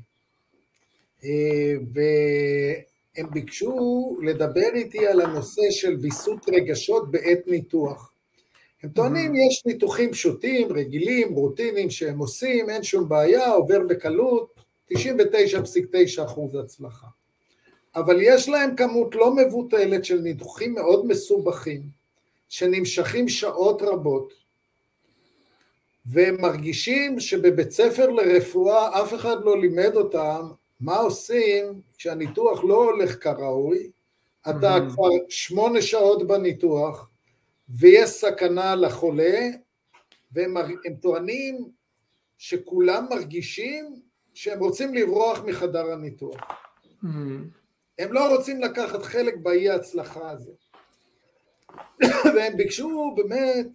והם 3.19 3.29
ביקשו 3.31 4.17
לדבר 4.21 4.69
איתי 4.73 5.07
על 5.07 5.21
הנושא 5.21 5.61
של 5.71 5.97
ויסות 6.01 6.49
רגשות 6.49 7.11
בעת 7.11 7.47
ניתוח. 7.47 8.13
הם 8.83 8.89
טוענים, 8.89 9.35
יש 9.35 9.63
ניתוחים 9.65 10.11
פשוטים, 10.11 10.71
רגילים, 10.71 11.33
רוטינים 11.33 11.89
שהם 11.89 12.19
עושים, 12.19 12.69
אין 12.69 12.83
שום 12.83 13.09
בעיה, 13.09 13.51
עובר 13.51 13.79
בקלות, 13.79 14.53
99.9 14.93 16.25
אחוז 16.25 16.55
הצלחה. 16.55 17.07
אבל 17.95 18.17
יש 18.21 18.49
להם 18.49 18.75
כמות 18.75 19.15
לא 19.15 19.35
מבוטלת 19.35 20.05
של 20.05 20.19
ניתוחים 20.19 20.73
מאוד 20.73 21.05
מסובכים, 21.05 21.81
שנמשכים 22.49 23.27
שעות 23.27 23.81
רבות, 23.81 24.33
והם 26.05 26.41
מרגישים 26.41 27.19
שבבית 27.19 27.71
ספר 27.71 28.09
לרפואה 28.09 29.01
אף 29.01 29.13
אחד 29.13 29.43
לא 29.43 29.61
לימד 29.61 29.95
אותם 29.95 30.49
מה 30.79 30.97
עושים 30.97 31.81
כשהניתוח 31.97 32.63
לא 32.63 32.83
הולך 32.83 33.23
כראוי, 33.23 33.91
אתה 34.49 34.77
mm-hmm. 34.77 34.93
כבר 34.93 35.09
שמונה 35.29 35.81
שעות 35.81 36.27
בניתוח, 36.27 37.09
ויש 37.69 38.09
סכנה 38.09 38.75
לחולה, 38.75 39.39
והם 40.31 40.55
טוענים 41.01 41.69
שכולם 42.37 43.05
מרגישים 43.09 44.01
שהם 44.33 44.59
רוצים 44.59 44.93
לברוח 44.93 45.39
מחדר 45.39 45.91
הניתוח. 45.91 46.39
Mm-hmm. 47.03 47.07
הם 47.99 48.13
לא 48.13 48.35
רוצים 48.35 48.61
לקחת 48.61 49.03
חלק 49.03 49.37
באי 49.37 49.69
ההצלחה 49.69 50.31
הזה. 50.31 50.51
והם 52.35 52.57
ביקשו 52.57 53.15
באמת 53.15 53.67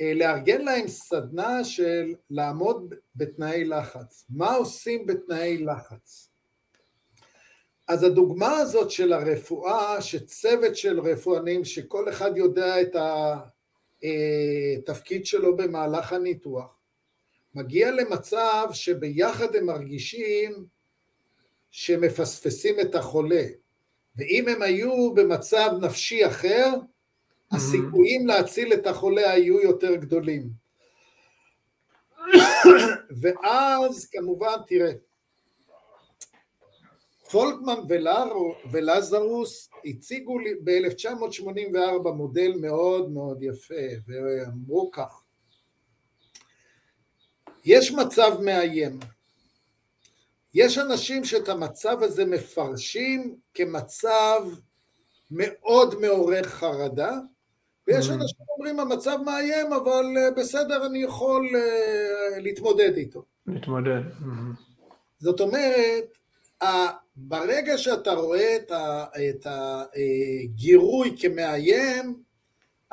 לארגן 0.00 0.64
להם 0.64 0.88
סדנה 0.88 1.64
של 1.64 2.14
לעמוד 2.30 2.94
בתנאי 3.16 3.64
לחץ. 3.64 4.24
מה 4.30 4.54
עושים 4.54 5.06
בתנאי 5.06 5.58
לחץ? 5.58 6.30
אז 7.88 8.02
הדוגמה 8.02 8.56
הזאת 8.56 8.90
של 8.90 9.12
הרפואה, 9.12 10.02
שצוות 10.02 10.76
של 10.76 11.00
רפואנים, 11.00 11.64
שכל 11.64 12.08
אחד 12.08 12.36
יודע 12.36 12.80
את 12.80 12.96
התפקיד 14.02 15.20
אה, 15.20 15.26
שלו 15.26 15.56
במהלך 15.56 16.12
הניתוח, 16.12 16.78
מגיע 17.54 17.90
למצב 17.90 18.68
שביחד 18.72 19.56
הם 19.56 19.66
מרגישים 19.66 20.66
שמפספסים 21.70 22.80
את 22.80 22.94
החולה, 22.94 23.44
ואם 24.16 24.48
הם 24.48 24.62
היו 24.62 25.14
במצב 25.14 25.70
נפשי 25.80 26.26
אחר. 26.26 26.70
הסיכויים 27.52 28.26
להציל 28.26 28.72
את 28.72 28.86
החולה 28.86 29.30
היו 29.30 29.60
יותר 29.60 29.94
גדולים. 29.96 30.48
ואז 33.20 34.06
כמובן, 34.06 34.56
תראה, 34.66 34.92
פולקמן 37.30 37.80
ולארו, 37.88 38.54
ולזרוס 38.70 39.70
הציגו 39.84 40.38
לי 40.38 40.54
ב-1984 40.64 42.10
מודל 42.10 42.52
מאוד 42.60 43.10
מאוד 43.10 43.42
יפה, 43.42 43.74
ואמרו 44.06 44.90
כך, 44.90 45.22
יש 47.64 47.92
מצב 47.92 48.40
מאיים, 48.40 48.98
יש 50.54 50.78
אנשים 50.78 51.24
שאת 51.24 51.48
המצב 51.48 52.02
הזה 52.02 52.24
מפרשים 52.24 53.38
כמצב 53.54 54.42
מאוד 55.30 56.00
מעורר 56.00 56.42
חרדה, 56.42 57.18
ויש. 57.88 58.10
אנשים 58.10 58.18
שאומרים 58.48 58.80
המצב 58.80 59.18
מאיים, 59.24 59.72
אבל 59.72 60.04
אה, 60.18 60.30
בסדר, 60.30 60.86
אני 60.86 61.02
יכול 61.02 61.46
uh, 61.46 62.40
להתמודד 62.40 62.96
איתו. 62.96 63.22
להתמודד. 63.46 64.00
זאת 65.18 65.40
אומרת, 65.40 66.18
ברגע 67.16 67.78
שאתה 67.78 68.12
רואה 68.12 68.56
את 69.30 69.46
הגירוי 69.46 71.16
כמאיים, 71.20 72.22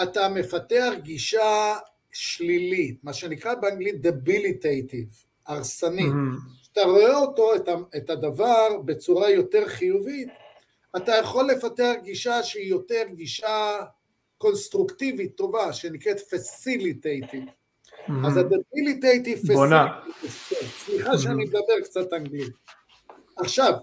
אתה 0.04 0.30
מפתח 0.30 0.91
גישה 1.02 1.76
שלילית, 2.12 3.04
מה 3.04 3.14
שנקרא 3.14 3.56
באנגלית 3.56 3.96
debilitative, 4.06 5.26
הרסנית. 5.48 6.14
כשאתה 6.62 6.82
רואה 6.82 7.18
אותו, 7.18 7.56
את 7.98 8.10
הדבר, 8.10 8.82
בצורה 8.86 9.30
יותר 9.30 9.68
חיובית, 9.68 10.28
אתה 10.98 11.12
יכול 11.12 11.50
לפתח 11.52 11.93
גישה 12.04 12.43
שהיא 12.43 12.70
יותר 12.70 13.04
גישה 13.16 13.80
קונסטרוקטיבית 14.38 15.36
טובה, 15.36 15.74
שנקראת 15.74 16.20
facilitative. 16.20 17.43
אז 18.26 18.38
ה 18.38 18.45
debilitative 18.45 19.39
בונה. 19.54 19.88
סליחה. 20.28 21.18
שאני 21.18 21.46
מדבר 21.46 21.82
קצת 21.84 22.14
אנגלית. 22.14 22.54
עכשיו, 23.38 23.74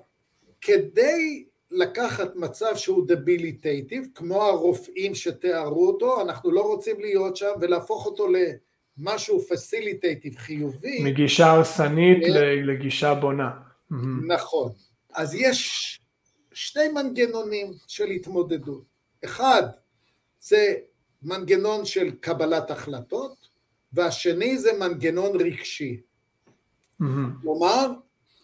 כדי 0.61 1.45
לקחת 1.71 2.37
מצב 2.37 2.77
שהוא 2.77 3.09
debilitative, 3.09 4.07
כמו 4.15 4.43
הרופאים 4.43 5.15
שתיארו 5.15 5.87
אותו, 5.87 6.21
אנחנו 6.21 6.51
לא 6.51 6.61
רוצים 6.61 7.01
להיות 7.01 7.37
שם 7.37 7.51
ולהפוך 7.61 8.07
אותו 8.07 8.29
ל... 8.29 8.37
משהו 8.99 9.41
facilitative 9.41 10.37
חיובי. 10.37 11.03
מגישה 11.03 11.47
הרסנית 11.47 12.19
לגישה 12.67 13.15
בונה. 13.15 13.51
נכון. 14.27 14.73
אז 15.15 15.35
יש 15.35 16.01
שני 16.53 16.89
מנגנונים 16.89 17.73
של 17.87 18.05
התמודדות. 18.05 18.85
אחד, 19.25 19.63
זה 20.43 20.75
מנגנון 21.23 21.85
של 21.85 22.11
קבלת 22.21 22.71
החלטות, 22.71 23.49
והשני 23.93 24.59
זה 24.59 24.73
מנגנון 24.79 25.41
רגשי. 25.41 26.01
כלומר, 27.43 27.87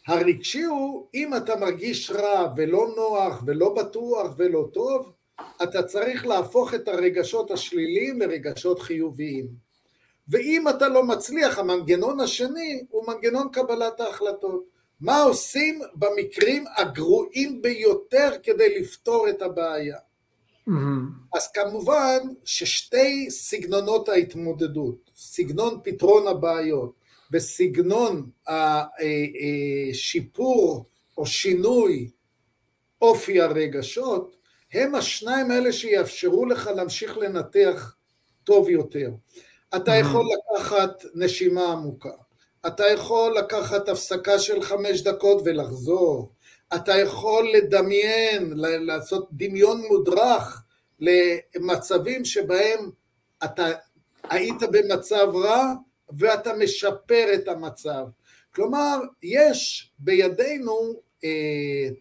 הרגשי 0.07 0.63
הוא, 0.63 1.07
אם 1.15 1.37
אתה 1.37 1.57
מרגיש 1.57 2.11
רע 2.11 2.53
ולא 2.57 2.89
נוח 2.97 3.43
ולא 3.47 3.75
בטוח 3.75 4.35
ולא 4.37 4.69
טוב, 4.73 5.13
אתה 5.63 5.83
צריך 5.83 6.27
להפוך 6.27 6.75
את 6.75 6.89
הרגשות 6.89 7.51
השליליים 7.51 8.21
לרגשות 8.21 8.79
חיוביים. 8.79 9.49
ואם 10.29 10.69
אתה 10.69 10.89
לא 10.89 11.05
מצליח, 11.05 11.59
המנגנון 11.59 12.21
השני 12.21 12.85
הוא 12.91 13.07
מנגנון 13.07 13.49
קבלת 13.53 14.01
ההחלטות. 14.01 14.65
מה 15.01 15.23
עושים 15.23 15.81
במקרים 15.95 16.65
הגרועים 16.77 17.63
ביותר 17.63 18.31
כדי 18.43 18.81
לפתור 18.81 19.29
את 19.29 19.43
הבעיה? 19.43 19.99
Mm-hmm. 20.69 21.37
אז 21.37 21.49
כמובן 21.53 22.19
ששתי 22.45 23.31
סגנונות 23.31 24.09
ההתמודדות, 24.09 25.11
סגנון 25.17 25.81
פתרון 25.85 26.27
הבעיות 26.27 26.93
וסגנון 27.33 28.31
השיפור 29.93 30.75
אה, 30.75 30.79
אה, 30.79 30.85
או 31.19 31.27
שינוי 31.27 32.11
אופי 33.03 33.41
הרגשות, 33.41 34.37
הם 34.73 34.95
השניים 34.95 35.51
האלה 35.51 35.73
שיאפשרו 35.73 36.47
לך 36.47 36.71
להמשיך 36.77 37.19
לנתח 37.19 37.95
טוב 38.45 38.69
יותר. 38.69 39.11
אתה 39.77 39.97
יכול 39.97 40.25
לקחת 40.35 41.05
נשימה 41.15 41.73
עמוקה, 41.73 42.13
אתה 42.67 42.85
יכול 42.87 43.39
לקחת 43.39 43.89
הפסקה 43.89 44.39
של 44.39 44.63
חמש 44.63 45.01
דקות 45.03 45.43
ולחזור, 45.45 46.33
אתה 46.75 46.93
יכול 46.97 47.49
לדמיין, 47.55 48.53
לעשות 48.57 49.29
דמיון 49.33 49.83
מודרך 49.89 50.63
למצבים 51.01 52.25
שבהם 52.25 52.91
אתה 53.45 53.67
היית 54.31 54.63
במצב 54.73 55.29
רע 55.35 55.75
ואתה 56.19 56.53
משפר 56.53 57.35
את 57.35 57.49
המצב. 57.49 58.07
כלומר, 58.55 58.99
יש 59.23 59.91
בידינו 59.99 61.01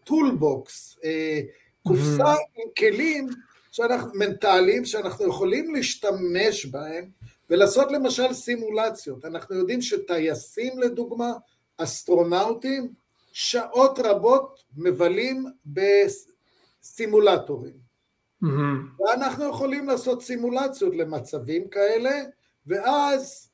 toolbox, 0.03 0.97
אה, 1.03 1.09
אה, 1.09 1.39
קופסה. 1.87 2.31
עם 2.55 2.69
כלים 2.77 3.27
שאנחנו, 3.71 4.11
מנטליים 4.13 4.85
שאנחנו 4.85 5.27
יכולים 5.27 5.75
להשתמש 5.75 6.65
בהם 6.65 7.09
ולעשות 7.49 7.91
למשל 7.91 8.33
סימולציות. 8.33 9.25
אנחנו 9.25 9.55
יודעים 9.55 9.81
שטייסים 9.81 10.79
לדוגמה, 10.79 11.33
אסטרונאוטים, 11.77 12.93
שעות 13.39 13.99
רבות 13.99 14.63
מבלים 14.77 15.45
בסימולטורים. 16.81 17.73
Mm-hmm. 18.43 18.47
ואנחנו 19.01 19.49
יכולים 19.49 19.87
לעשות 19.87 20.23
סימולציות 20.23 20.95
למצבים 20.95 21.67
כאלה, 21.69 22.11
ואז... 22.67 23.49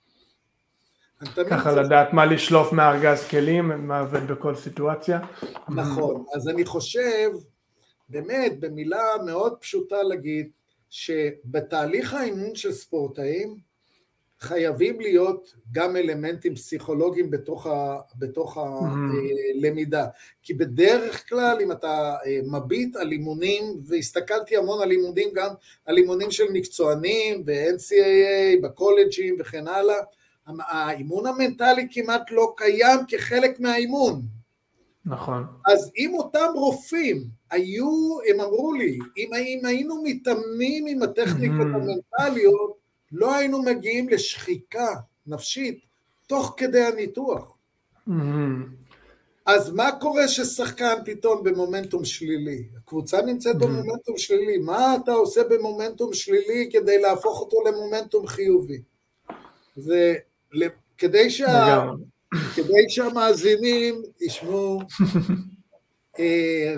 ככה 1.50 1.74
זה... 1.74 1.82
לדעת 1.82 2.14
מה 2.14 2.26
לשלוף 2.26 2.74
מארגז 2.74 3.28
כלים, 3.28 3.88
מה 3.88 4.00
עובד 4.00 4.28
בכל 4.28 4.56
סיטואציה. 4.56 5.20
נכון, 5.70 6.26
אז 6.36 6.48
אני 6.50 6.66
חושב, 6.66 7.30
באמת, 8.10 8.60
במילה 8.60 9.04
מאוד 9.26 9.58
פשוטה 9.60 10.04
להגיד, 10.04 10.50
שבתהליך 10.90 12.14
האימון 12.14 12.56
של 12.56 12.72
ספורטאים, 12.72 13.58
חייבים 14.44 15.00
להיות 15.00 15.54
גם 15.72 15.96
אלמנטים 15.96 16.56
פסיכולוגיים 16.56 17.32
בתוך, 17.32 17.68
ה, 17.68 17.98
בתוך. 18.20 18.58
הלמידה. 19.56 20.06
כי 20.44 20.54
בדרך 20.54 21.30
כלל 21.30 21.58
אם 21.62 21.72
אתה 21.72 22.16
אה, 22.26 22.40
מביט 22.52 22.96
על 22.96 23.12
אימונים, 23.12 23.64
והסתכלתי 23.86 24.58
המון 24.58 24.82
על 24.82 24.92
אימונים 24.92 25.30
גם 25.34 25.50
על 25.86 25.98
אימונים 25.98 26.32
של 26.32 26.44
מקצוענים 26.54 27.46
ב-NCAA, 27.46 28.62
בקולג'ים 28.64 29.36
וכן 29.40 29.68
הלאה, 29.68 29.96
האימון 30.48 31.26
המנטלי 31.26 31.88
כמעט 31.92 32.32
לא 32.32 32.54
קיים 32.58 33.00
כחלק 33.08 33.60
מהאימון. 33.60 34.22
נכון. 35.06 35.44
אז 35.68 35.92
אם 35.98 36.14
אותם 36.14 36.48
רופאים 36.56 37.24
היו, 37.52 38.18
הם 38.30 38.40
אמרו 38.40 38.74
לי, 38.74 39.00
אם, 39.18 39.30
אם 39.34 39.66
היינו 39.66 40.04
מתאמנים 40.04 40.86
עם 40.88 41.04
הטכניקות. 41.04 41.68
המנטליות, 41.74 42.83
לא 43.14 43.36
היינו 43.36 43.62
מגיעים 43.62 44.10
לשחיקה 44.10 44.96
נפשית 45.28 45.80
תוך 46.28 46.54
כדי 46.58 46.84
הניתוח. 46.84 47.58
Mm-hmm. 48.08 48.12
אז 49.46 49.72
מה 49.72 49.92
קורה 50.00 50.28
ששחקן 50.28 50.94
פתאום 51.06 51.44
במומנטום 51.44 52.06
שלילי? 52.06 52.64
הקבוצה 52.78 53.22
נמצאת 53.22 53.56
mm-hmm. 53.56 53.60
במומנטום 53.60 54.18
שלילי, 54.18 54.58
מה 54.58 54.96
אתה 54.96 55.12
עושה 55.12 55.42
במומנטום 55.50 56.14
שלילי 56.14 56.70
כדי 56.72 57.02
להפוך 57.02 57.40
אותו 57.40 57.58
למומנטום 57.68 58.28
חיובי? 58.28 58.82
זה 59.76 60.16
כדי, 60.98 61.30
שה... 61.30 61.86
כדי 62.56 62.90
שהמאזינים 62.90 64.02
ישמעו, 64.22 64.80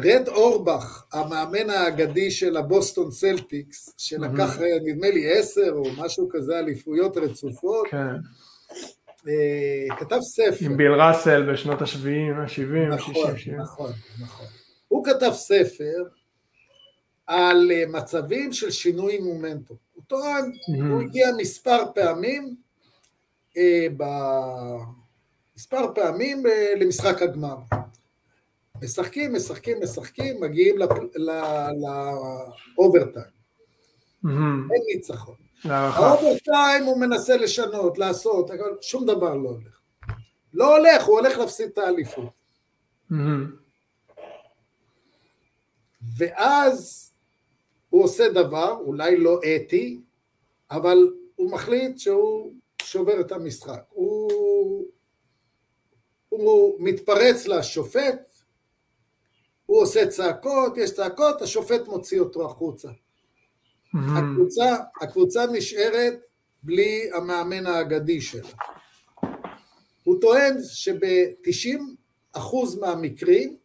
רד 0.04 0.28
אורבך, 0.28 1.04
המאמן 1.14 1.70
האגדי 1.70 2.32
של 2.32 2.58
הבוסטון 2.58 3.12
סלטיקס, 3.12 3.94
שלקח 3.98 4.58
נדמה 4.86 5.10
לי 5.10 5.32
עשר 5.32 5.72
או 5.76 5.84
משהו 5.98 6.30
כזה 6.32 6.60
אליפויות 6.60 7.18
רצופות, 7.18 7.88
כן. 7.92 8.16
אה, 9.28 9.96
כתב 10.00 10.20
ספר. 10.22 10.66
עם 10.66 10.78
ביל 10.78 10.92
ראסל 10.92 11.52
בשנות 11.52 11.82
ה-70, 11.82 12.36
ה-70, 12.36 12.94
ה-60. 12.94 13.52
נכון, 13.58 13.92
נכון. 14.22 14.46
הוא 14.88 15.06
כתב 15.06 15.32
ספר 15.34 16.04
על 17.28 17.72
אה, 17.72 17.84
מצבים 17.88 18.54
של 18.54 18.72
שינוי 18.72 19.20
מומנטום. 19.20 19.78
הוא 19.94 20.04
טוען, 20.08 20.52
הוא 20.92 21.02
הגיע 21.02 21.28
מספר 21.38 21.84
פעמים, 21.96 22.56
מספר 25.56 25.94
פעמים 25.96 26.44
למשחק 26.80 27.22
הגמר. 27.22 27.56
משחקים, 28.84 29.34
משחקים, 29.34 29.78
משחקים, 29.84 30.42
מגיעים 30.42 30.76
לאוברטיים. 32.78 33.26
אין 34.72 34.82
ניצחון. 34.96 35.36
האוברטיים 35.64 36.84
הוא 36.84 37.00
מנסה 37.00 37.38
לשנות, 37.38 37.98
לעשות, 37.98 38.52
אבל 38.52 38.78
שום 38.82 39.06
דבר 39.06 39.36
לא 39.36 39.50
הולך. 39.50 39.80
לא 40.54 40.78
הולך, 40.78 41.06
הוא 41.06 41.20
הולך 41.20 41.38
להפסיד 41.38 41.70
את 41.70 41.78
האליפות. 41.78 42.30
ואז 46.18 47.12
הוא 47.90 48.04
עושה 48.04 48.30
דבר, 48.30 48.78
אולי 48.86 49.18
לא 49.18 49.40
אתי, 49.56 50.02
אבל 50.72 50.98
הוא 51.36 51.52
מחליט 51.52 52.00
שהוא 52.00 52.54
שובר 52.82 53.22
את 53.22 53.32
המשחק. 53.32 53.84
הוא, 53.90 54.86
הוא 56.30 56.76
מתפרץ 56.80 57.48
לשופט, 57.48 58.35
הוא 59.76 59.84
עושה 59.84 60.08
צעקות, 60.08 60.78
יש 60.78 60.92
צעקות, 60.92 61.42
השופט 61.42 61.88
מוציא 61.88 62.20
אותו 62.20 62.46
החוצה. 62.46 62.88
Mm-hmm. 62.88 63.98
הקבוצה, 64.18 64.76
הקבוצה 65.02 65.46
נשארת 65.52 66.14
בלי 66.64 67.10
המאמן 67.14 67.66
האגדי 67.66 68.22
שלה. 68.22 68.50
הוא 70.04 70.22
טוען 70.22 70.58
שב-90 70.64 71.80
אחוז 72.34 72.80
מהמקרים 72.80 73.58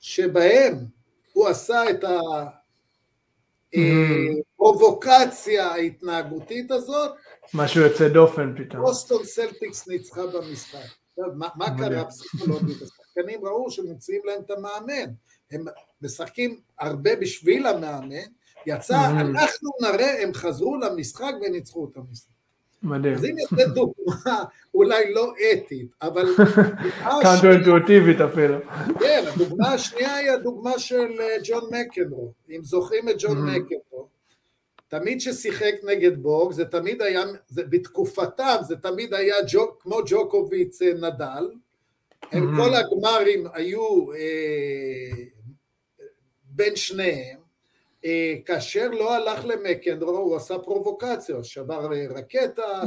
שבהם 0.00 0.74
הוא 1.32 1.48
עשה 1.48 1.90
את 1.90 2.04
הפרובוקציה 4.58 5.68
mm-hmm. 5.68 5.72
ההתנהגותית 5.72 6.70
הזאת, 6.70 7.12
משהו 7.54 7.82
יוצא 7.82 8.08
דופן 8.08 8.54
פתאום. 8.56 8.82
בוסטון 8.82 9.24
סלטיקס 9.24 9.88
ניצחה 9.88 10.26
במשחק. 10.26 10.88
מה, 11.34 11.48
מה 11.54 11.78
קרה 11.78 12.04
פסיכולוגית? 12.04 12.76
השחקנים 12.82 13.44
ראו 13.44 13.70
שמוציאים 13.70 14.22
להם 14.24 14.40
את 14.40 14.50
המאמן. 14.50 15.12
הם 15.52 15.64
משחקים 16.02 16.60
הרבה 16.78 17.16
בשביל 17.16 17.66
המאמן, 17.66 18.16
יצא, 18.66 19.06
אנחנו 19.06 19.70
נראה, 19.80 20.22
הם 20.22 20.34
חזרו 20.34 20.76
למשחק 20.76 21.32
וניצחו 21.42 21.88
את 21.92 21.96
המשחק. 21.96 22.32
מדהים. 22.82 23.14
אז 23.14 23.24
הנה 23.24 23.42
זו 23.50 23.74
דוגמה 23.74 24.44
אולי 24.74 25.14
לא 25.14 25.32
אתית, 25.52 25.88
אבל... 26.02 26.26
קאנטו 27.22 27.50
אינטואיטיבית 27.50 28.20
אפילו. 28.20 28.58
כן, 29.00 29.24
הדוגמה 29.34 29.72
השנייה 29.72 30.14
היא 30.14 30.30
הדוגמה 30.30 30.78
של 30.78 31.20
אה, 31.20 31.36
ג'ון 31.44 31.64
מקנרו. 31.70 32.32
אם 32.50 32.64
זוכרים 32.64 33.08
את 33.08 33.14
ג'ון 33.18 33.50
מקנרו, 33.50 34.08
תמיד 34.88 35.20
ששיחק 35.20 35.74
נגד 35.84 36.22
בורג, 36.22 36.52
זה 36.52 36.64
תמיד 36.64 37.02
היה, 37.02 37.22
זה, 37.48 37.62
בתקופתם 37.64 38.56
זה 38.60 38.76
תמיד 38.76 39.14
היה 39.14 39.36
ג'וק, 39.52 39.82
כמו 39.82 39.98
ג'וקוביץ 40.06 40.82
אה, 40.82 40.94
נדל, 40.94 41.50
הם 42.32 42.56
כל 42.56 42.74
הגמרים 42.74 43.46
היו 43.52 44.12
אה, 44.12 45.24
בין 46.54 46.76
שניהם, 46.76 47.38
אה, 48.04 48.34
כאשר 48.44 48.88
לא 48.90 49.14
הלך 49.14 49.44
למקנדרו 49.44 50.18
הוא 50.18 50.36
עשה 50.36 50.58
פרובוקציה, 50.58 51.44
שבר 51.44 51.88
רקטה, 52.10 52.82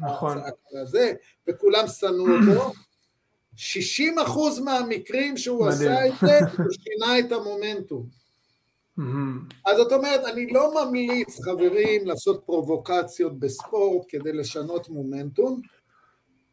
נכון. 0.00 0.38
צעק 0.38 0.54
כזה, 0.70 1.12
וכולם 1.48 1.86
שנאו 1.86 2.26
אותו. 2.28 2.72
60 3.56 4.18
אחוז 4.18 4.60
מהמקרים 4.60 5.36
שהוא 5.36 5.68
עשה 5.68 6.06
את 6.06 6.12
זה, 6.20 6.38
הוא 6.58 6.66
שינה 6.70 7.18
את 7.18 7.32
המומנטום. 7.32 8.06
אז 9.66 9.76
זאת 9.76 9.92
אומרת, 9.92 10.24
אני 10.24 10.46
לא 10.46 10.84
ממליץ, 10.84 11.40
חברים, 11.44 12.06
לעשות 12.06 12.42
פרובוקציות 12.46 13.38
בספורט 13.38 14.06
כדי 14.08 14.32
לשנות 14.32 14.88
מומנטום, 14.88 15.60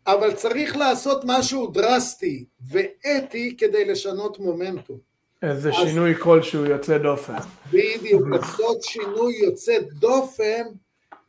אבל 0.07 0.33
צריך 0.33 0.75
לעשות 0.77 1.21
משהו 1.25 1.67
דרסטי 1.67 2.45
ואתי 2.67 3.57
כדי 3.57 3.85
לשנות 3.85 4.39
מומנטום. 4.39 4.97
איזה 5.41 5.69
אז, 5.69 5.75
שינוי 5.75 6.15
כלשהו 6.15 6.65
יוצא 6.65 6.97
דופן. 6.97 7.37
בדיוק, 7.67 8.21
לעשות 8.31 8.83
שינוי 8.83 9.35
יוצא 9.35 9.77
דופן 9.91 10.63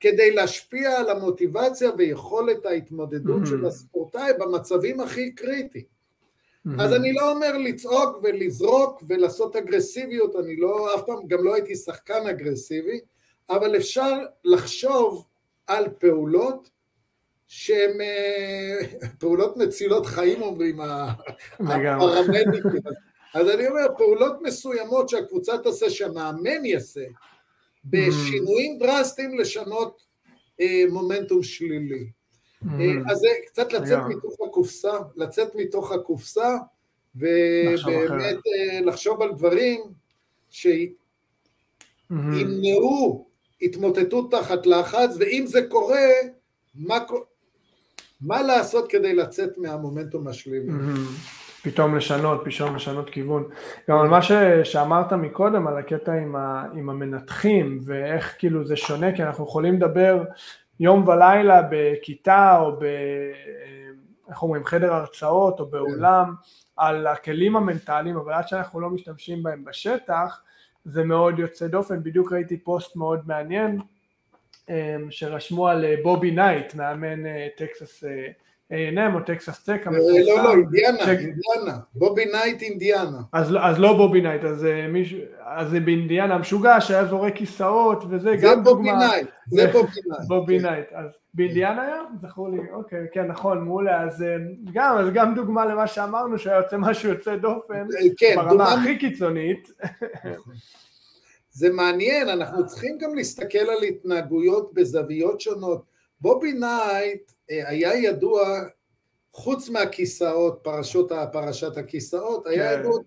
כדי 0.00 0.30
להשפיע 0.30 0.98
על 0.98 1.11
המוטיבציה 1.11 1.90
ויכולת 1.98 2.66
ההתמודדות 2.66 3.42
mm-hmm. 3.42 3.48
של 3.48 3.66
הספורטאי 3.66 4.32
במצבים 4.38 5.00
הכי 5.00 5.32
קריטיים. 5.32 5.84
Mm-hmm. 5.84 6.82
אז 6.82 6.92
אני 6.92 7.12
לא 7.12 7.32
אומר 7.32 7.59
לצעוק 7.59 8.20
ולזרוק 8.22 9.02
ולעשות 9.09 9.57
אגרסיביות, 9.57 10.36
אני 10.36 10.57
לא, 10.57 10.94
אף 10.94 11.02
פעם 11.07 11.26
גם 11.26 11.44
לא 11.44 11.54
הייתי 11.54 11.76
שחקן 11.76 12.26
אגרסיבי, 12.30 13.00
אבל 13.50 13.76
אפשר 13.76 14.18
לחשוב 14.44 15.26
על 15.66 15.88
פעולות 15.98 16.70
שהן 17.48 18.00
אה, 18.00 18.78
פעולות 19.18 19.57
מצילות 19.57 20.07
חיים 20.07 20.42
אומרים 20.42 20.80
הפרמדיקים. 20.80 22.80
אז 23.37 23.49
אני 23.49 23.68
אומר, 23.68 23.87
פעולות 23.99 24.43
מסוימות 24.43 25.09
שהקבוצה 25.09 25.59
תעשה, 25.59 25.91
שהמאמן 25.91 26.64
יעשה, 26.64 27.05
בשינויים 27.84 28.78
דרסטיים 28.78 29.39
לשנות 29.39 30.03
אה, 30.61 30.82
מומנטום 30.91 31.43
שלילי. 31.43 32.11
אה, 32.64 33.12
אז 33.12 33.18
זה 33.18 33.28
קצת 33.47 33.72
לצאת 33.72 33.99
מתוך 34.09 34.37
הקופסה, 34.49 34.93
לצאת 35.16 35.55
מתוך 35.55 35.93
הקופסה 35.93 36.57
ובאמת 37.16 38.39
לחשוב 38.84 39.22
על 39.22 39.32
דברים 39.32 39.80
שימנעו 42.11 43.26
התמוטטות 43.62 44.30
תחת 44.30 44.66
לחץ, 44.66 45.11
ואם 45.18 45.45
זה 45.47 45.66
קורה, 45.68 46.09
מה, 46.74 46.99
מה 48.20 48.43
לעשות 48.43 48.91
כדי 48.91 49.14
לצאת 49.14 49.59
מהמומנטום 49.59 50.28
השלילי. 50.28 50.72
פתאום 51.67 51.97
לשנות, 51.97 52.43
פתאום 52.45 52.77
לשנות 52.77 53.11
כיוון. 53.11 53.49
גם 53.91 53.99
על 53.99 54.09
מה 54.09 54.23
ש, 54.23 54.33
שאמרת 54.64 55.12
מקודם, 55.12 55.67
על 55.67 55.79
הקטע 55.79 56.12
עם, 56.12 56.37
ה, 56.37 56.64
עם 56.75 56.91
המנתחים, 56.91 57.81
ואיך 57.85 58.35
כאילו 58.39 58.64
זה 58.64 58.77
שונה, 58.77 59.17
כי 59.17 59.23
אנחנו 59.23 59.45
יכולים 59.45 59.75
לדבר 59.75 60.25
יום 60.81 61.09
ולילה 61.09 61.62
בכיתה, 61.71 62.59
או 62.61 62.73
ב... 62.73 62.85
איך 64.29 64.43
אומרים, 64.43 64.64
חדר 64.64 64.95
הרצאות, 64.95 65.61
או 65.61 65.67
באולם, 65.67 66.35
על 66.77 67.07
הכלים 67.07 67.57
המנטליים, 67.57 68.17
אבל 68.17 68.33
עד 68.33 68.49
שאנחנו 68.49 68.81
לא 68.81 68.91
משתמשים 68.91 69.43
בהם 69.43 69.64
בשטח, 69.64 70.43
זה 70.85 71.05
מאוד 71.05 71.39
יוצא 71.39 71.67
דופן. 71.67 72.03
בדיוק 72.03 72.33
ראיתי 72.33 72.57
פוסט 72.57 72.97
מאוד 72.97 73.21
מעניין, 73.27 73.81
אמ, 74.69 74.75
שרשמו 75.11 75.69
על 75.69 75.85
אה, 75.85 75.95
בובי 76.03 76.31
נייט, 76.31 76.75
מאמן 76.75 77.27
אה, 77.27 77.49
טקסס 77.57 78.05
A&M 78.73 79.14
או 79.14 79.21
טקסס 79.21 79.64
טק 79.64 79.87
אה, 79.87 79.93
לא, 79.93 80.45
לא, 80.45 80.53
אינדיאנה, 80.53 81.11
אינדיאנה, 81.11 81.79
בובי 81.95 82.25
נייט 82.25 82.62
אינדיאנה. 82.62 83.19
אז 83.33 83.79
לא 83.79 83.97
בובי 83.97 84.21
נייט, 84.21 84.45
אז 84.45 85.71
זה 85.71 85.81
באינדיאנה 85.81 86.35
המשוגע 86.35 86.81
שהיה 86.81 87.05
זורק 87.05 87.35
כיסאות 87.35 88.05
וזה 88.11 88.37
גם 88.43 88.62
דוגמה. 88.62 89.01
זה 89.01 89.03
בובי 89.03 89.14
נייט, 89.14 89.29
זה 89.47 89.67
בובי 89.73 90.01
נייט. 90.09 90.29
בובי 90.29 90.59
נייט, 90.59 90.87
אז 90.93 91.11
באינדיאנה 91.35 91.83
היה? 91.83 92.01
זכור 92.23 92.49
לי, 92.49 92.59
אוקיי, 92.73 93.07
כן, 93.12 93.27
נכון, 93.27 93.64
מעולה, 93.64 94.03
אז 94.03 94.25
גם, 94.73 94.97
אז 94.99 95.11
גם 95.14 95.35
דוגמה 95.35 95.67
למה 95.67 95.87
שאמרנו, 95.87 96.39
שהיה 96.39 96.57
יוצא 96.57 96.77
משהו 96.77 97.09
יוצא 97.09 97.37
דופן, 97.37 97.87
כן, 98.17 98.35
ברמה 98.37 98.73
הכי 98.73 98.99
קיצונית. 98.99 99.71
זה 101.59 101.73
מעניין, 101.73 102.29
אנחנו 102.29 102.67
צריכים 102.67 102.99
גם 102.99 103.14
להסתכל 103.14 103.59
על 103.59 103.83
התנהגויות 103.89 104.75
בזוויות 104.75 105.41
שונות. 105.41 105.83
בובי 106.21 106.53
נייט 106.53 107.31
אה, 107.31 107.36
היה 107.49 107.94
ידוע, 107.94 108.61
חוץ 109.32 109.68
מהכיסאות, 109.68 110.59
פרשות, 110.62 111.12
פרשת 111.32 111.76
הכיסאות, 111.76 112.47
היה 112.47 112.74
כן. 112.74 112.80
ידוע 112.80 112.99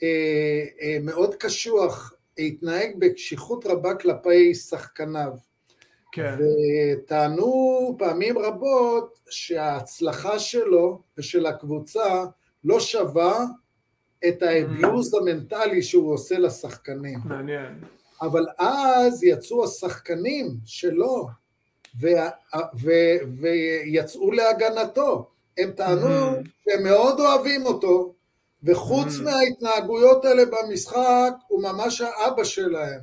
כמאוד 0.00 1.28
אה, 1.28 1.34
אה, 1.34 1.38
קשוח, 1.38 2.12
התנהג 2.38 2.90
בקשיחות 2.98 3.66
רבה 3.66 3.94
כלפי 3.94 4.54
שחקניו. 4.54 5.32
כן. 6.12 6.34
וטענו 6.38 7.96
פעמים 7.98 8.38
רבות 8.38 9.20
שההצלחה 9.30 10.38
שלו 10.38 11.02
ושל 11.18 11.46
הקבוצה 11.46 12.24
לא 12.64 12.80
שווה 12.80 13.44
את 14.28 14.42
האביוז 14.42 15.14
mm. 15.14 15.18
המנטלי 15.18 15.82
שהוא 15.82 16.14
עושה 16.14 16.38
לשחקנים. 16.38 17.18
מעניין. 17.24 17.80
אבל 18.22 18.46
אז 18.58 19.24
יצאו 19.24 19.64
השחקנים 19.64 20.56
שלו, 20.64 21.28
ו, 22.00 22.06
ו, 22.82 22.90
ויצאו 23.40 24.32
להגנתו. 24.32 25.30
הם 25.58 25.70
טענו 25.70 26.30
mm. 26.30 26.48
שהם 26.64 26.82
מאוד 26.82 27.20
אוהבים 27.20 27.66
אותו, 27.66 28.14
וחוץ 28.62 29.08
mm. 29.18 29.22
מההתנהגויות 29.22 30.24
האלה 30.24 30.42
במשחק, 30.44 31.32
הוא 31.48 31.62
ממש 31.62 32.00
האבא 32.00 32.44
שלהם. 32.44 33.00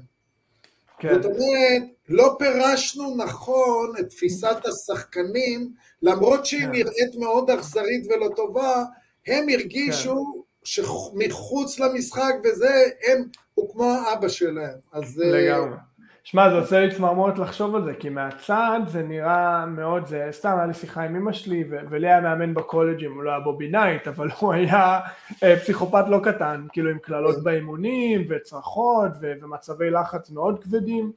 כן. 0.99 1.21
זאת 1.21 1.25
אומרת, 1.25 1.83
לא 2.09 2.35
פירשנו 2.39 3.15
נכון 3.17 3.93
את 3.99 4.09
תפיסת 4.09 4.57
השחקנים, 4.65 5.73
למרות 6.01 6.45
שהיא 6.45 6.61
כן. 6.61 6.71
נראית 6.71 7.15
מאוד 7.15 7.49
אכזרית 7.49 8.07
ולא 8.09 8.29
טובה, 8.35 8.83
הם 9.27 9.49
הרגישו 9.49 10.25
כן. 10.35 10.39
שמחוץ 10.63 11.79
למשחק 11.79 12.33
וזה, 12.43 12.83
הם, 13.07 13.23
הוא 13.53 13.73
כמו 13.73 13.83
האבא 13.83 14.27
שלהם. 14.27 14.77
אז... 14.91 15.21
אה, 15.21 15.31
לגמרי. 15.31 15.77
שמע, 16.23 16.49
זה 16.49 16.55
עושה 16.55 16.79
לי 16.79 16.95
צמרמורת 16.95 17.37
לחשוב 17.37 17.75
על 17.75 17.83
זה, 17.83 17.93
כי 17.93 18.09
מהצד 18.09 18.79
זה 18.87 19.03
נראה 19.03 19.65
מאוד, 19.65 20.05
זה 20.05 20.27
סתם 20.31 20.53
היה 20.57 20.65
לי 20.65 20.73
שיחה 20.73 21.03
עם 21.03 21.15
אמא 21.15 21.31
שלי, 21.31 21.63
ולי 21.89 22.07
היה 22.07 22.21
מאמן 22.21 22.53
בקולג'ים, 22.53 23.13
הוא 23.13 23.23
לא 23.23 23.29
היה 23.29 23.39
בובי 23.39 23.67
נייט, 23.67 24.07
אבל 24.07 24.29
הוא 24.39 24.53
היה 24.53 24.99
אה, 25.43 25.59
פסיכופת 25.59 26.05
לא 26.07 26.19
קטן, 26.23 26.65
כאילו 26.71 26.91
עם 26.91 26.99
קללות. 26.99 27.43
באימונים, 27.43 28.25
וצרחות, 28.29 29.11
ומצבי 29.21 29.89
לחץ 29.89 30.29
מאוד 30.29 30.63
כבדים, 30.63 31.11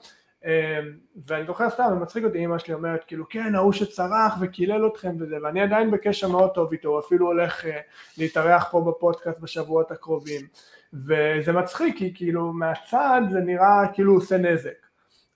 אמ, 0.44 0.50
ואני 1.26 1.46
זוכר 1.46 1.70
סתם, 1.70 1.84
זה 1.88 1.94
מצחיק 1.94 2.24
אותי, 2.24 2.44
אמא 2.44 2.58
שלי 2.58 2.74
אומרת 2.74 3.04
כאילו 3.04 3.28
כן 3.28 3.54
ההוא 3.54 3.72
שצרח 3.72 4.34
וקילל 4.40 4.86
אתכם 4.86 5.16
וזה, 5.20 5.36
ואני 5.42 5.60
עדיין 5.60 5.90
בקשר 5.90 6.28
מאוד 6.28 6.50
טוב 6.54 6.72
איתו, 6.72 6.88
הוא 6.88 6.98
אפילו 6.98 7.26
הולך 7.26 7.66
אה, 7.66 7.80
להתארח 8.18 8.68
פה 8.70 8.80
בפודקאסט 8.80 9.40
בשבועות 9.40 9.90
הקרובים, 9.90 10.40
וזה 10.92 11.52
מצחיק 11.52 11.98
כי 11.98 12.14
כאילו 12.14 12.52
מהצד 12.52 13.22
זה 13.30 13.40
נראה 13.40 13.82
כאילו 13.94 14.12
הוא 14.12 14.18
עושה 14.18 14.36
נזק, 14.38 14.85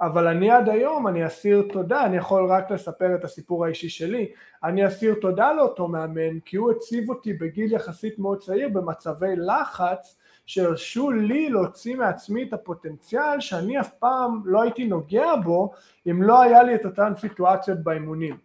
אבל 0.00 0.26
אני 0.26 0.50
עד 0.50 0.68
היום, 0.68 1.08
אני 1.08 1.26
אסיר 1.26 1.68
תודה, 1.72 2.06
אני 2.06 2.16
יכול 2.16 2.46
רק 2.52 2.70
לספר 2.70 3.14
את 3.14 3.24
הסיפור 3.24 3.64
האישי 3.64 3.88
שלי, 3.88 4.32
אני 4.64 4.86
אסיר 4.86 5.14
תודה 5.20 5.52
לאותו 5.52 5.88
מאמן 5.88 6.40
כי 6.44 6.56
הוא 6.56 6.70
הציב 6.70 7.10
אותי 7.10 7.32
בגיל 7.32 7.72
יחסית 7.72 8.18
מאוד 8.18 8.42
צעיר 8.42 8.68
במצבי 8.68 9.36
לחץ 9.36 10.16
שהרשו 10.46 11.10
לי 11.10 11.50
להוציא 11.50 11.96
מעצמי 11.96 12.42
את 12.42 12.52
הפוטנציאל 12.52 13.40
שאני 13.40 13.80
אף 13.80 13.90
פעם 13.98 14.42
לא 14.44 14.62
הייתי 14.62 14.84
נוגע 14.84 15.36
בו 15.44 15.72
אם 16.10 16.22
לא 16.22 16.42
היה 16.42 16.62
לי 16.62 16.74
את 16.74 16.84
אותן 16.84 17.12
סיטואציות 17.16 17.78
באימונים. 17.78 18.36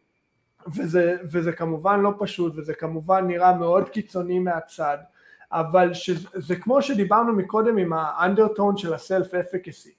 וזה, 0.68 1.18
וזה 1.32 1.52
כמובן 1.52 2.00
לא 2.00 2.14
פשוט 2.20 2.54
וזה 2.56 2.74
כמובן 2.74 3.28
נראה 3.28 3.58
מאוד 3.58 3.90
קיצוני 3.90 4.40
מהצד, 4.40 4.98
אבל 5.52 5.94
שזה 5.94 6.56
כמו 6.56 6.82
שדיברנו 6.82 7.34
מקודם 7.34 7.78
עם 7.78 7.94
האנדרטון 7.94 8.78
של 8.78 8.94
הסלף 8.94 9.34
אפקסי. 9.34 9.92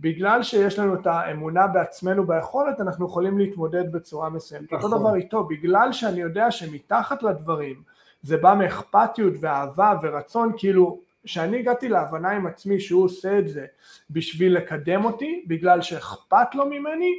בגלל 0.00 0.42
שיש 0.42 0.78
לנו 0.78 0.94
את 0.94 1.06
האמונה 1.06 1.66
בעצמנו 1.66 2.26
ביכולת 2.26 2.80
אנחנו 2.80 3.06
יכולים 3.06 3.38
להתמודד 3.38 3.92
בצורה 3.92 4.30
מסוימת. 4.30 4.72
נכון. 4.72 4.92
אותו 4.92 4.98
דבר 4.98 5.14
איתו, 5.14 5.44
בגלל 5.44 5.92
שאני 5.92 6.20
יודע 6.20 6.50
שמתחת 6.50 7.22
לדברים 7.22 7.82
זה 8.22 8.36
בא 8.36 8.54
מאכפתיות 8.58 9.34
ואהבה 9.40 9.94
ורצון 10.02 10.52
כאילו 10.56 11.00
שאני 11.24 11.58
הגעתי 11.58 11.88
להבנה 11.88 12.30
עם 12.30 12.46
עצמי 12.46 12.80
שהוא 12.80 13.04
עושה 13.04 13.38
את 13.38 13.48
זה 13.48 13.66
בשביל 14.10 14.56
לקדם 14.56 15.04
אותי, 15.04 15.44
בגלל 15.46 15.82
שאכפת 15.82 16.54
לו 16.54 16.66
ממני, 16.66 17.12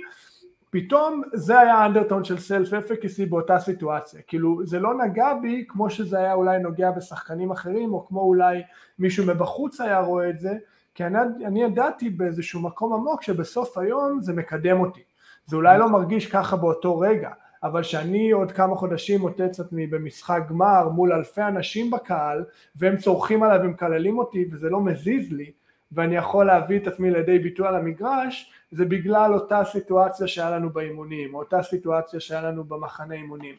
פתאום 0.70 1.22
זה 1.34 1.60
היה 1.60 1.76
האנדרטון 1.76 2.24
של 2.24 2.40
סלף 2.40 2.74
אפקסי 2.74 3.26
באותה 3.26 3.60
סיטואציה, 3.60 4.22
כאילו 4.28 4.66
זה 4.66 4.80
לא 4.80 4.94
נגע 4.94 5.34
בי 5.42 5.66
כמו 5.68 5.90
שזה 5.90 6.18
היה 6.18 6.34
אולי 6.34 6.60
נוגע 6.60 6.92
בשחקנים 6.92 7.52
אחרים 7.52 7.94
או 7.94 8.08
כמו 8.08 8.22
אולי 8.22 8.62
מישהו 9.00 9.26
מבחוץ 9.26 9.82
היה 9.82 10.00
רואה 10.00 10.30
את 10.30 10.40
זה, 10.40 10.54
כי 11.00 11.06
אני, 11.06 11.46
אני 11.46 11.64
ידעתי 11.64 12.10
באיזשהו 12.10 12.62
מקום 12.62 12.94
עמוק 12.94 13.24
שבסוף 13.24 13.78
היום 13.78 14.22
זה 14.22 14.34
מקדם 14.34 14.80
אותי, 14.80 15.02
זה 15.46 15.56
אולי 15.56 15.80
לא 15.80 15.90
מרגיש 15.90 16.26
ככה 16.26 16.56
באותו 16.56 17.00
רגע, 17.00 17.30
אבל 17.64 17.84
שאני 17.84 18.32
עוד 18.32 18.52
כמה 18.52 18.76
חודשים 18.76 19.22
מוטץ 19.22 19.60
עצמי 19.60 19.88
במשחק 19.88 20.42
גמר 20.50 20.90
מול 20.90 21.14
אלפי 21.14 21.42
אנשים 21.42 21.92
בקהל 21.92 22.44
והם 22.76 22.98
צורכים 22.98 23.44
עליי 23.44 23.60
ומקללים 23.60 24.18
אותי 24.18 24.46
וזה 24.52 24.70
לא 24.70 24.82
מזיז 24.82 25.32
לי 25.32 25.52
ואני 25.92 26.16
יכול 26.16 26.46
להביא 26.46 26.80
את 26.80 26.88
עצמי 26.88 27.12
לידי 27.12 27.40
ביטוי 27.40 27.68
על 27.68 27.76
המגרש 27.76 28.54
זה 28.72 28.86
בגלל 28.86 29.34
אותה 29.34 29.62
סיטואציה 29.64 30.28
שהיה 30.28 30.50
לנו 30.50 30.70
באימונים 30.70 31.34
או 31.34 31.40
אותה 31.40 31.64
סיטואציה 31.64 32.20
שהיה 32.20 32.42
לנו 32.42 32.64
במחנה 32.64 33.16
אימונים 33.16 33.56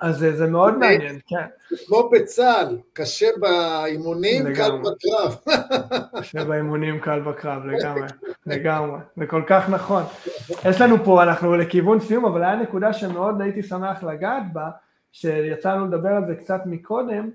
אז 0.00 0.18
זה, 0.18 0.36
זה 0.36 0.46
מאוד 0.46 0.78
מעניין, 0.78 1.18
כן. 1.26 1.46
כמו 1.86 2.10
בצה"ל, 2.12 2.78
קשה 2.92 3.26
באימונים, 3.40 4.54
קל 4.54 4.70
בקרב. 4.70 5.36
קשה 6.18 6.44
באימונים, 6.44 7.00
קל 7.00 7.20
בקרב, 7.20 7.66
לגמרי, 7.66 8.08
לגמרי, 8.46 8.98
זה 9.16 9.26
כל 9.26 9.42
כך 9.46 9.68
נכון. 9.70 10.02
יש 10.64 10.80
לנו 10.80 11.04
פה, 11.04 11.22
אנחנו 11.22 11.56
לכיוון 11.56 12.00
סיום, 12.00 12.24
אבל 12.24 12.44
היה 12.44 12.56
נקודה 12.56 12.92
שמאוד 12.92 13.40
הייתי 13.40 13.62
שמח 13.62 14.02
לגעת 14.04 14.42
בה, 14.52 14.70
שיצאנו 15.12 15.86
לדבר 15.86 16.08
על 16.08 16.26
זה 16.26 16.34
קצת 16.34 16.60
מקודם, 16.66 17.30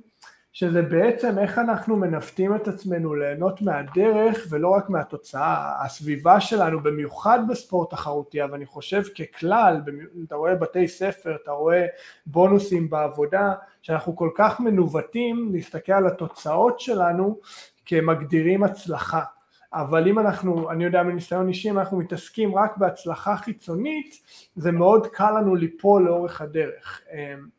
שזה 0.60 0.82
בעצם 0.82 1.40
איך 1.40 1.58
אנחנו 1.58 1.96
מנווטים 1.96 2.56
את 2.56 2.68
עצמנו 2.68 3.16
ליהנות 3.16 3.62
מהדרך 3.62 4.48
ולא 4.50 4.70
רק 4.70 4.90
מהתוצאה. 4.90 5.84
הסביבה 5.86 6.40
שלנו, 6.40 6.84
במיוחד 6.84 7.40
בספורט 7.50 7.92
תחרותי, 7.92 8.44
אבל 8.44 8.54
אני 8.54 8.66
חושב 8.66 9.02
ככלל, 9.04 9.82
אתה 10.28 10.36
רואה 10.36 10.56
בתי 10.56 10.88
ספר, 10.88 11.36
אתה 11.44 11.52
רואה 11.52 11.86
בונוסים 12.26 12.90
בעבודה, 12.90 13.54
שאנחנו 13.82 14.16
כל 14.16 14.30
כך 14.36 14.60
מנווטים 14.60 15.50
להסתכל 15.54 15.92
על 15.92 16.08
התוצאות 16.08 16.80
שלנו 16.80 17.40
כמגדירים 17.86 18.64
הצלחה. 18.64 19.24
אבל 19.74 20.08
אם 20.08 20.20
אנחנו, 20.20 20.72
אני 20.72 20.84
יודע 20.84 21.04
מניסיון 21.04 21.48
אישי, 21.48 21.70
אם 21.70 21.80
אנחנו 21.80 21.98
מתעסקים 21.98 22.56
רק 22.56 22.78
בהצלחה 22.78 23.38
חיצונית, 23.38 24.16
זה 24.56 24.72
מאוד 24.72 25.08
קל 25.08 25.32
לנו 25.32 25.56
ליפול 25.56 26.06
לאורך 26.06 26.42
הדרך. 26.42 27.02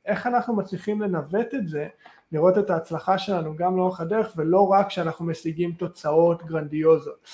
איך 0.06 0.26
אנחנו 0.26 0.56
מצליחים 0.56 1.02
לנווט 1.02 1.54
את 1.54 1.68
זה? 1.68 1.86
לראות 2.32 2.58
את 2.58 2.70
ההצלחה 2.70 3.18
שלנו 3.18 3.56
גם 3.56 3.76
לאורך 3.76 4.00
הדרך 4.00 4.32
ולא 4.36 4.60
רק 4.60 4.88
כשאנחנו 4.88 5.24
משיגים 5.24 5.72
תוצאות 5.72 6.42
גרנדיוזות. 6.46 7.28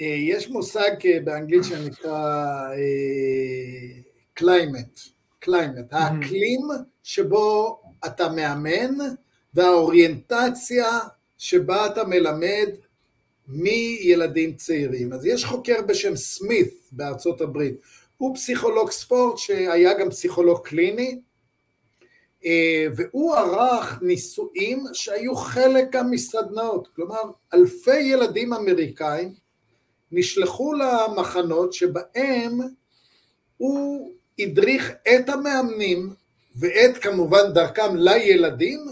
יש 0.00 0.50
מושג 0.50 0.90
באנגלית 1.24 1.64
שנקרא 1.64 2.68
climate, 4.40 5.10
climate, 5.38 5.92
האקלים 5.92 6.60
שבו 7.02 7.80
אתה 8.06 8.28
מאמן 8.28 8.94
והאוריינטציה 9.54 10.98
שבה 11.38 11.86
אתה 11.86 12.04
מלמד 12.04 12.68
מילדים 13.48 14.54
צעירים. 14.54 15.12
אז 15.12 15.26
יש 15.26 15.44
חוקר 15.44 15.82
בשם 15.82 16.16
סמית 16.16 16.88
בארצות 16.92 17.40
הברית, 17.40 17.80
הוא 18.16 18.34
פסיכולוג 18.34 18.90
ספורט 18.90 19.38
שהיה 19.38 19.98
גם 20.00 20.10
פסיכולוג 20.10 20.58
קליני, 20.64 21.10
אה, 21.10 21.27
והוא 22.96 23.34
ערך 23.36 24.02
ניסויים 24.02 24.84
שהיו 24.92 25.36
חלק 25.36 25.84
גם 25.90 26.10
מסדנאות, 26.10 26.88
כלומר 26.96 27.22
אלפי 27.54 28.00
ילדים 28.00 28.52
אמריקאים 28.52 29.34
נשלחו 30.12 30.72
למחנות 30.72 31.72
שבהם 31.72 32.60
הוא 33.56 34.12
הדריך 34.38 34.92
את 35.02 35.28
המאמנים 35.28 36.14
ואת 36.56 36.98
כמובן 36.98 37.52
דרכם 37.54 37.96
לילדים 37.96 38.86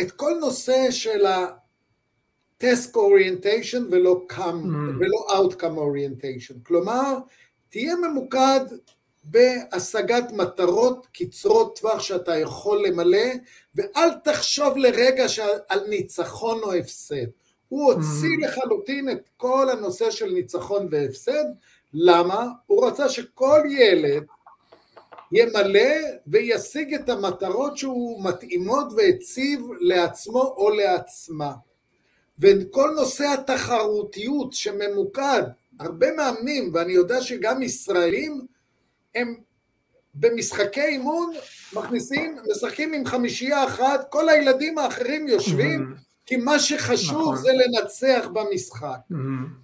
את 0.00 0.10
כל 0.10 0.36
נושא 0.40 0.90
של 0.90 1.26
ה-task 1.26 2.94
orientation 2.94 3.82
ולא, 3.90 4.26
come, 4.32 4.36
mm. 4.36 4.98
ולא 5.00 5.26
outcome 5.28 5.76
orientation, 5.78 6.54
כלומר 6.62 7.18
תהיה 7.68 7.96
ממוקד 7.96 8.60
בהשגת 9.30 10.32
מטרות 10.32 11.06
קצרות 11.12 11.78
טווח 11.78 12.02
שאתה 12.02 12.36
יכול 12.36 12.86
למלא 12.86 13.28
ואל 13.74 14.10
תחשוב 14.24 14.76
לרגע 14.76 15.26
על 15.68 15.80
ניצחון 15.88 16.62
או 16.62 16.72
הפסד. 16.74 17.26
הוא 17.68 17.92
הוציא 17.92 18.36
mm. 18.40 18.46
לחלוטין 18.46 19.10
את 19.10 19.28
כל 19.36 19.70
הנושא 19.70 20.10
של 20.10 20.32
ניצחון 20.32 20.88
והפסד, 20.90 21.44
למה? 21.94 22.46
הוא 22.66 22.86
רצה 22.86 23.08
שכל 23.08 23.60
ילד 23.68 24.24
ימלא 25.32 25.90
וישיג 26.26 26.94
את 26.94 27.08
המטרות 27.08 27.76
שהוא 27.76 28.24
מתאימות 28.24 28.86
והציב 28.96 29.60
לעצמו 29.80 30.42
או 30.42 30.70
לעצמה. 30.70 31.52
וכל 32.38 32.92
נושא 32.96 33.24
התחרותיות 33.24 34.52
שממוקד, 34.52 35.42
הרבה 35.80 36.06
מאמנים, 36.16 36.70
ואני 36.74 36.92
יודע 36.92 37.22
שגם 37.22 37.62
ישראלים, 37.62 38.40
הם 39.14 39.34
במשחקי 40.14 40.82
אימון 40.82 41.32
מכניסים, 41.72 42.36
משחקים 42.50 42.92
עם 42.92 43.06
חמישייה 43.06 43.64
אחת, 43.64 44.10
כל 44.10 44.28
הילדים 44.28 44.78
האחרים 44.78 45.28
יושבים, 45.28 45.94
כי 46.26 46.36
מה 46.36 46.58
שחשוב 46.58 47.20
נכון. 47.20 47.36
זה 47.36 47.48
לנצח 47.52 48.28
במשחק. 48.32 48.98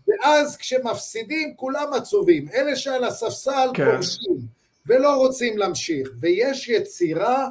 ואז 0.08 0.56
כשמפסידים 0.56 1.54
כולם 1.56 1.92
עצובים, 1.92 2.48
אלה 2.54 2.76
שעל 2.76 3.04
הספסל 3.04 3.68
כן. 3.74 3.92
פורשים. 3.92 4.56
ולא 4.86 5.16
רוצים 5.16 5.58
להמשיך, 5.58 6.10
ויש 6.20 6.68
יצירה 6.68 7.48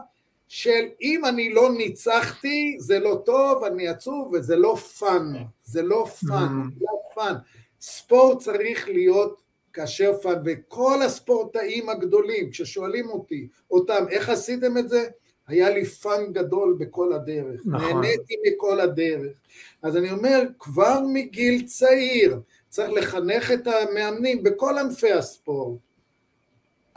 של 0.47 0.85
אם 1.01 1.25
אני 1.25 1.53
לא 1.53 1.71
ניצחתי 1.77 2.77
זה 2.79 2.99
לא 2.99 3.21
טוב, 3.25 3.63
אני 3.63 3.87
עצוב 3.87 4.33
וזה 4.33 4.55
לא 4.55 4.75
fun, 4.75 5.33
זה 5.63 5.81
לא 5.81 6.05
fun, 6.27 6.61
mm-hmm. 6.61 6.81
לא 6.81 6.99
fun. 7.15 7.35
ספורט 7.81 8.39
צריך 8.39 8.87
להיות 8.87 9.41
כאשר 9.75 10.17
fun, 10.21 10.41
וכל 10.45 11.01
הספורטאים 11.01 11.89
הגדולים, 11.89 12.49
כששואלים 12.49 13.09
אותי, 13.09 13.47
אותם, 13.71 14.05
איך 14.09 14.29
עשיתם 14.29 14.77
את 14.77 14.89
זה? 14.89 15.05
היה 15.47 15.69
לי 15.69 15.85
fun 15.85 16.33
גדול 16.33 16.75
בכל 16.79 17.13
הדרך, 17.13 17.61
נכון. 17.65 17.87
נהניתי 17.87 18.35
מכל 18.47 18.79
הדרך. 18.79 19.37
אז 19.83 19.97
אני 19.97 20.11
אומר, 20.11 20.41
כבר 20.59 20.99
מגיל 21.13 21.65
צעיר 21.65 22.39
צריך 22.69 22.89
לחנך 22.91 23.51
את 23.51 23.67
המאמנים 23.67 24.43
בכל 24.43 24.77
ענפי 24.77 25.11
הספורט, 25.11 25.79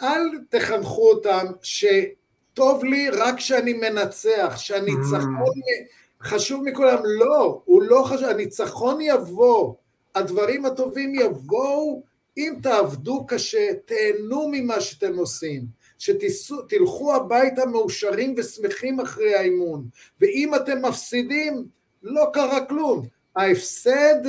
אל 0.02 0.38
תחנכו 0.48 1.10
אותם 1.10 1.46
שטוב 1.62 2.84
לי 2.84 3.10
רק 3.10 3.36
כשאני 3.36 3.72
מנצח, 3.72 4.54
שהניצחון 4.56 5.20
mm. 5.22 6.22
חשוב 6.22 6.62
מכולם, 6.64 6.98
לא, 7.04 7.62
הוא 7.64 7.82
לא 7.82 8.02
חשוב, 8.02 8.28
הניצחון 8.28 9.00
יבוא, 9.00 9.74
הדברים 10.14 10.64
הטובים 10.66 11.14
יבואו 11.14 12.02
אם 12.38 12.54
תעבדו 12.62 13.26
קשה, 13.26 13.68
תהנו 13.84 14.48
ממה 14.52 14.80
שאתם 14.80 15.16
עושים, 15.16 15.64
שתלכו 15.98 17.14
הביתה 17.14 17.66
מאושרים 17.66 18.34
ושמחים 18.36 19.00
אחרי 19.00 19.34
האימון, 19.34 19.84
ואם 20.20 20.54
אתם 20.54 20.84
מפסידים, 20.84 21.66
לא 22.02 22.26
קרה 22.32 22.66
כלום, 22.66 23.06
ההפסד 23.36 24.22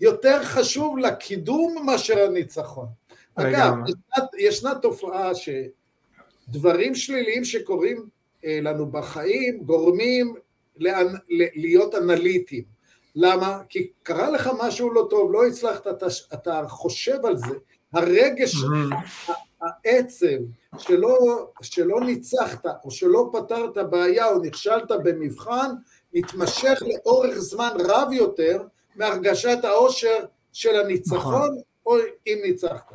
יותר 0.00 0.44
חשוב 0.44 0.98
לקידום 0.98 1.86
מאשר 1.86 2.24
הניצחון. 2.24 2.86
אגב, 3.34 3.72
ישנה, 3.86 4.26
ישנה 4.38 4.74
תופעה 4.74 5.30
שדברים 5.34 6.94
שליליים 6.94 7.44
שקורים 7.44 8.06
אה, 8.44 8.58
לנו 8.62 8.86
בחיים 8.86 9.62
גורמים 9.62 10.34
לאנ... 10.76 11.06
להיות 11.54 11.94
אנליטיים. 11.94 12.75
למה? 13.16 13.58
כי 13.68 13.90
קרה 14.02 14.30
לך 14.30 14.50
משהו 14.58 14.90
לא 14.90 15.06
טוב, 15.10 15.32
לא 15.32 15.46
הצלחת, 15.46 15.86
אתה, 15.86 16.06
אתה 16.34 16.62
חושב 16.68 17.26
על 17.26 17.36
זה, 17.36 17.54
הרגש, 17.92 18.54
mm-hmm. 18.54 19.32
העצב 19.62 20.36
שלא, 20.78 21.46
שלא 21.62 22.00
ניצחת 22.00 22.64
או 22.84 22.90
שלא 22.90 23.30
פתרת 23.32 23.78
בעיה 23.90 24.28
או 24.28 24.38
נכשלת 24.38 24.90
במבחן, 25.04 25.70
מתמשך 26.14 26.82
לאורך 26.82 27.38
זמן 27.38 27.70
רב 27.78 28.12
יותר 28.12 28.62
מהרגשת 28.96 29.58
העושר 29.64 30.24
של 30.52 30.80
הניצחון 30.80 31.50
נכון. 31.50 31.60
או 31.86 31.96
אם 32.26 32.38
ניצחת. 32.44 32.92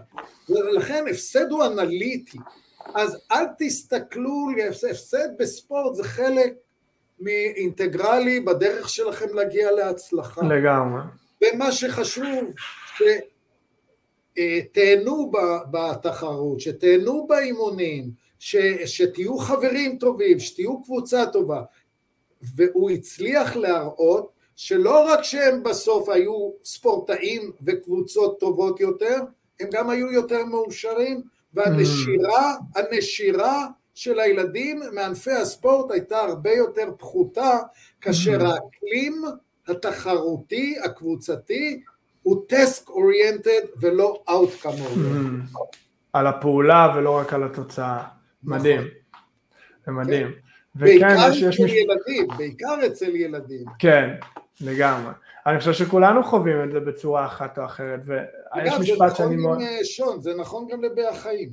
ולכן 0.49 1.05
הפסד 1.11 1.51
הוא 1.51 1.65
אנליטי. 1.65 2.38
אז 2.95 3.17
אל 3.32 3.45
תסתכלו, 3.59 4.47
הפסד 4.69 5.28
בספורט 5.39 5.95
זה 5.95 6.03
חלק 6.03 6.53
מאינטגרלי 7.22 8.39
בדרך 8.39 8.89
שלכם 8.89 9.34
להגיע 9.34 9.72
להצלחה. 9.72 10.41
לגמרי. 10.41 11.01
ומה 11.43 11.72
שחשוב, 11.72 12.53
שתהנו 14.38 15.32
בתחרות, 15.72 16.59
שתהנו 16.59 17.28
באימונים, 17.28 18.11
ש, 18.39 18.55
שתהיו 18.86 19.38
חברים 19.38 19.97
טובים, 19.97 20.39
שתהיו 20.39 20.84
קבוצה 20.84 21.26
טובה. 21.26 21.61
והוא 22.55 22.89
הצליח 22.89 23.55
להראות 23.55 24.32
שלא 24.55 25.05
רק 25.07 25.24
שהם 25.24 25.63
בסוף 25.63 26.09
היו 26.09 26.51
ספורטאים 26.63 27.51
וקבוצות 27.65 28.39
טובות 28.39 28.80
יותר, 28.80 29.17
הם 29.59 29.69
גם 29.72 29.89
היו 29.89 30.11
יותר 30.11 30.45
מאושרים, 30.45 31.22
והנשירה, 31.53 32.55
הנשירה 32.76 33.67
של 33.96 34.20
הילדים 34.20 34.82
מענפי 34.94 35.32
הספורט 35.32 35.92
הייתה 35.92 36.20
הרבה 36.20 36.52
יותר 36.52 36.89
פחותה, 36.98 37.58
כאשר 38.02 38.39
mm. 38.39 38.44
האקלים 38.44 39.24
התחרותי, 39.68 40.76
הקבוצתי, 40.84 41.82
הוא 42.24 42.46
טסק 42.48 42.89
אוריינטד 42.89 43.62
ולא 43.82 44.24
אאוטקאם 44.30 44.72
אוריינטד. 44.72 45.56
Mm. 45.56 45.60
על 46.14 46.28
הפעולה 46.28 46.94
ולא 46.96 47.18
רק 47.18 47.34
על 47.34 47.44
התוצאה. 47.44 48.04
מדהים. 48.44 48.80
נכון. 48.80 48.92
זה 49.86 49.92
מדהים. 49.92 50.28
כן. 50.28 50.39
בעיקר 50.76 51.28
אצל 51.28 51.50
מש... 51.50 51.60
ילדים, 51.60 52.28
בעיקר 52.38 52.76
אצל 52.88 53.16
ילדים. 53.16 53.66
כן, 53.80 54.10
לגמרי. 54.62 55.12
אני 55.46 55.60
חושב 55.60 55.74
שכולנו 55.74 56.24
חווים 56.24 56.64
את 56.64 56.72
זה 56.72 56.80
בצורה 56.80 57.26
אחת 57.26 57.60
או 57.60 57.66
אחרת, 57.66 58.00
ויש 58.06 58.74
משפט 58.80 59.16
שאני 59.16 59.36
מאוד... 59.36 59.58
אגב, 59.58 59.68
זה 59.68 59.74
נכון 59.74 59.78
עם 59.78 59.84
שון, 59.84 60.22
זה 60.22 60.36
נכון 60.36 60.68
גם 60.72 60.84
לבעי 60.84 61.08
החיים. 61.08 61.50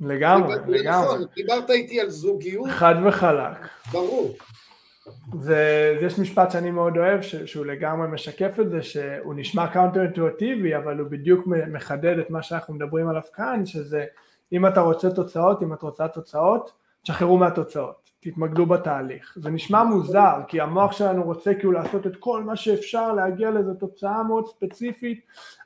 לגמרי, 0.00 0.56
לגמרי. 0.66 1.06
נכון, 1.06 1.24
דיברת 1.34 1.70
איתי 1.70 2.00
על 2.00 2.10
זוגיות. 2.10 2.70
חד 2.70 2.94
וחלק. 3.04 3.68
ברור. 3.92 4.36
זה, 5.40 5.98
יש 6.02 6.18
משפט 6.18 6.50
שאני 6.50 6.70
מאוד 6.70 6.96
אוהב, 6.96 7.22
ש, 7.22 7.34
שהוא 7.36 7.66
לגמרי 7.66 8.08
משקף 8.08 8.60
את 8.60 8.70
זה, 8.70 8.82
שהוא 8.82 9.34
נשמע 9.34 9.66
counter 9.66 10.02
אינטואיטיבי, 10.02 10.76
אבל 10.76 10.98
הוא 10.98 11.08
בדיוק 11.08 11.46
מחדד 11.46 12.18
את 12.18 12.30
מה 12.30 12.42
שאנחנו 12.42 12.74
מדברים 12.74 13.08
עליו 13.08 13.22
כאן, 13.34 13.66
שזה 13.66 14.04
אם 14.52 14.66
אתה 14.66 14.80
רוצה 14.80 15.10
תוצאות, 15.10 15.62
אם 15.62 15.72
את 15.72 15.82
רוצה 15.82 16.08
תוצאות, 16.08 16.72
תשחררו 17.02 17.38
מהתוצאות. 17.38 18.07
תתמקדו 18.20 18.66
בתהליך. 18.66 19.36
זה 19.40 19.50
נשמע 19.50 19.84
מוזר, 19.84 20.40
כי 20.48 20.60
המוח 20.60 20.92
שלנו 20.92 21.22
רוצה 21.22 21.54
כאילו 21.54 21.72
לעשות 21.72 22.06
את 22.06 22.16
כל 22.16 22.42
מה 22.44 22.56
שאפשר 22.56 23.12
להגיע 23.12 23.50
לאיזו 23.50 23.74
תוצאה 23.74 24.22
מאוד 24.22 24.46
ספציפית, 24.46 25.20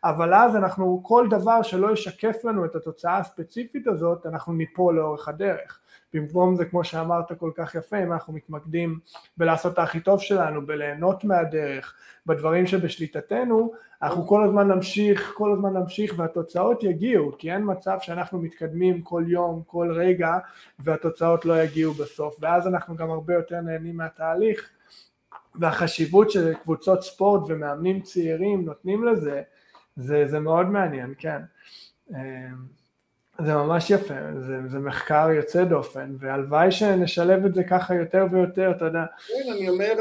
אבל 0.04 0.34
אז 0.34 0.56
אנחנו, 0.56 1.00
כל 1.04 1.26
דבר 1.30 1.62
שלא 1.62 1.92
ישקף 1.92 2.44
לנו 2.44 2.64
את 2.64 2.74
התוצאה 2.74 3.18
הספציפית 3.18 3.86
הזאת, 3.86 4.26
אנחנו 4.26 4.52
ניפול 4.52 4.96
לאורך 4.96 5.28
הדרך. 5.28 5.81
במקום 6.14 6.56
זה, 6.56 6.64
כמו 6.64 6.84
שאמרת 6.84 7.32
כל 7.38 7.50
כך 7.54 7.74
יפה, 7.74 8.02
אם 8.02 8.12
אנחנו 8.12 8.32
מתמקדים 8.32 8.98
בלעשות 9.36 9.72
את 9.72 9.78
הכי 9.78 10.00
טוב 10.00 10.20
שלנו, 10.20 10.66
בליהנות 10.66 11.24
מהדרך, 11.24 11.94
בדברים 12.26 12.66
שבשליטתנו, 12.66 13.72
אנחנו 14.02 14.26
כל 14.26 14.44
הזמן 14.44 14.68
נמשיך, 14.68 15.32
כל 15.36 15.52
הזמן 15.52 15.76
נמשיך 15.76 16.14
והתוצאות 16.16 16.82
יגיעו, 16.82 17.32
כי 17.38 17.52
אין 17.52 17.62
מצב 17.66 17.98
שאנחנו 18.00 18.38
מתקדמים 18.38 19.02
כל 19.02 19.24
יום, 19.26 19.62
כל 19.66 19.92
רגע, 19.94 20.38
והתוצאות 20.78 21.44
לא 21.44 21.62
יגיעו 21.62 21.92
בסוף, 21.92 22.36
ואז 22.40 22.66
אנחנו 22.66 22.96
גם 22.96 23.10
הרבה 23.10 23.34
יותר 23.34 23.60
נהנים 23.60 23.96
מהתהליך, 23.96 24.70
והחשיבות 25.54 26.30
של 26.30 26.54
קבוצות 26.54 27.02
ספורט 27.02 27.42
ומאמנים 27.48 28.00
צעירים 28.00 28.64
נותנים 28.64 29.04
לזה, 29.04 29.42
זה, 29.96 30.26
זה 30.26 30.40
מאוד 30.40 30.66
מעניין, 30.66 31.14
כן. 31.18 31.42
זה 33.44 33.54
ממש 33.54 33.90
יפה, 33.90 34.14
זה, 34.40 34.56
זה 34.68 34.78
מחקר 34.78 35.28
יוצא 35.30 35.64
דופן, 35.64 36.14
והלוואי 36.18 36.70
שנשלב 36.70 37.44
את 37.46 37.54
זה 37.54 37.64
ככה 37.64 37.94
יותר 37.94 38.26
ויותר, 38.30 38.70
אתה 38.76 38.84
יודע. 38.84 39.04
כן, 39.28 39.52
אני 39.52 39.68
אומר, 39.68 39.92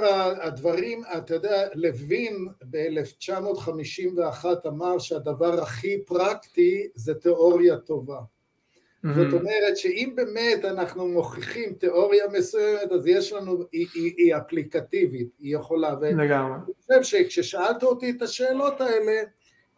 הדברים, 0.41 1.03
אתה 1.17 1.33
יודע, 1.33 1.67
לוין 1.73 2.47
ב-1951 2.69 4.45
אמר 4.67 4.99
שהדבר 4.99 5.61
הכי 5.61 6.01
פרקטי 6.05 6.87
זה 6.95 7.13
תיאוריה 7.13 7.77
טובה. 7.77 8.19
Mm-hmm. 8.19 9.07
זאת 9.13 9.33
אומרת 9.33 9.77
שאם 9.77 10.13
באמת 10.15 10.65
אנחנו 10.65 11.07
מוכיחים 11.07 11.73
תיאוריה 11.73 12.25
מסוימת, 12.31 12.91
אז 12.91 13.07
יש 13.07 13.33
לנו, 13.33 13.63
היא, 13.71 13.87
היא, 13.93 14.13
היא 14.17 14.35
אפליקטיבית, 14.35 15.29
היא 15.39 15.55
יכולה. 15.55 15.95
לגמרי. 16.01 16.55
אני 16.55 16.73
חושב 16.81 17.03
שכששאלת 17.03 17.83
אותי 17.83 18.09
את 18.09 18.21
השאלות 18.21 18.81
האלה, 18.81 19.21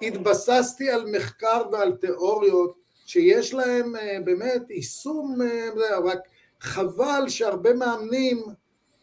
התבססתי 0.01 0.89
על 0.89 1.05
מחקר 1.15 1.61
ועל 1.71 1.91
תיאוריות 1.91 2.82
שיש 3.13 3.53
להם 3.53 3.95
אה, 3.95 4.17
באמת 4.23 4.69
יישום, 4.69 5.37
אה, 5.41 5.99
רק 5.99 6.19
חבל 6.59 7.23
שהרבה 7.27 7.73
מאמנים 7.73 8.43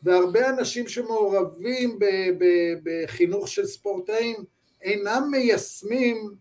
והרבה 0.03 0.49
אנשים 0.49 0.89
שמעורבים 0.89 1.99
בחינוך 2.83 3.49
של 3.49 3.67
ספורטאים 3.67 4.37
אינם 4.83 5.29
מיישמים 5.31 6.35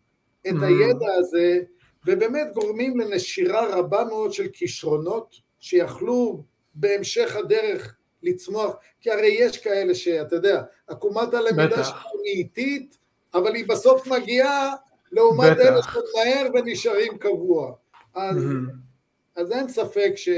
את 0.48 0.52
mm-hmm. 0.52 0.66
הידע 0.66 1.14
הזה 1.18 1.60
ובאמת 2.06 2.48
גורמים 2.54 3.00
לנשירה 3.00 3.76
רבה 3.76 4.04
מאוד 4.04 4.34
של 4.34 4.48
כישרונות 4.54 5.36
שיכלו 5.60 6.44
בהמשך 6.74 7.36
הדרך 7.36 7.96
לצמוח, 8.24 8.76
כי 9.02 9.12
הרי 9.12 9.36
יש 9.40 9.58
כאלה 9.58 9.96
שאתה 9.96 10.36
יודע, 10.36 10.62
עקומת 10.88 11.34
הלמידה 11.34 11.84
שלנו 11.84 12.24
היא 12.26 12.44
איטית, 12.44 12.98
אבל 13.34 13.56
היא 13.56 13.68
בסוף 13.68 14.08
מגיעה 14.08 14.76
לעומת 15.12 15.58
אלה 15.58 15.82
שמהר 15.84 16.48
ונשארים 16.54 17.18
קבוע. 17.18 17.74
אז, 18.16 18.38
mm-hmm. 18.38 18.72
אז 19.36 19.52
אין 19.52 19.68
ספק 19.68 20.12
ש, 20.16 20.30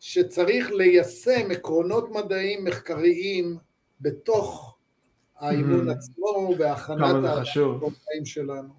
שצריך 0.00 0.70
ליישם 0.72 1.50
עקרונות 1.50 2.10
מדעיים 2.10 2.64
מחקריים 2.64 3.56
בתוך 4.00 4.76
האימון 5.38 5.88
mm-hmm. 5.88 5.92
עצמו 5.92 6.54
והכנת 6.58 7.24
החיים 7.24 8.24
שלנו. 8.24 8.78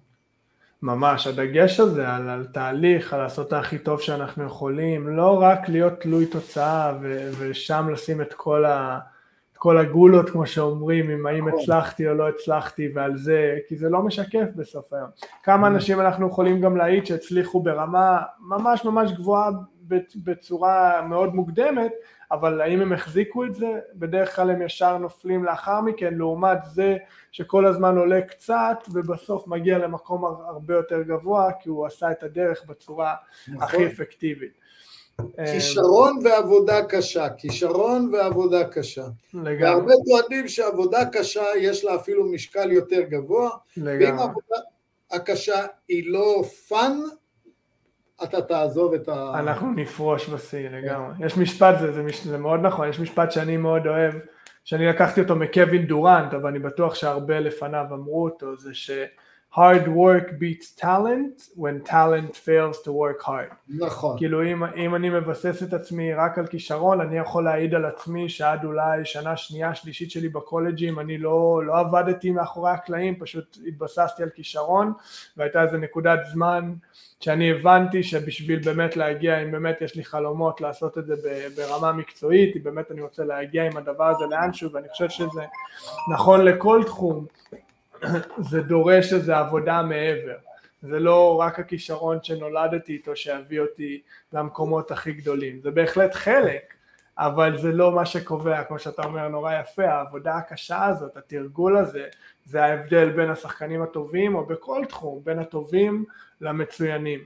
ממש, 0.82 1.26
הדגש 1.26 1.80
הזה 1.80 2.08
על, 2.08 2.28
על 2.28 2.46
תהליך, 2.46 3.12
על 3.12 3.22
לעשות 3.22 3.52
הכי 3.52 3.78
טוב 3.78 4.00
שאנחנו 4.00 4.44
יכולים, 4.44 5.16
לא 5.16 5.42
רק 5.42 5.68
להיות 5.68 6.00
תלוי 6.00 6.26
תוצאה 6.26 6.98
ו, 7.02 7.30
ושם 7.38 7.88
לשים 7.92 8.22
את 8.22 8.32
כל 8.34 8.64
ה... 8.64 8.98
כל 9.62 9.78
הגולות 9.78 10.30
כמו 10.30 10.46
שאומרים, 10.46 11.10
אם 11.10 11.26
האם 11.26 11.48
נכון. 11.48 11.60
הצלחתי 11.60 12.08
או 12.08 12.14
לא 12.14 12.28
הצלחתי 12.28 12.88
ועל 12.94 13.16
זה, 13.16 13.58
כי 13.68 13.76
זה 13.76 13.88
לא 13.88 14.02
משקף 14.02 14.46
בסוף 14.56 14.92
היום. 14.92 15.08
כמה 15.42 15.66
mm. 15.66 15.70
אנשים 15.70 16.00
אנחנו 16.00 16.26
יכולים 16.26 16.60
גם 16.60 16.76
להעיד 16.76 17.06
שהצליחו 17.06 17.62
ברמה 17.62 18.18
ממש 18.40 18.84
ממש 18.84 19.12
גבוהה 19.12 19.50
בצורה 20.24 21.02
מאוד 21.08 21.34
מוקדמת, 21.34 21.92
אבל 22.30 22.60
האם 22.60 22.80
הם 22.80 22.92
החזיקו 22.92 23.44
את 23.44 23.54
זה? 23.54 23.78
בדרך 23.94 24.36
כלל 24.36 24.50
הם 24.50 24.62
ישר 24.62 24.98
נופלים 24.98 25.44
לאחר 25.44 25.80
מכן, 25.80 26.14
לעומת 26.14 26.58
זה 26.64 26.96
שכל 27.32 27.66
הזמן 27.66 27.98
עולה 27.98 28.20
קצת 28.20 28.78
ובסוף 28.92 29.48
מגיע 29.48 29.78
למקום 29.78 30.24
הרבה 30.24 30.74
יותר 30.74 31.02
גבוה, 31.02 31.50
כי 31.60 31.68
הוא 31.68 31.86
עשה 31.86 32.10
את 32.10 32.22
הדרך 32.22 32.64
בצורה 32.66 33.14
נכון. 33.48 33.62
הכי 33.62 33.86
אפקטיבית. 33.86 34.59
כישרון 35.52 36.18
ועבודה 36.24 36.84
קשה, 36.84 37.28
כישרון 37.28 38.10
ועבודה 38.12 38.64
קשה. 38.64 39.04
לגמרי. 39.34 39.64
והרבה 39.64 39.92
טוענים 40.08 40.48
שעבודה 40.48 41.04
קשה 41.12 41.44
יש 41.58 41.84
לה 41.84 41.94
אפילו 41.94 42.26
משקל 42.26 42.72
יותר 42.72 43.00
גבוה, 43.00 43.50
לגמרי. 43.76 44.06
ואם 44.06 44.18
העבודה 44.18 44.56
הקשה 45.10 45.66
היא 45.88 46.12
לא 46.12 46.42
fun, 46.68 46.98
אתה 48.24 48.42
תעזוב 48.42 48.94
את 48.94 49.08
ה... 49.08 49.32
אנחנו 49.34 49.72
נפרוש 49.72 50.28
בשיא 50.28 50.68
לגמרי. 50.68 51.26
יש 51.26 51.36
משפט, 51.36 51.74
זה, 51.80 51.92
זה, 51.92 52.02
זה 52.24 52.38
מאוד 52.38 52.60
נכון, 52.60 52.88
יש 52.88 53.00
משפט 53.00 53.32
שאני 53.32 53.56
מאוד 53.56 53.86
אוהב, 53.86 54.14
שאני 54.64 54.86
לקחתי 54.86 55.20
אותו 55.20 55.36
מקווין 55.36 55.86
דורנט, 55.86 56.34
אבל 56.34 56.50
אני 56.50 56.58
בטוח 56.58 56.94
שהרבה 56.94 57.40
לפניו 57.40 57.84
אמרו 57.90 58.24
אותו, 58.24 58.56
זה 58.56 58.74
ש... 58.74 58.90
hard 59.52 59.88
work 59.88 60.38
beats 60.38 60.70
talent 60.70 61.48
when 61.56 61.80
talent 61.82 62.36
fails 62.36 62.78
to 62.84 62.92
work 62.92 63.22
hard. 63.22 63.54
נכון. 63.68 64.18
כאילו 64.18 64.42
אם, 64.42 64.64
אם 64.64 64.94
אני 64.94 65.10
מבסס 65.10 65.62
את 65.62 65.72
עצמי 65.72 66.14
רק 66.14 66.38
על 66.38 66.46
כישרון, 66.46 67.00
אני 67.00 67.18
יכול 67.18 67.44
להעיד 67.44 67.74
על 67.74 67.84
עצמי 67.84 68.28
שעד 68.28 68.64
אולי 68.64 69.04
שנה 69.04 69.36
שנייה 69.36 69.74
שלישית 69.74 70.10
שלי 70.10 70.28
בקולג'ים 70.28 70.98
אני 70.98 71.18
לא, 71.18 71.62
לא 71.66 71.78
עבדתי 71.78 72.30
מאחורי 72.30 72.70
הקלעים, 72.70 73.14
פשוט 73.18 73.58
התבססתי 73.66 74.22
על 74.22 74.28
כישרון 74.28 74.92
והייתה 75.36 75.62
איזה 75.62 75.78
נקודת 75.78 76.20
זמן 76.32 76.72
שאני 77.20 77.50
הבנתי 77.50 78.02
שבשביל 78.02 78.58
באמת 78.64 78.96
להגיע, 78.96 79.42
אם 79.42 79.50
באמת 79.50 79.80
יש 79.80 79.96
לי 79.96 80.04
חלומות 80.04 80.60
לעשות 80.60 80.98
את 80.98 81.06
זה 81.06 81.14
ברמה 81.56 81.92
מקצועית, 81.92 82.56
אם 82.56 82.62
באמת 82.62 82.90
אני 82.90 83.00
רוצה 83.00 83.24
להגיע 83.24 83.66
עם 83.66 83.76
הדבר 83.76 84.04
הזה 84.04 84.24
לאנשהו 84.30 84.72
ואני 84.72 84.88
חושב 84.88 85.08
שזה 85.08 85.42
נכון 86.12 86.44
לכל 86.44 86.82
תחום 86.86 87.26
זה 88.38 88.62
דורש 88.62 89.12
איזו 89.12 89.32
עבודה 89.34 89.82
מעבר. 89.82 90.36
זה 90.82 90.98
לא 90.98 91.40
רק 91.40 91.58
הכישרון 91.58 92.18
שנולדתי 92.22 92.92
איתו 92.92 93.16
שיביא 93.16 93.60
אותי 93.60 94.00
למקומות 94.32 94.90
הכי 94.90 95.12
גדולים. 95.12 95.60
זה 95.60 95.70
בהחלט 95.70 96.14
חלק, 96.14 96.74
אבל 97.18 97.58
זה 97.58 97.72
לא 97.72 97.92
מה 97.92 98.06
שקובע, 98.06 98.64
כמו 98.64 98.78
שאתה 98.78 99.02
אומר 99.02 99.28
נורא 99.28 99.54
יפה, 99.60 99.84
העבודה 99.84 100.36
הקשה 100.36 100.86
הזאת, 100.86 101.16
התרגול 101.16 101.76
הזה, 101.76 102.06
זה 102.44 102.64
ההבדל 102.64 103.10
בין 103.10 103.30
השחקנים 103.30 103.82
הטובים, 103.82 104.34
או 104.34 104.46
בכל 104.46 104.84
תחום, 104.88 105.20
בין 105.24 105.38
הטובים 105.38 106.04
למצוינים. 106.40 107.20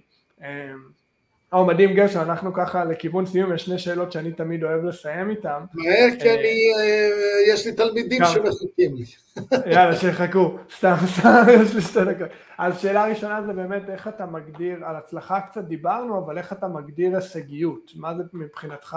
או 1.53 1.67
מדהים 1.67 1.95
גרשון, 1.95 2.31
אנחנו 2.31 2.53
ככה 2.53 2.85
לכיוון 2.85 3.27
סיום, 3.27 3.55
יש 3.55 3.65
שני 3.65 3.79
שאלות 3.79 4.13
שאני 4.13 4.33
תמיד 4.33 4.65
אוהב 4.65 4.85
לסיים 4.85 5.31
איתן. 5.31 5.59
מהר 5.75 6.09
כי 6.21 6.29
אה, 6.29 6.35
אני, 6.35 6.73
אה, 6.79 7.09
יש 7.49 7.67
לי 7.67 7.73
תלמידים 7.73 8.23
שמחכים 8.25 8.95
לי. 8.95 9.05
יאללה, 9.73 9.97
שיחכו, 9.97 10.57
סתם, 10.77 10.95
סתם, 11.07 11.45
יש 11.63 11.75
לי 11.75 11.81
שתי 11.81 11.99
דקות. 12.05 12.29
אז 12.59 12.81
שאלה 12.81 13.07
ראשונה 13.07 13.43
זה 13.47 13.53
באמת 13.53 13.91
איך 13.91 14.09
אתה 14.09 14.27
מגדיר, 14.27 14.85
על 14.85 14.97
הצלחה 14.97 15.41
קצת 15.41 15.65
דיברנו, 15.65 16.19
אבל 16.19 16.39
איך 16.39 16.53
אתה 16.53 16.69
מגדיר 16.69 17.17
הישגיות? 17.17 17.91
מה 17.97 18.15
זה 18.15 18.23
מבחינתך 18.33 18.97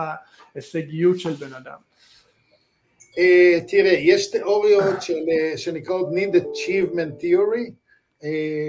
הישגיות 0.56 1.20
של 1.20 1.34
בן 1.34 1.54
אדם? 1.54 1.78
אה, 3.18 3.60
תראה, 3.68 3.92
יש 3.92 4.32
תיאוריות 4.32 4.96
שנקראות 5.56 6.08
Need 6.14 6.36
Achievement 6.36 7.22
Theory, 7.22 7.72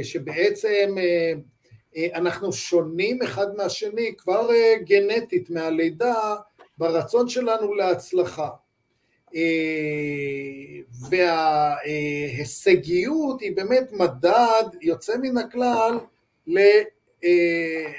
שבעצם 0.02 0.94
אנחנו 2.14 2.52
שונים 2.52 3.22
אחד 3.22 3.56
מהשני 3.56 4.14
כבר 4.18 4.50
אה, 4.50 4.74
גנטית 4.84 5.50
מהלידה 5.50 6.36
ברצון 6.78 7.28
שלנו 7.28 7.74
להצלחה. 7.74 8.48
אה, 9.34 9.40
וההישגיות 11.90 13.40
היא 13.40 13.56
באמת 13.56 13.92
מדד 13.92 14.64
יוצא 14.80 15.16
מן 15.22 15.38
הכלל 15.38 15.98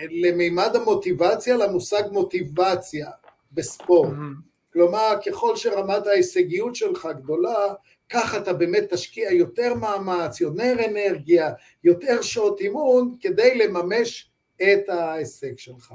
למימד 0.10 0.76
המוטיבציה, 0.76 1.58
למושג 1.58 2.04
מוטיבציה 2.12 3.10
בספורט. 3.52 4.10
Mm-hmm. 4.10 4.50
כלומר, 4.74 5.14
ככל 5.26 5.56
שרמת 5.56 6.08
ההישגיות 6.08 6.76
שלך 6.76 7.08
גדולה, 7.18 7.74
ככה 8.10 8.38
אתה 8.38 8.54
באמת 8.54 8.94
תשקיע 8.94 9.32
יותר 9.32 9.74
מאמץ, 9.74 10.42
יותר 10.42 10.86
אנרגיה, 10.90 11.52
יותר 11.84 12.22
שעות 12.22 12.62
אימון, 12.62 13.16
כדי 13.22 13.58
לממש 13.58 14.32
את 14.62 14.90
ההישג 14.90 15.58
שלך. 15.58 15.94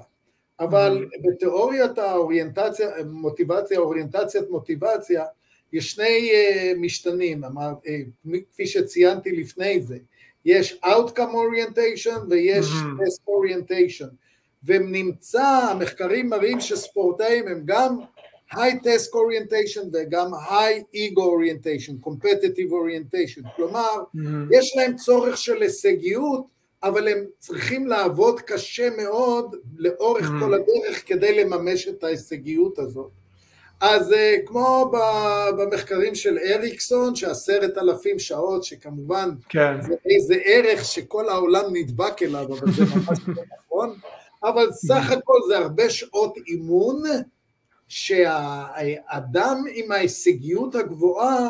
אבל 0.60 1.04
mm-hmm. 1.04 1.28
בתיאוריית 1.28 1.98
האוריינטציה, 1.98 2.90
מוטיבציה, 3.06 3.78
אוריינטציית 3.78 4.50
מוטיבציה, 4.50 5.24
יש 5.72 5.92
שני 5.92 6.30
uh, 6.30 6.78
משתנים, 6.78 7.44
אמר, 7.44 7.72
uh, 7.84 8.30
כפי 8.52 8.66
שציינתי 8.66 9.32
לפני 9.32 9.80
זה, 9.82 9.98
יש 10.44 10.80
Outcome 10.84 11.18
Orientation 11.18 12.18
ויש 12.30 12.66
mm-hmm. 12.66 13.02
Test 13.02 13.28
Orientation, 13.28 14.08
ונמצא, 14.64 15.68
המחקרים 15.70 16.28
מראים 16.28 16.60
שספורטאים 16.60 17.48
הם 17.48 17.62
גם 17.64 17.98
high 18.52 18.78
task 18.84 19.14
orientation 19.14 19.86
וגם 19.92 20.34
high 20.34 20.96
ego 20.96 21.22
orientation, 21.22 22.08
competitive 22.08 22.70
orientation, 22.72 23.48
כלומר 23.56 23.88
mm-hmm. 24.16 24.18
יש 24.50 24.76
להם 24.76 24.96
צורך 24.96 25.36
של 25.36 25.62
הישגיות 25.62 26.54
אבל 26.84 27.08
הם 27.08 27.24
צריכים 27.38 27.86
לעבוד 27.86 28.40
קשה 28.40 28.88
מאוד 28.96 29.56
לאורך 29.76 30.26
mm-hmm. 30.26 30.44
כל 30.44 30.54
הדרך 30.54 31.02
כדי 31.06 31.44
לממש 31.44 31.88
את 31.88 32.04
ההישגיות 32.04 32.78
הזאת. 32.78 33.10
אז 33.80 34.12
uh, 34.12 34.14
כמו 34.46 34.92
במחקרים 35.58 36.14
של 36.14 36.38
אריקסון, 36.38 37.14
שעשרת 37.14 37.78
אלפים 37.78 38.18
שעות, 38.18 38.64
שכמובן 38.64 39.30
כן. 39.48 39.82
זה 39.82 39.94
איזה 40.10 40.34
ערך 40.44 40.84
שכל 40.84 41.28
העולם 41.28 41.64
נדבק 41.72 42.22
אליו, 42.22 42.46
אבל 42.46 42.72
זה 42.72 42.84
ממש 42.84 43.18
לא 43.28 43.42
נכון, 43.58 43.96
אבל 44.44 44.72
סך 44.72 45.10
הכל 45.10 45.38
זה 45.48 45.58
הרבה 45.58 45.90
שעות 45.90 46.34
אימון, 46.46 47.02
שהאדם 47.88 49.64
עם 49.74 49.92
ההישגיות 49.92 50.74
הגבוהה 50.74 51.48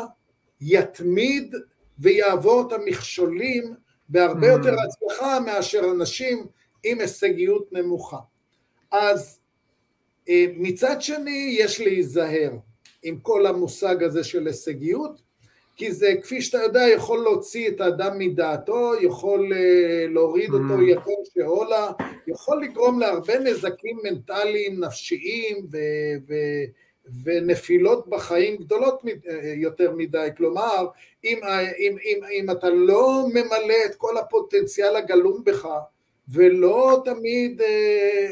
יתמיד 0.61 1.55
ויעבור 1.99 2.67
את 2.67 2.71
המכשולים 2.71 3.75
בהרבה 4.09 4.47
יותר 4.47 4.75
mm. 4.75 4.81
הצלחה 4.85 5.39
מאשר 5.39 5.91
אנשים 5.91 6.47
עם 6.83 6.99
הישגיות 6.99 7.73
נמוכה. 7.73 8.19
אז 8.91 9.39
אה, 10.29 10.45
מצד 10.55 11.01
שני 11.01 11.55
יש 11.59 11.79
להיזהר 11.79 12.51
עם 13.03 13.19
כל 13.19 13.45
המושג 13.45 14.03
הזה 14.03 14.23
של 14.23 14.47
הישגיות, 14.47 15.21
כי 15.75 15.91
זה 15.91 16.13
כפי 16.21 16.41
שאתה 16.41 16.63
יודע 16.63 16.81
יכול 16.95 17.19
להוציא 17.19 17.67
את 17.69 17.81
האדם 17.81 18.19
מדעתו, 18.19 18.91
יכול 19.01 19.53
אה, 19.53 20.05
להוריד 20.09 20.49
אותו 20.53 20.77
mm. 20.77 20.81
יותר 20.81 21.11
שאולה, 21.33 21.91
יכול 22.27 22.63
לגרום 22.63 22.99
להרבה 22.99 23.39
נזקים 23.39 23.97
מנטליים, 24.03 24.83
נפשיים 24.83 25.67
ו... 25.71 25.77
ו- 26.27 26.65
ונפילות 27.23 28.07
בחיים 28.07 28.57
גדולות 28.57 29.01
אה, 29.29 29.53
יותר 29.55 29.93
מדי, 29.97 30.27
כלומר 30.37 30.87
אם, 31.23 31.39
אם, 31.77 31.97
אם, 32.05 32.19
אם 32.31 32.51
אתה 32.51 32.69
לא 32.69 33.25
ממלא 33.29 33.75
את 33.85 33.95
כל 33.95 34.17
הפוטנציאל 34.17 34.95
הגלום 34.95 35.43
בך 35.43 35.67
ולא 36.29 37.01
תמיד 37.05 37.61
אה, 37.61 37.67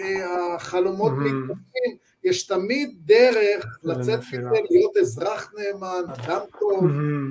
אה, 0.03 0.56
החלומות 0.56 1.11
mm-hmm. 1.11 1.15
מתקדמים, 1.15 1.98
יש 2.23 2.47
תמיד 2.47 2.95
דרך 3.05 3.79
לצאת 3.83 4.19
מזה, 4.19 4.59
להיות 4.69 4.97
אזרח 4.97 5.53
נאמן, 5.57 6.03
אדם 6.07 6.39
טוב. 6.59 6.83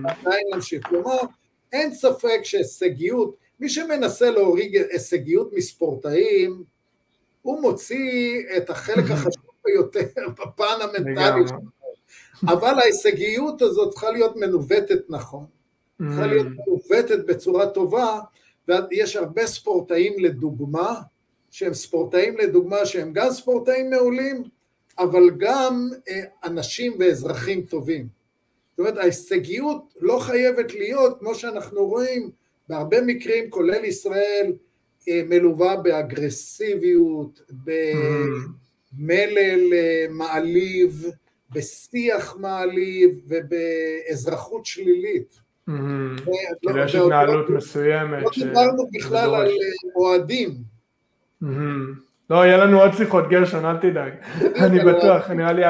עדיין 0.05 0.47
להמשיך. 0.51 0.87
כלומר, 0.87 1.19
אין 1.73 1.95
ספק 1.95 2.41
שהישגיות, 2.43 3.37
מי 3.61 3.69
שמנסה 3.69 4.31
להוריד 4.31 4.73
הישגיות 4.91 5.53
מספורטאים, 5.53 6.65
הוא 7.43 7.61
מוציא 7.61 8.43
את 8.57 8.71
החלק. 8.71 9.11
החשוב 9.11 9.53
ביותר 9.65 10.29
בפן 10.39 10.75
המנטלי 10.81 11.49
שלו. 11.49 11.59
אבל 12.49 12.79
ההישגיות 12.79 13.63
הזאת 13.63 13.91
צריכה 13.91 14.11
להיות 14.11 14.37
מנווטת 14.37 15.01
נכון, 15.09 15.47
צריכה 15.99 16.27
להיות 16.27 16.47
מנווטת 16.47 17.27
בצורה 17.27 17.67
טובה, 17.71 18.21
ויש 18.69 19.17
הרבה 19.17 19.47
ספורטאים 19.47 20.13
לדוגמה, 20.19 21.01
שהם 21.51 21.75
ספורטאים 21.75 22.39
לדוגמה 22.39 22.87
שהם 22.87 23.13
גם 23.13 23.31
ספורטאים 23.31 23.91
מעולים, 23.91 24.43
אבל 24.99 25.31
גם 25.39 25.89
אה, 26.09 26.23
אנשים 26.45 26.93
ואזרחים 26.99 27.63
טובים. 27.63 28.07
זאת 28.71 28.79
אומרת, 28.79 28.97
ההישגיות 28.97 29.95
לא 30.01 30.19
חייבת 30.19 30.75
להיות, 30.75 31.19
כמו 31.19 31.35
שאנחנו 31.35 31.87
רואים, 31.87 32.31
בהרבה 32.69 33.01
מקרים, 33.01 33.51
כולל 33.51 33.85
ישראל, 33.85 34.53
אה, 35.09 35.23
מלווה 35.29 35.77
באגרסיביות, 35.77 37.43
במלל 38.95 39.73
אה, 39.73 40.07
מעליב, 40.11 41.07
בשיח 41.53 42.37
מעליב 42.37 43.21
ובאזרחות 43.27 44.67
שלילית. 44.67 45.41
כאילו 45.65 46.79
יש 46.85 46.95
התנהלות 46.95 47.51
מסוימת. 47.51 48.23
לא 48.23 48.31
דיברנו 48.37 48.83
בכלל 48.93 49.35
על 49.35 49.51
אוהדים. 49.97 50.55
לא, 52.33 52.47
יהיה 52.47 52.57
לנו 52.57 52.81
עוד 52.81 52.93
שיחות 52.93 53.29
גרשון, 53.29 53.65
אל 53.65 53.77
תדאג. 53.77 54.13
אני 54.65 54.79
בטוח, 54.79 55.31
נראה 55.31 55.53
לי 55.53 55.65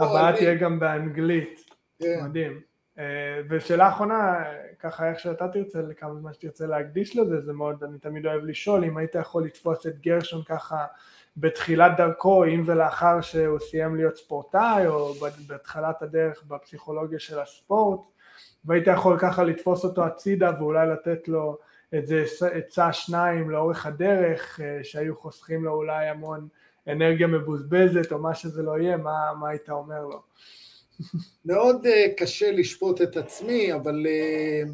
הבאה 0.00 0.32
תהיה 0.36 0.54
גם 0.54 0.78
באנגלית. 0.80 1.64
כן. 2.02 2.24
מדהים. 2.24 2.60
אה, 2.98 3.04
ושאלה 3.50 3.88
אחרונה, 3.88 4.44
ככה 4.80 5.10
איך 5.10 5.18
שאתה 5.18 5.48
תרצה, 5.48 5.78
לכמה 5.82 6.14
זמן 6.14 6.32
שתרצה 6.32 6.66
להקדיש 6.66 7.16
לזה, 7.16 7.40
זה 7.40 7.52
מאוד, 7.52 7.84
אני 7.84 7.98
תמיד 7.98 8.26
אוהב 8.26 8.44
לשאול, 8.44 8.84
אם 8.84 8.96
היית 8.96 9.14
יכול 9.14 9.44
לתפוס 9.44 9.86
את 9.86 10.00
גרשון 10.00 10.42
ככה 10.42 10.84
בתחילת 11.36 11.92
דרכו, 11.96 12.44
אם 12.44 12.62
ולאחר 12.66 13.20
שהוא 13.20 13.58
סיים 13.58 13.96
להיות 13.96 14.16
ספורטאי, 14.16 14.86
או 14.86 15.14
בתחילת 15.46 16.02
הדרך 16.02 16.42
בפסיכולוגיה 16.48 17.18
של 17.18 17.38
הספורט, 17.38 18.00
והיית 18.64 18.86
יכול 18.86 19.18
ככה 19.18 19.42
לתפוס 19.42 19.84
אותו 19.84 20.04
הצידה 20.04 20.52
ואולי 20.58 20.88
לתת 20.88 21.28
לו 21.28 21.58
איזה 21.92 22.24
עצה 22.52 22.92
שניים 22.92 23.50
לאורך 23.50 23.86
הדרך 23.86 24.60
אה, 24.60 24.78
שהיו 24.82 25.16
חוסכים 25.16 25.64
לו 25.64 25.72
אולי 25.72 26.08
המון 26.08 26.48
אנרגיה 26.88 27.26
מבוזבזת 27.26 28.12
או 28.12 28.18
מה 28.18 28.34
שזה 28.34 28.62
לא 28.62 28.78
יהיה, 28.78 28.96
מה, 28.96 29.32
מה 29.40 29.48
היית 29.48 29.70
אומר 29.70 30.06
לו? 30.06 30.22
מאוד 31.44 31.86
uh, 31.86 31.90
קשה 32.16 32.52
לשפוט 32.52 33.02
את 33.02 33.16
עצמי, 33.16 33.74
אבל 33.74 34.06
uh, 34.06 34.68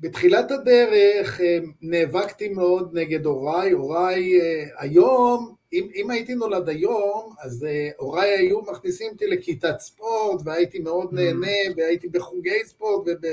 בתחילת 0.00 0.50
הדרך 0.50 1.40
uh, 1.40 1.42
נאבקתי 1.82 2.48
מאוד 2.48 2.90
נגד 2.98 3.26
הוריי, 3.26 3.70
הוריי 3.70 4.38
uh, 4.38 4.82
היום, 4.82 5.54
אם, 5.72 5.88
אם 5.94 6.10
הייתי 6.10 6.34
נולד 6.34 6.68
היום, 6.68 7.34
אז 7.40 7.66
uh, 7.68 7.94
הוריי 7.96 8.30
היו 8.30 8.62
מכניסים 8.62 9.12
אותי 9.12 9.26
לכיתת 9.26 9.78
ספורט 9.78 10.40
והייתי 10.44 10.78
מאוד 10.78 11.10
mm. 11.10 11.14
נהנה 11.14 11.74
והייתי 11.76 12.08
בחוגי 12.08 12.64
ספורט 12.64 13.06
וב... 13.06 13.26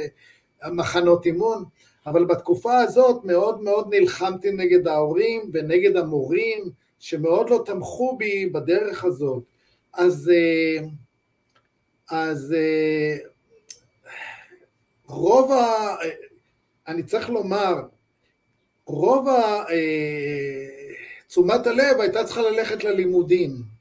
מחנות 0.72 1.26
אימון, 1.26 1.64
אבל 2.06 2.26
בתקופה 2.26 2.78
הזאת 2.78 3.24
מאוד 3.24 3.62
מאוד 3.62 3.94
נלחמתי 3.94 4.52
נגד 4.52 4.88
ההורים 4.88 5.50
ונגד 5.54 5.98
המורים 5.98 6.70
שמאוד 7.00 7.50
לא 7.50 7.64
תמכו 7.66 8.18
בי 8.18 8.46
בדרך 8.46 9.04
הזאת. 9.04 9.44
אז, 9.94 10.32
אה, 10.34 10.86
אז 12.12 12.54
אה, 12.58 13.18
רוב 15.08 15.52
ה... 15.52 15.96
אני 16.88 17.04
צריך 17.04 17.30
לומר, 17.30 17.76
רוב 18.86 19.28
ה... 19.28 19.64
אה, 19.70 20.86
תשומת 21.28 21.68
הלב 21.68 22.00
הייתה 22.00 22.24
צריכה 22.24 22.42
ללכת 22.42 22.84
ללימודים. 22.84 23.75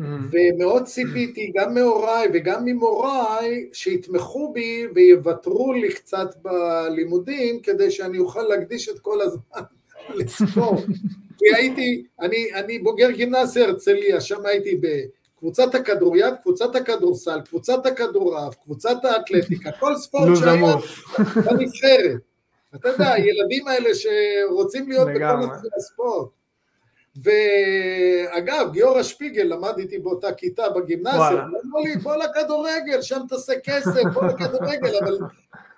Mm. 0.00 0.02
ומאוד 0.30 0.84
ציפיתי 0.84 1.52
גם 1.56 1.74
מהוריי 1.74 2.28
וגם 2.32 2.64
ממוריי 2.64 3.68
שיתמכו 3.72 4.52
בי 4.52 4.86
ויוותרו 4.94 5.72
לי 5.72 5.92
קצת 5.94 6.34
בלימודים 6.42 7.60
כדי 7.60 7.90
שאני 7.90 8.18
אוכל 8.18 8.42
להקדיש 8.42 8.88
את 8.88 8.98
כל 8.98 9.20
הזמן 9.20 9.62
לספורט. 10.18 10.84
כי 11.38 11.54
הייתי, 11.54 12.04
אני, 12.20 12.54
אני 12.54 12.78
בוגר 12.78 13.10
גימנסיה 13.10 13.64
הרצליה, 13.64 14.20
שם 14.20 14.46
הייתי 14.46 14.80
בקבוצת 14.80 15.74
הכדוריד, 15.74 16.34
קבוצת 16.42 16.76
הכדורסל, 16.76 17.40
קבוצת 17.40 17.86
הכדורעף, 17.86 18.54
קבוצת 18.54 19.04
האתלטיקה, 19.04 19.72
כל 19.80 19.96
ספורט 19.96 20.28
שהיה 20.38 20.74
בנבחרת. 21.18 22.20
אתה 22.74 22.88
יודע, 22.88 23.12
הילדים 23.12 23.68
האלה 23.68 23.90
שרוצים 23.94 24.88
להיות 24.88 25.08
בכל 25.14 25.66
הספורט. 25.76 26.28
ואגב, 27.22 28.72
גיורא 28.72 29.02
שפיגל 29.02 29.42
למד 29.42 29.78
איתי 29.78 29.98
באותה 29.98 30.32
כיתה 30.32 30.68
בגימנסיה, 30.68 31.44
אמרו 31.64 31.84
לי, 31.84 31.96
בוא 31.96 32.16
לכדורגל, 32.16 33.02
שם 33.02 33.20
תעשה 33.28 33.52
כסף, 33.64 34.02
בוא 34.14 34.24
לכדורגל, 34.24 34.96
אבל 35.04 35.18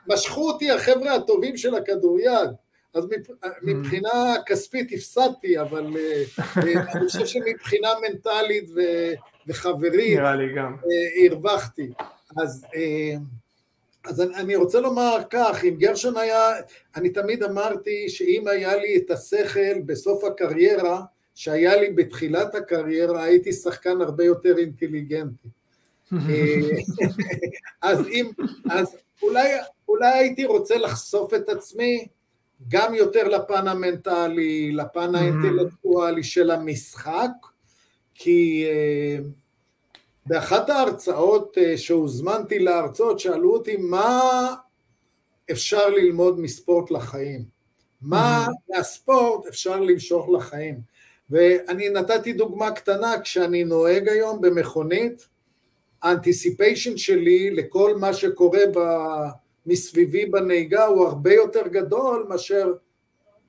משכו 0.09 0.51
אותי 0.51 0.71
החבר'ה 0.71 1.15
הטובים 1.15 1.57
של 1.57 1.75
הכדוריד. 1.75 2.51
אז 2.95 3.07
מבחינה 3.63 4.35
כספית 4.47 4.93
הפסדתי, 4.93 5.61
אבל 5.61 5.97
אה, 5.97 6.23
אה, 6.57 6.93
אני 6.93 7.09
חושב 7.09 7.27
שמבחינה 7.27 7.89
מנטלית 8.03 8.71
וחברית, 9.47 10.19
אה, 10.75 11.27
הרווחתי. 11.31 11.91
אז, 12.37 12.67
אז 14.05 14.21
אני 14.21 14.57
רוצה 14.57 14.81
לומר 14.81 15.19
כך, 15.31 15.65
אם 15.65 15.77
גרשון 15.79 16.17
היה, 16.17 16.51
אני 16.97 17.11
תמיד 17.11 17.43
אמרתי 17.43 18.09
שאם 18.09 18.49
היה 18.49 18.77
לי 18.77 18.97
את 18.97 19.11
השכל 19.11 19.81
בסוף 19.87 20.25
הקריירה, 20.25 21.03
שהיה 21.37 21.77
לי 21.77 21.91
בתחילת 21.91 22.55
הקריירה, 22.55 23.23
הייתי 23.23 23.53
שחקן 23.53 24.01
הרבה 24.01 24.25
יותר 24.25 24.59
אינטליגנטי. 24.59 25.49
אה, 26.13 26.19
אז, 27.83 28.07
אם, 28.09 28.31
אז 28.71 28.97
אולי, 29.23 29.49
אולי 29.89 30.13
הייתי 30.13 30.45
רוצה 30.45 30.79
לחשוף 30.79 31.35
את 31.35 31.49
עצמי 31.49 32.07
גם 32.69 32.95
יותר 32.95 33.29
לפן 33.29 33.69
המנטלי, 33.69 34.73
לפן 34.73 35.15
mm-hmm. 35.15 35.19
האינטלקטואלי 35.19 36.23
של 36.23 36.51
המשחק, 36.51 37.31
כי 38.15 38.67
uh, 38.67 39.25
באחת 40.27 40.71
ההרצאות 40.71 41.57
uh, 41.57 41.77
שהוזמנתי 41.77 42.59
להרצות, 42.59 43.21
שאלו 43.21 43.53
אותי 43.53 43.77
מה 43.77 44.55
אפשר 45.51 45.89
ללמוד 45.89 46.41
מספורט 46.41 46.91
לחיים? 46.91 47.45
מה 48.03 48.47
mm-hmm. 48.47 48.77
מהספורט 48.77 49.47
אפשר 49.47 49.81
למשוך 49.81 50.29
לחיים? 50.29 50.96
ואני 51.31 51.89
נתתי 51.89 52.33
דוגמה 52.33 52.71
קטנה, 52.71 53.21
כשאני 53.21 53.65
נוהג 53.65 54.09
היום 54.09 54.41
במכונית, 54.41 55.29
האנטיסיפיישן 56.03 56.97
שלי 56.97 57.51
לכל 57.51 57.97
מה 57.97 58.13
שקורה 58.13 58.61
ב... 58.75 58.79
מסביבי 59.67 60.27
בנהיגה 60.27 60.85
הוא 60.85 61.07
הרבה 61.07 61.35
יותר 61.35 61.69
גדול 61.69 62.27
מאשר 62.29 62.73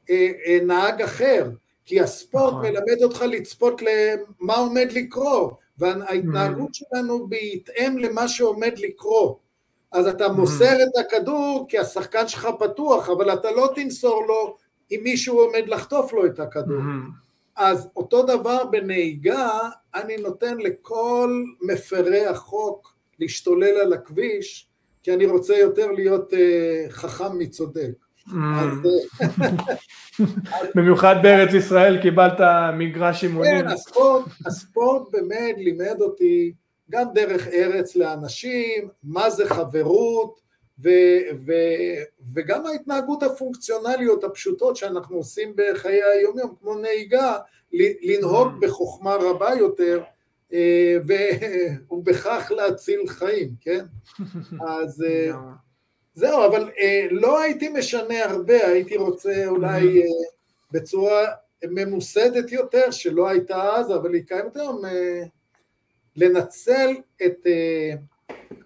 אה, 0.10 0.32
אה, 0.46 0.60
נהג 0.64 1.02
אחר, 1.02 1.50
כי 1.86 2.02
הספורט 2.02 2.54
נכון. 2.54 2.66
מלמד 2.66 3.04
אותך 3.04 3.22
לצפות 3.22 3.82
למה 3.82 4.56
עומד 4.56 4.88
לקרות, 4.92 5.54
וההתנהגות 5.78 6.70
mm. 6.70 6.78
שלנו 6.78 7.28
בהתאם 7.28 7.98
למה 7.98 8.28
שעומד 8.28 8.74
לקרות. 8.80 9.38
אז 9.92 10.08
אתה 10.08 10.28
מוסר 10.28 10.78
mm. 10.78 10.84
את 10.84 11.06
הכדור 11.06 11.66
כי 11.70 11.80
השחקן 11.80 12.28
שלך 12.28 12.48
פתוח, 12.60 13.10
אבל 13.10 13.34
אתה 13.34 13.52
לא 13.52 13.72
תמסור 13.76 14.26
לו 14.28 14.58
אם 14.92 15.00
מישהו 15.04 15.40
עומד 15.40 15.64
לחטוף 15.68 16.14
לו 16.14 16.26
את 16.26 16.40
הכדור. 16.40 16.82
אז 17.58 17.90
אותו 17.96 18.24
דבר 18.24 18.66
בנהיגה, 18.72 19.60
אני 19.96 20.18
נותן 20.18 20.58
לכל 20.58 21.44
מפרי 21.62 22.26
החוק 22.26 22.96
להשתולל 23.20 23.78
על 23.82 23.94
הכביש, 23.94 24.68
כי 25.04 25.14
אני 25.14 25.26
רוצה 25.26 25.58
יותר 25.58 25.92
להיות 25.92 26.34
uh, 26.34 26.36
חכם 26.90 27.40
מצודק. 27.40 27.92
Mm. 28.28 28.32
במיוחד 30.76 31.16
בארץ 31.24 31.54
ישראל 31.54 32.02
קיבלת 32.02 32.40
מגרש 32.78 33.24
אימונים. 33.24 33.62
כן, 33.62 33.68
הספורט, 33.68 34.26
הספורט 34.46 35.12
באמת 35.12 35.56
לימד 35.58 36.02
אותי 36.02 36.54
גם 36.92 37.06
דרך 37.14 37.48
ארץ 37.48 37.96
לאנשים, 37.96 38.90
מה 39.04 39.30
זה 39.30 39.50
חברות, 39.50 40.42
ו, 40.84 40.90
ו, 41.46 41.54
וגם 42.34 42.66
ההתנהגות 42.66 43.24
הפונקציונליות 43.24 44.24
הפשוטות 44.24 44.76
שאנחנו 44.76 45.18
עושים 45.18 45.54
בחיי 45.56 46.04
היום-יום, 46.04 46.56
כמו 46.60 46.76
נהיגה, 46.76 47.38
לנהוג 48.02 48.48
mm. 48.48 48.62
בחוכמה 48.62 49.16
רבה 49.16 49.50
יותר, 49.60 50.04
אה, 50.54 50.98
ובכך 51.92 52.52
להציל 52.56 53.08
חיים, 53.08 53.50
כן? 53.62 53.86
אז 54.68 55.04
אה, 55.04 55.38
זהו, 56.14 56.46
אבל 56.46 56.72
אה, 56.80 57.08
לא 57.12 57.42
הייתי 57.42 57.70
משנה 57.70 58.24
הרבה, 58.24 58.68
הייתי 58.68 58.98
רוצה 58.98 59.48
אולי 59.48 60.04
בצורה 60.72 61.26
ממוסדת 61.64 62.52
יותר, 62.52 62.92
שלא 62.92 63.28
הייתה 63.30 63.76
אז, 63.76 63.92
אבל 63.92 64.14
היא 64.14 64.24
קיימת 64.24 64.56
היום, 64.56 64.82
לנצל 66.16 66.96
את 67.26 67.48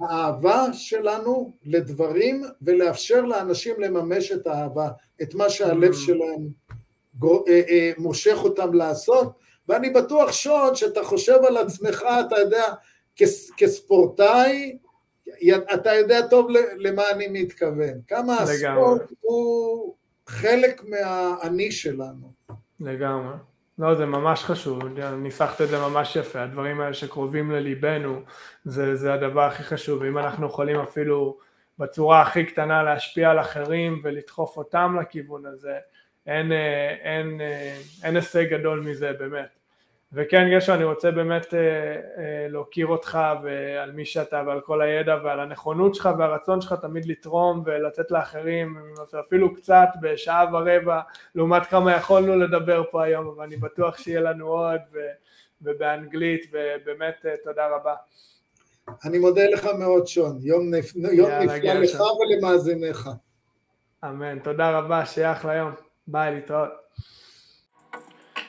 האהבה 0.02 0.74
שלנו 0.74 1.52
לדברים 1.66 2.44
ולאפשר 2.62 3.22
לאנשים 3.22 3.82
לממש 3.82 4.32
את 4.32 4.48
האהבה, 4.48 4.90
את 5.22 5.34
מה 5.34 5.50
שהלב 5.50 5.94
שלהם 5.94 6.48
מושך 7.98 8.38
אותם 8.44 8.74
לעשות, 8.74 9.34
ואני 9.68 9.90
בטוח 9.90 10.32
שוד 10.32 10.76
שאתה 10.76 11.04
חושב 11.04 11.38
על 11.48 11.58
עצמך, 11.58 12.04
אתה 12.28 12.40
יודע, 12.40 12.64
כספורטאי, 13.58 14.78
אתה 15.74 15.94
יודע 15.94 16.28
טוב 16.28 16.48
למה 16.78 17.10
אני 17.10 17.28
מתכוון. 17.28 18.02
כמה 18.08 18.38
הספורט 18.38 19.02
הוא 19.22 19.96
חלק 20.28 20.84
מהאני 20.84 21.72
שלנו. 21.72 22.32
לגמרי. 22.80 23.34
לא, 23.80 23.96
זה 23.96 24.06
ממש 24.06 24.44
חשוב, 24.44 24.84
ניסחת 25.18 25.62
את 25.62 25.68
זה 25.68 25.80
ממש 25.80 26.16
יפה, 26.16 26.42
הדברים 26.42 26.82
האלה 26.82 26.94
שקרובים 26.94 27.52
לליבנו, 27.52 28.22
זה, 28.64 28.96
זה 28.96 29.14
הדבר 29.14 29.42
הכי 29.42 29.64
חשוב, 29.64 30.04
אם 30.04 30.18
אנחנו 30.18 30.48
יכולים 30.48 30.80
אפילו 30.80 31.38
בצורה 31.80 32.22
הכי 32.22 32.46
קטנה 32.46 32.84
להשפיע 32.84 33.32
על 33.32 33.40
אחרים 33.40 34.02
ולדחוף 34.04 34.58
אותם 34.58 34.98
לכיוון 35.02 35.46
הזה, 35.46 35.78
אין, 36.28 36.52
אה, 36.52 36.96
אין, 37.02 37.42
אה, 37.42 37.78
אין 38.04 38.16
הישג 38.16 38.46
גדול 38.50 38.80
מזה 38.80 39.14
באמת. 39.14 39.61
וכן 40.14 40.50
גשו 40.56 40.74
אני 40.74 40.84
רוצה 40.84 41.12
באמת 41.12 41.54
אה, 41.54 42.48
להוקיר 42.50 42.88
אותך 42.88 43.20
ועל 43.44 43.92
מי 43.92 44.06
שאתה 44.06 44.44
ועל 44.48 44.62
כל 44.62 44.82
הידע 44.82 45.18
ועל 45.24 45.40
הנכונות 45.40 45.96
שלך 45.96 46.10
והרצון 46.18 46.62
שלך 46.62 46.74
תמיד 46.82 47.06
לתרום 47.06 47.64
ולתת 47.66 48.12
לאחרים 48.12 48.78
אפילו 49.20 49.56
קצת 49.56 49.88
בשעה 50.02 50.46
ורבע 50.54 51.02
לעומת 51.36 51.66
כמה 51.66 51.96
יכולנו 51.96 52.36
לדבר 52.36 52.84
פה 52.92 53.04
היום 53.04 53.28
אבל 53.28 53.44
אני 53.44 53.58
בטוח 53.58 53.98
שיהיה 53.98 54.22
לנו 54.22 54.48
עוד 54.48 54.82
ובאנגלית 55.62 56.52
ובאמת 56.52 57.26
תודה 57.44 57.68
רבה. 57.68 57.96
אני 59.06 59.20
מודה 59.20 59.50
לך 59.50 59.66
מאוד 59.80 60.08
שון, 60.08 60.40
יום, 60.42 60.74
נפ... 60.74 60.96
יום 60.96 61.32
נפלא 61.32 61.74
לך 61.74 62.02
ולמאזיניך. 62.02 63.10
אמן, 64.04 64.40
תודה 64.40 64.80
רבה, 64.80 65.06
שיהיה 65.06 65.32
אחלה 65.32 65.56
יום. 65.56 65.72
ביי, 66.08 66.36
להתראות. 66.36 66.81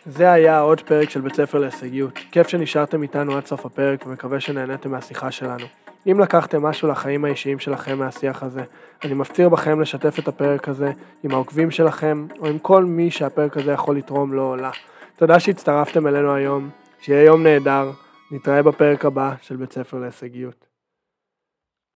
זה 0.07 0.33
היה 0.33 0.61
עוד 0.61 0.81
פרק 0.81 1.11
של 1.11 1.21
בית 1.21 1.35
ספר 1.35 1.59
להישגיות. 1.59 2.19
כיף 2.31 2.49
שנשארתם 2.49 3.03
איתנו 3.03 3.37
עד 3.37 3.47
סוף 3.47 3.67
הפרק 3.67 4.07
ומקווה 4.07 4.41
שנהניתם 4.41 4.91
מהשיחה 4.91 5.31
שלנו. 5.31 5.67
אם 6.07 6.21
לקחתם 6.21 6.63
משהו 6.63 6.89
לחיים 6.89 7.25
האישיים 7.25 7.59
שלכם 7.59 7.99
מהשיח 7.99 8.43
הזה, 8.43 8.63
אני 9.05 9.15
מפציר 9.15 9.49
בכם 9.49 9.81
לשתף 9.81 10.19
את 10.19 10.29
הפרק 10.29 10.69
הזה 10.69 10.93
עם 11.23 11.31
העוקבים 11.31 11.71
שלכם 11.71 12.27
או 12.39 12.47
עם 12.47 12.59
כל 12.59 12.85
מי 12.85 13.11
שהפרק 13.11 13.57
הזה 13.57 13.73
יכול 13.73 13.97
לתרום 13.97 14.33
לו 14.33 14.51
או 14.51 14.57
לה. 14.57 14.71
תודה 15.17 15.41
שהצטרפתם 15.41 16.07
אלינו 16.07 16.35
היום, 16.35 16.71
שיהיה 17.01 17.25
יום 17.25 17.43
נהדר, 17.43 17.91
נתראה 18.31 18.63
בפרק 18.63 19.05
הבא 19.05 19.33
של 19.43 19.57
בית 19.57 19.73
ספר 19.73 19.99
להישגיות. 19.99 20.72